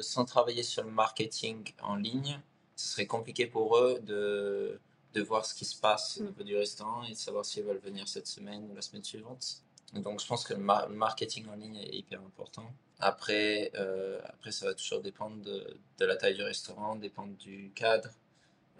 sans 0.00 0.24
travailler 0.24 0.62
sur 0.62 0.84
le 0.84 0.90
marketing 0.90 1.72
en 1.82 1.96
ligne, 1.96 2.40
ce 2.76 2.88
serait 2.88 3.06
compliqué 3.06 3.46
pour 3.46 3.76
eux 3.76 3.98
de, 4.00 4.80
de 5.14 5.22
voir 5.22 5.44
ce 5.46 5.54
qui 5.54 5.64
se 5.64 5.78
passe 5.78 6.18
au 6.18 6.22
mm. 6.22 6.26
niveau 6.26 6.42
du 6.42 6.56
restaurant 6.56 7.02
et 7.04 7.10
de 7.10 7.16
savoir 7.16 7.44
s'ils 7.44 7.64
veulent 7.64 7.78
venir 7.78 8.08
cette 8.08 8.26
semaine 8.26 8.68
ou 8.70 8.74
la 8.74 8.82
semaine 8.82 9.04
suivante. 9.04 9.62
Donc 9.94 10.20
je 10.20 10.26
pense 10.26 10.44
que 10.44 10.54
le, 10.54 10.60
marketing 10.60 11.48
en 11.48 11.54
ligne 11.54 11.76
est 11.76 11.94
hyper 11.94 12.20
important. 12.20 12.70
Après, 13.00 13.70
euh, 13.74 14.20
après 14.24 14.50
ça 14.50 14.66
va 14.66 14.74
toujours 14.74 15.00
dépendre 15.00 15.40
de, 15.42 15.76
de, 15.98 16.04
la 16.04 16.16
taille 16.16 16.34
du 16.34 16.42
restaurant, 16.42 16.96
dépendre 16.96 17.34
du 17.36 17.70
cadre. 17.74 18.10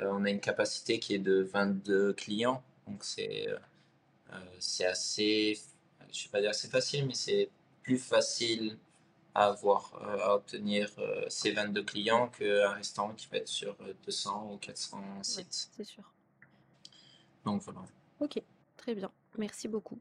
Euh, 0.00 0.10
on 0.12 0.24
a 0.24 0.30
une 0.30 0.40
capacité 0.40 0.98
qui 0.98 1.14
est 1.14 1.18
de 1.18 1.42
22 1.42 2.12
clients, 2.12 2.62
donc 2.86 3.04
c'est 3.04 3.48
euh, 3.48 4.86
assez, 4.86 5.58
je 6.12 6.24
vais 6.24 6.30
pas 6.30 6.40
dire 6.40 6.54
c'est 6.54 6.70
facile, 6.70 7.06
mais 7.06 7.14
c'est 7.14 7.48
plus 7.82 7.98
facile 7.98 8.76
à 9.34 9.46
avoir, 9.46 9.94
à 10.02 10.34
obtenir 10.34 10.90
ces 11.28 11.52
22 11.52 11.84
clients 11.84 12.28
qu'un 12.28 12.72
restaurant 12.72 13.14
qui 13.14 13.28
va 13.28 13.38
être 13.38 13.48
sur 13.48 13.76
200 14.04 14.52
ou 14.52 14.56
400 14.58 15.22
sites. 15.22 15.70
c'est 15.76 15.84
sûr. 15.84 16.02
Donc 17.44 17.62
voilà. 17.62 17.80
Ok, 18.20 18.40
très 18.76 18.94
bien. 18.94 19.10
Merci 19.36 19.68
beaucoup. 19.68 19.98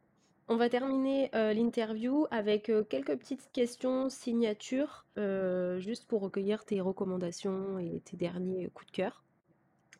On 0.50 0.56
va 0.56 0.70
terminer 0.70 1.30
euh, 1.36 1.52
l'interview 1.52 2.26
avec 2.32 2.70
euh, 2.70 2.82
quelques 2.82 3.18
petites 3.18 3.52
questions 3.52 4.10
signatures, 4.10 5.06
euh, 5.18 5.78
juste 5.80 6.08
pour 6.08 6.22
recueillir 6.22 6.64
tes 6.64 6.80
recommandations 6.80 7.78
et 7.80 8.00
tes 8.00 8.16
derniers 8.16 8.70
coups 8.70 8.90
de 8.90 8.96
cœur. 8.96 9.26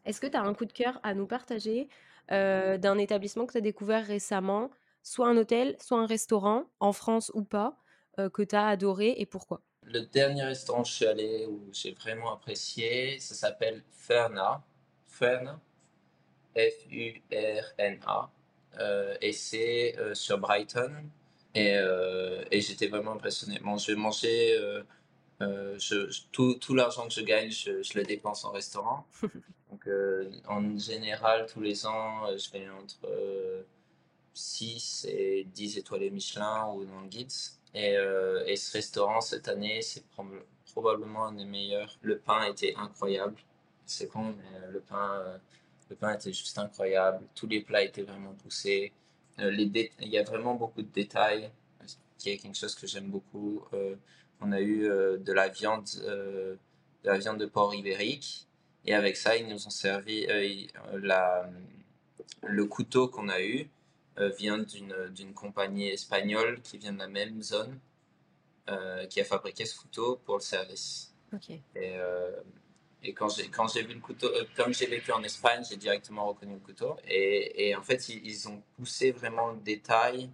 Est-ce 0.06 0.22
que 0.22 0.28
tu 0.28 0.38
as 0.38 0.42
un 0.42 0.54
coup 0.54 0.64
de 0.66 0.72
cœur 0.72 1.02
à 1.04 1.14
nous 1.14 1.28
partager 1.28 1.90
d'un 2.30 2.98
établissement 2.98 3.46
que 3.46 3.54
tu 3.54 3.58
as 3.58 3.62
découvert 3.62 4.06
récemment, 4.06 4.70
soit 5.02 5.30
un 5.30 5.38
hôtel, 5.38 5.78
soit 5.80 5.98
un 5.98 6.06
restaurant, 6.06 6.66
en 6.82 6.92
France 6.92 7.32
ou 7.36 7.44
pas, 7.44 7.78
que 8.18 8.42
tu 8.42 8.54
as 8.54 8.68
adoré 8.68 9.16
et 9.18 9.26
pourquoi? 9.26 9.62
Le 9.84 10.02
dernier 10.02 10.44
restaurant 10.44 10.82
où 10.82 10.86
je 10.86 10.92
suis 10.92 11.06
allé, 11.06 11.46
où 11.46 11.70
j'ai 11.72 11.94
vraiment 11.94 12.34
apprécié, 12.34 13.18
ça 13.20 13.34
s'appelle 13.34 13.82
Ferna. 13.92 14.62
Ferna 15.06 15.62
F-U-R-N-A. 16.58 18.30
Euh, 18.80 19.16
et 19.22 19.34
c'est 19.34 19.98
euh, 19.98 20.14
sur 20.14 20.38
Brighton. 20.38 20.92
Et, 21.56 21.76
euh, 21.76 22.44
et 22.52 22.62
j'étais 22.62 22.88
vraiment 22.88 23.14
impressionné. 23.14 23.60
Bon, 23.60 23.78
je 23.78 23.92
vais 23.92 23.98
manger. 23.98 24.58
Je, 25.40 26.22
tout, 26.32 26.56
tout 26.56 26.76
l'argent 26.76 27.08
que 27.08 27.14
je 27.14 27.22
gagne, 27.22 27.52
je, 27.52 27.82
je, 27.84 27.98
le 27.98 28.04
dépense 28.04 28.44
en 28.46 28.52
restaurant. 28.52 29.06
Donc, 29.72 29.88
en 30.48 30.78
général, 30.78 31.46
tous 31.48 31.62
les 31.62 31.86
ans, 31.86 32.26
je 32.38 32.50
fais 32.50 32.68
entre 32.70 33.66
6 34.34 35.08
et 35.10 35.46
10 35.54 35.78
étoiles 35.78 36.10
Michelin 36.12 36.68
ou 36.74 36.86
dans 36.86 37.02
le 37.02 37.08
guide. 37.08 37.32
Et, 37.74 37.96
et, 38.46 38.56
ce 38.56 38.74
restaurant, 38.74 39.22
cette 39.22 39.48
année, 39.48 39.82
c'est 39.82 40.04
probablement 40.74 41.26
un 41.26 41.34
des 41.34 41.46
meilleurs. 41.46 41.98
Le 42.02 42.18
pain 42.18 42.46
était 42.46 42.76
incroyable. 42.76 43.36
C'est 43.86 44.08
con, 44.08 44.36
mais 44.38 44.72
le 44.72 44.80
pain, 44.80 45.40
le 45.90 45.96
pain 45.96 46.14
était 46.14 46.34
juste 46.34 46.58
incroyable. 46.58 47.26
Tous 47.36 47.48
les 47.48 47.62
plats 47.62 47.84
étaient 47.84 48.04
vraiment 48.04 48.34
poussés. 48.34 48.92
Euh, 49.40 49.52
les 49.52 49.92
il 50.00 50.10
y 50.10 50.18
a 50.18 50.24
vraiment 50.24 50.56
beaucoup 50.56 50.82
de 50.82 50.92
détails, 50.92 51.52
qui 52.18 52.30
est 52.30 52.38
quelque 52.38 52.58
chose 52.58 52.76
que 52.76 52.88
j'aime 52.88 53.10
beaucoup. 53.10 53.64
Euh, 53.74 53.96
on 54.42 54.52
a 54.52 54.60
eu 54.60 54.90
euh, 54.90 55.18
de 55.18 55.34
la 55.34 55.48
viande, 55.48 55.86
de 55.96 56.58
la 57.04 57.18
viande 57.18 57.40
de 57.40 57.46
porc 57.46 57.76
ibérique, 57.76 58.48
et 58.86 58.94
avec 58.94 59.18
ça, 59.18 59.36
ils 59.36 59.48
nous 59.48 59.68
ont 59.68 59.72
servi 59.72 60.28
la, 60.94 61.50
le 62.44 62.66
couteau 62.66 63.08
qu'on 63.10 63.30
a 63.30 63.42
eu 63.42 63.70
vient 64.38 64.58
d'une 64.58 65.34
compagnie 65.34 65.90
espagnole 65.90 66.62
qui 66.62 66.78
vient 66.78 66.94
de 66.94 67.00
la 67.00 67.10
même 67.10 67.42
zone, 67.42 67.78
qui 69.10 69.20
a 69.20 69.26
fabriqué 69.26 69.66
ce 69.66 69.78
couteau 69.78 70.22
pour 70.26 70.36
le 70.36 70.42
service. 70.42 71.14
Ok. 71.34 71.50
Et 71.76 71.98
Et 73.04 73.14
quand 73.14 73.30
j'ai, 73.30 73.84
vu 73.84 73.94
le 73.94 74.00
couteau, 74.00 74.28
euh, 74.28 74.44
comme 74.56 74.74
j'ai 74.74 74.88
vécu 74.88 75.12
en 75.12 75.24
Espagne, 75.24 75.64
j'ai 75.70 75.78
directement 75.78 76.28
reconnu 76.28 76.54
le 76.54 76.60
couteau. 76.60 76.96
Et, 77.08 77.76
en 77.76 77.82
fait, 77.82 78.10
ils, 78.10 78.48
ont 78.50 78.62
poussé 78.76 79.12
vraiment 79.12 79.52
le 79.52 79.60
détail 79.60 80.30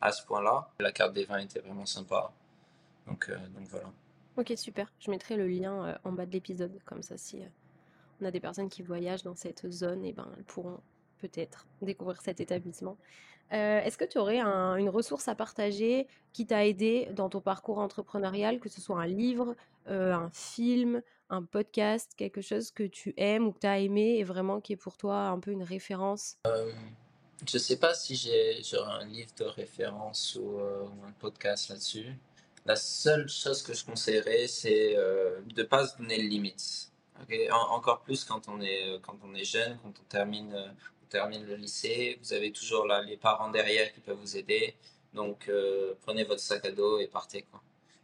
à 0.00 0.12
ce 0.12 0.24
point-là. 0.24 0.70
La 0.80 0.92
carte 0.92 1.12
des 1.12 1.24
vins 1.24 1.38
était 1.38 1.60
vraiment 1.60 1.86
sympa. 1.86 2.32
Donc, 3.06 3.28
euh, 3.28 3.36
voilà. 3.70 3.90
Ok, 4.36 4.52
super. 4.56 4.90
Je 4.98 5.10
mettrai 5.10 5.36
le 5.36 5.46
lien 5.46 5.86
euh, 5.86 5.94
en 6.04 6.12
bas 6.12 6.26
de 6.26 6.32
l'épisode. 6.32 6.78
Comme 6.84 7.02
ça, 7.02 7.18
si 7.18 7.42
on 8.20 8.24
a 8.24 8.30
des 8.30 8.40
personnes 8.40 8.70
qui 8.70 8.82
voyagent 8.82 9.22
dans 9.22 9.36
cette 9.36 9.70
zone, 9.70 10.04
et 10.04 10.08
eh 10.08 10.12
ben, 10.12 10.28
elles 10.36 10.44
pourront 10.44 10.80
peut-être 11.18 11.66
découvrir 11.82 12.20
cet 12.22 12.40
établissement. 12.40 12.96
Est-ce 13.50 13.96
que 13.96 14.04
tu 14.04 14.18
aurais 14.18 14.40
un, 14.40 14.74
une 14.74 14.88
ressource 14.88 15.28
à 15.28 15.36
partager 15.36 16.08
qui 16.32 16.46
t'a 16.46 16.66
aidé 16.66 17.08
dans 17.12 17.28
ton 17.28 17.40
parcours 17.40 17.78
entrepreneurial, 17.78 18.58
que 18.58 18.68
ce 18.68 18.80
soit 18.80 19.00
un 19.00 19.06
livre, 19.06 19.54
un 19.86 20.28
film, 20.30 21.00
un 21.30 21.42
podcast, 21.42 22.12
quelque 22.16 22.40
chose 22.40 22.70
que 22.70 22.84
tu 22.84 23.14
aimes 23.16 23.46
ou 23.46 23.52
que 23.52 23.60
tu 23.60 23.66
as 23.66 23.78
aimé 23.78 24.18
et 24.18 24.24
vraiment 24.24 24.60
qui 24.60 24.72
est 24.74 24.76
pour 24.76 24.96
toi 24.96 25.26
un 25.28 25.40
peu 25.40 25.50
une 25.50 25.62
référence? 25.62 26.36
Euh, 26.46 26.72
Je 27.46 27.56
ne 27.56 27.62
sais 27.62 27.78
pas 27.78 27.94
si 27.94 28.14
j'ai 28.16 28.62
un 28.78 29.04
livre 29.06 29.30
de 29.38 29.44
référence 29.44 30.38
ou, 30.40 30.58
euh, 30.58 30.84
ou 30.84 31.04
un 31.04 31.12
podcast 31.12 31.68
là-dessus. 31.68 32.14
La 32.64 32.76
seule 32.76 33.28
chose 33.28 33.62
que 33.62 33.74
je 33.74 33.84
conseillerais, 33.84 34.46
c'est 34.48 34.96
euh, 34.96 35.40
de 35.54 35.62
ne 35.62 35.66
pas 35.66 35.86
se 35.86 35.96
donner 35.98 36.18
de 36.18 36.28
limites. 36.28 36.90
Okay? 37.22 37.50
En, 37.50 37.74
encore 37.74 38.00
plus 38.02 38.24
quand 38.24 38.48
on, 38.48 38.60
est, 38.60 39.00
quand 39.02 39.18
on 39.24 39.34
est 39.34 39.44
jeune, 39.44 39.78
quand 39.82 39.92
on 40.00 40.04
termine, 40.08 40.54
on 40.54 41.06
termine 41.08 41.44
le 41.44 41.56
lycée, 41.56 42.18
vous 42.22 42.32
avez 42.32 42.52
toujours 42.52 42.86
là, 42.86 43.02
les 43.02 43.16
parents 43.16 43.50
derrière 43.50 43.92
qui 43.92 44.00
peuvent 44.00 44.18
vous 44.18 44.36
aider. 44.36 44.74
Donc 45.14 45.50
prenez 46.02 46.24
votre 46.24 46.40
sac 46.40 46.64
à 46.66 46.72
dos 46.72 46.98
et 46.98 47.06
partez. 47.06 47.46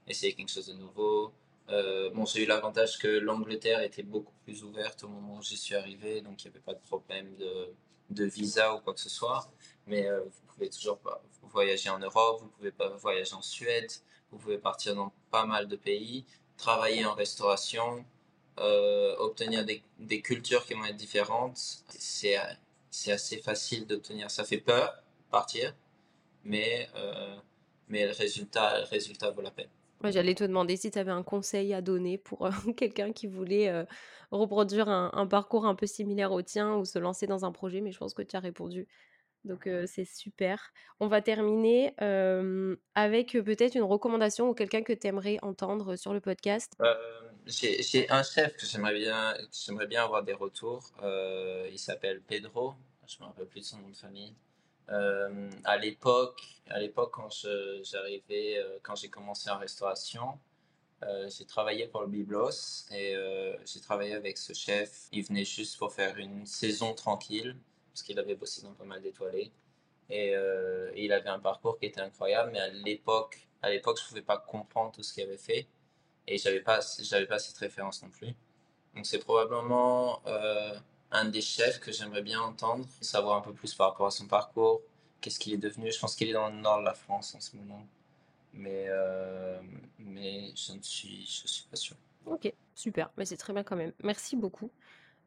Essayez 0.06 0.32
quelque 0.32 0.50
chose 0.50 0.66
de 0.66 0.72
nouveau. 0.74 1.32
Euh, 1.68 2.10
bon, 2.10 2.24
j'ai 2.26 2.42
eu 2.42 2.46
l'avantage 2.46 2.98
que 2.98 3.08
l'Angleterre 3.08 3.82
était 3.82 4.02
beaucoup 4.02 4.34
plus 4.44 4.64
ouverte 4.64 5.04
au 5.04 5.08
moment 5.08 5.36
où 5.36 5.42
j'y 5.42 5.56
suis 5.56 5.74
arrivé, 5.74 6.20
donc 6.20 6.42
il 6.42 6.48
n'y 6.48 6.54
avait 6.54 6.64
pas 6.64 6.74
de 6.74 6.80
problème 6.80 7.34
de, 7.36 8.24
visa 8.24 8.74
ou 8.74 8.80
quoi 8.80 8.94
que 8.94 9.00
ce 9.00 9.08
soit. 9.08 9.50
Mais 9.86 10.06
euh, 10.06 10.22
vous 10.24 10.54
pouvez 10.54 10.68
toujours 10.68 11.00
voyager 11.42 11.88
en 11.90 11.98
Europe, 11.98 12.40
vous 12.42 12.48
pouvez 12.48 12.72
voyager 12.98 13.34
en 13.34 13.42
Suède, 13.42 13.90
vous 14.30 14.38
pouvez 14.38 14.58
partir 14.58 14.94
dans 14.94 15.12
pas 15.30 15.46
mal 15.46 15.68
de 15.68 15.76
pays, 15.76 16.24
travailler 16.56 17.04
en 17.06 17.14
restauration, 17.14 18.04
euh, 18.58 19.16
obtenir 19.16 19.64
des, 19.64 19.82
des, 19.98 20.20
cultures 20.20 20.66
qui 20.66 20.74
vont 20.74 20.84
être 20.84 20.96
différentes. 20.96 21.56
C'est, 21.88 22.36
assez 23.10 23.38
facile 23.38 23.86
d'obtenir. 23.86 24.30
Ça 24.30 24.44
fait 24.44 24.58
peur, 24.58 24.94
partir, 25.30 25.74
mais, 26.44 26.88
mais 27.88 28.06
le, 28.06 28.12
résultat, 28.12 28.80
le 28.80 28.84
résultat 28.84 29.30
vaut 29.30 29.40
la 29.40 29.50
peine. 29.50 29.70
J'allais 30.10 30.34
te 30.34 30.44
demander 30.44 30.76
si 30.76 30.90
tu 30.90 30.98
avais 30.98 31.10
un 31.10 31.22
conseil 31.22 31.74
à 31.74 31.80
donner 31.80 32.18
pour 32.18 32.46
euh, 32.46 32.50
quelqu'un 32.76 33.12
qui 33.12 33.26
voulait 33.26 33.68
euh, 33.68 33.84
reproduire 34.30 34.88
un, 34.88 35.26
parcours 35.26 35.66
un 35.66 35.74
peu 35.74 35.86
similaire 35.86 36.32
au 36.32 36.42
tien 36.42 36.74
ou 36.76 36.84
se 36.84 36.98
lancer 36.98 37.26
dans 37.26 37.44
un 37.44 37.52
projet, 37.52 37.80
mais 37.80 37.92
je 37.92 37.98
pense 37.98 38.14
que 38.14 38.22
tu 38.22 38.36
as 38.36 38.40
répondu. 38.40 38.88
Donc 39.44 39.66
euh, 39.66 39.84
c'est 39.86 40.04
super. 40.04 40.72
On 41.00 41.08
va 41.08 41.20
terminer 41.20 41.94
avec 42.94 43.32
peut-être 43.32 43.74
une 43.74 43.82
recommandation 43.82 44.48
ou 44.48 44.54
quelqu'un 44.54 44.82
que 44.82 44.92
tu 44.92 45.06
aimerais 45.06 45.38
entendre 45.42 45.96
sur 45.96 46.12
le 46.12 46.20
podcast. 46.20 46.72
J'ai 47.46 48.08
un 48.08 48.22
chef 48.22 48.56
que 48.56 48.66
j'aimerais 48.66 48.94
bien, 48.94 49.34
bien 49.88 50.04
avoir 50.04 50.22
des 50.22 50.32
retours. 50.32 50.92
il 51.02 51.78
s'appelle 51.78 52.22
Pedro. 52.22 52.74
Je 53.06 53.18
me 53.18 53.24
rappelle 53.24 53.46
plus 53.46 53.60
de 53.60 53.66
son 53.66 53.78
nom 53.78 53.88
de 53.88 53.96
famille. 53.96 54.32
À 54.88 55.76
l'époque, 55.78 56.42
à 56.68 56.78
l'époque 56.78 57.12
quand 57.12 57.28
j'arrivais, 57.82 58.62
quand 58.82 58.94
j'ai 58.94 59.08
commencé 59.08 59.50
en 59.50 59.58
restauration, 59.58 60.38
j'ai 61.28 61.46
travaillé 61.46 61.86
pour 61.86 62.02
le 62.02 62.08
Biblos 62.08 62.86
et 62.92 63.16
j'ai 63.64 63.80
travaillé 63.80 64.14
avec 64.14 64.38
ce 64.38 64.52
chef. 64.52 65.08
Il 65.12 65.24
venait 65.24 65.44
juste 65.44 65.78
pour 65.78 65.92
faire 65.92 66.18
une 66.18 66.46
saison 66.46 66.94
tranquille 66.94 67.56
parce 67.92 68.02
qu'il 68.02 68.18
avait 68.18 68.34
bossé 68.34 68.62
dans 68.62 68.72
pas 68.72 68.84
mal 68.84 69.02
d'étoilés. 69.02 69.52
Et, 70.10 70.34
euh, 70.34 70.90
il 70.96 71.12
avait 71.12 71.28
un 71.28 71.38
parcours 71.38 71.78
qui 71.78 71.86
était 71.86 72.00
incroyable, 72.00 72.50
mais 72.52 72.60
à 72.60 72.68
l'époque, 72.68 73.48
à 73.62 73.70
l'époque, 73.70 73.98
je 74.02 74.08
pouvais 74.08 74.22
pas 74.22 74.38
comprendre 74.38 74.92
tout 74.92 75.02
ce 75.02 75.14
qu'il 75.14 75.22
avait 75.22 75.36
fait, 75.36 75.68
et 76.26 76.38
j'avais 76.38 76.60
pas, 76.60 76.80
j'avais 77.00 77.26
pas 77.26 77.38
cette 77.38 77.58
référence 77.58 78.02
non 78.02 78.10
plus. 78.10 78.34
Donc 78.94 79.06
c'est 79.06 79.18
probablement 79.18 80.22
euh, 80.26 80.74
un 81.12 81.26
des 81.26 81.40
chefs 81.40 81.78
que 81.78 81.92
j'aimerais 81.92 82.22
bien 82.22 82.40
entendre, 82.40 82.86
savoir 83.00 83.36
un 83.36 83.40
peu 83.40 83.52
plus 83.52 83.74
par 83.74 83.90
rapport 83.90 84.06
à 84.06 84.10
son 84.10 84.26
parcours, 84.26 84.80
qu'est-ce 85.20 85.38
qu'il 85.38 85.52
est 85.52 85.58
devenu. 85.58 85.92
Je 85.92 86.00
pense 86.00 86.16
qu'il 86.16 86.28
est 86.28 86.32
dans 86.32 86.48
le 86.48 86.56
nord 86.56 86.80
de 86.80 86.84
la 86.84 86.94
France 86.94 87.34
en 87.34 87.40
ce 87.40 87.56
moment, 87.56 87.86
mais 88.52 88.86
euh, 88.88 89.60
mais 89.98 90.52
je 90.56 90.72
ne 90.72 90.82
suis, 90.82 91.24
je 91.24 91.46
suis 91.46 91.64
pas 91.70 91.76
sûr. 91.76 91.96
Ok, 92.26 92.52
super, 92.74 93.10
mais 93.16 93.24
c'est 93.24 93.36
très 93.36 93.52
bien 93.52 93.62
quand 93.62 93.76
même. 93.76 93.92
Merci 94.02 94.36
beaucoup. 94.36 94.70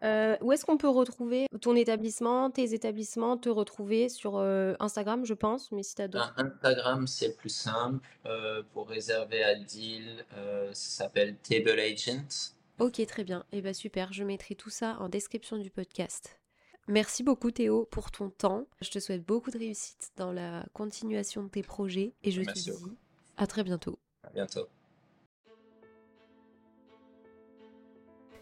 Euh, 0.04 0.36
où 0.42 0.52
est-ce 0.52 0.66
qu'on 0.66 0.78
peut 0.78 0.90
retrouver 0.90 1.48
ton 1.62 1.76
établissement, 1.76 2.52
tes 2.52 2.74
établissements, 2.74 3.38
te 3.38 3.50
retrouver 3.50 4.10
sur 4.10 4.38
euh, 4.38 4.74
Instagram, 4.80 5.26
je 5.26 5.34
pense, 5.34 5.72
mais 5.72 5.84
si 5.84 5.96
tu 5.96 6.02
as 6.02 6.08
d'autres. 6.08 6.34
Instagram, 6.38 7.08
c'est 7.08 7.36
plus 7.36 7.50
simple. 7.50 8.06
Euh, 8.26 8.62
pour 8.74 8.90
réserver 8.90 9.44
à 9.44 9.56
deal, 9.56 10.26
ça 10.74 11.06
s'appelle 11.06 11.38
Table 11.38 11.80
Agent. 11.80 12.54
Ok, 12.80 13.06
très 13.06 13.24
bien. 13.24 13.46
Et 13.52 13.60
eh 13.60 13.62
bien 13.62 13.74
super, 13.74 14.12
je 14.12 14.24
mettrai 14.24 14.56
tout 14.56 14.70
ça 14.70 14.98
en 15.00 15.08
description 15.08 15.58
du 15.58 15.70
podcast. 15.70 16.40
Merci 16.88 17.24
beaucoup 17.24 17.50
Théo 17.50 17.86
pour 17.90 18.12
ton 18.12 18.30
temps. 18.30 18.68
Je 18.82 18.92
te 18.92 19.00
souhaite 19.00 19.26
beaucoup 19.26 19.50
de 19.50 19.58
réussite 19.58 20.12
dans 20.18 20.32
la 20.32 20.66
continuation 20.74 21.44
de 21.44 21.50
tes 21.50 21.64
projets 21.64 22.14
et 22.24 22.32
je 22.32 22.42
Merci 22.42 22.66
te 22.66 22.72
dis 22.72 22.98
à 23.38 23.48
très 23.48 23.64
bientôt. 23.64 23.98
À 24.24 24.30
bientôt. 24.30 24.68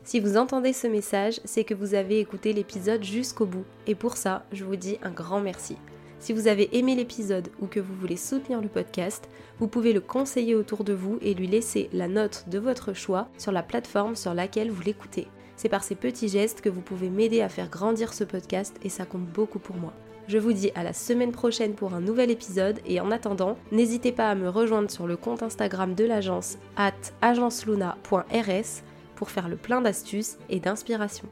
Si 0.04 0.20
vous 0.20 0.36
entendez 0.36 0.74
ce 0.74 0.88
message, 0.88 1.40
c'est 1.46 1.64
que 1.64 1.74
vous 1.74 1.94
avez 1.94 2.20
écouté 2.20 2.52
l'épisode 2.52 3.04
jusqu'au 3.04 3.46
bout. 3.46 3.66
Et 3.88 3.96
pour 3.96 4.18
ça, 4.18 4.46
je 4.52 4.66
vous 4.66 4.76
dis 4.76 4.98
un 5.02 5.12
grand 5.12 5.40
merci. 5.40 5.78
Si 6.24 6.32
vous 6.32 6.48
avez 6.48 6.78
aimé 6.78 6.96
l'épisode 6.96 7.50
ou 7.60 7.68
que 7.68 7.82
vous 7.82 7.94
voulez 7.96 8.16
soutenir 8.16 8.62
le 8.62 8.70
podcast, 8.70 9.28
vous 9.60 9.68
pouvez 9.68 9.92
le 9.92 10.00
conseiller 10.00 10.56
autour 10.56 10.86
de 10.86 10.94
vous 10.94 11.18
et 11.22 11.34
lui 11.34 11.48
laisser 11.48 11.90
la 11.92 12.08
note 12.08 12.46
de 12.48 12.60
votre 12.60 12.94
choix 12.94 13.28
sur 13.38 13.52
la 13.52 13.62
plateforme 13.62 14.16
sur 14.16 14.34
laquelle 14.34 14.72
vous 14.72 14.82
l'écoutez. 14.84 15.28
C'est 15.58 15.68
par 15.68 15.84
ces 15.84 15.96
petits 15.96 16.30
gestes 16.30 16.62
que 16.62 16.70
vous 16.70 16.80
pouvez 16.80 17.10
m'aider 17.10 17.42
à 17.42 17.50
faire 17.50 17.68
grandir 17.68 18.14
ce 18.14 18.24
podcast 18.24 18.78
et 18.84 18.88
ça 18.88 19.04
compte 19.04 19.26
beaucoup 19.26 19.60
pour 19.60 19.76
moi. 19.76 19.92
Je 20.30 20.38
vous 20.38 20.54
dis 20.54 20.72
à 20.76 20.84
la 20.84 20.94
semaine 20.94 21.34
prochaine 21.34 21.74
pour 21.74 21.94
un 21.94 22.00
nouvel 22.00 22.32
épisode 22.32 22.80
et 22.86 23.02
en 23.02 23.12
attendant, 23.12 23.58
n'hésitez 23.74 24.14
pas 24.14 24.30
à 24.30 24.36
me 24.36 24.48
rejoindre 24.48 24.90
sur 24.90 25.08
le 25.08 25.18
compte 25.18 25.44
Instagram 25.44 25.94
de 25.94 26.06
l'agence 26.06 26.58
at 26.78 26.94
agenceluna.rs 27.22 28.82
pour 29.18 29.30
faire 29.30 29.50
le 29.50 29.58
plein 29.58 29.82
d'astuces 29.82 30.38
et 30.50 30.62
d'inspiration. 30.62 31.28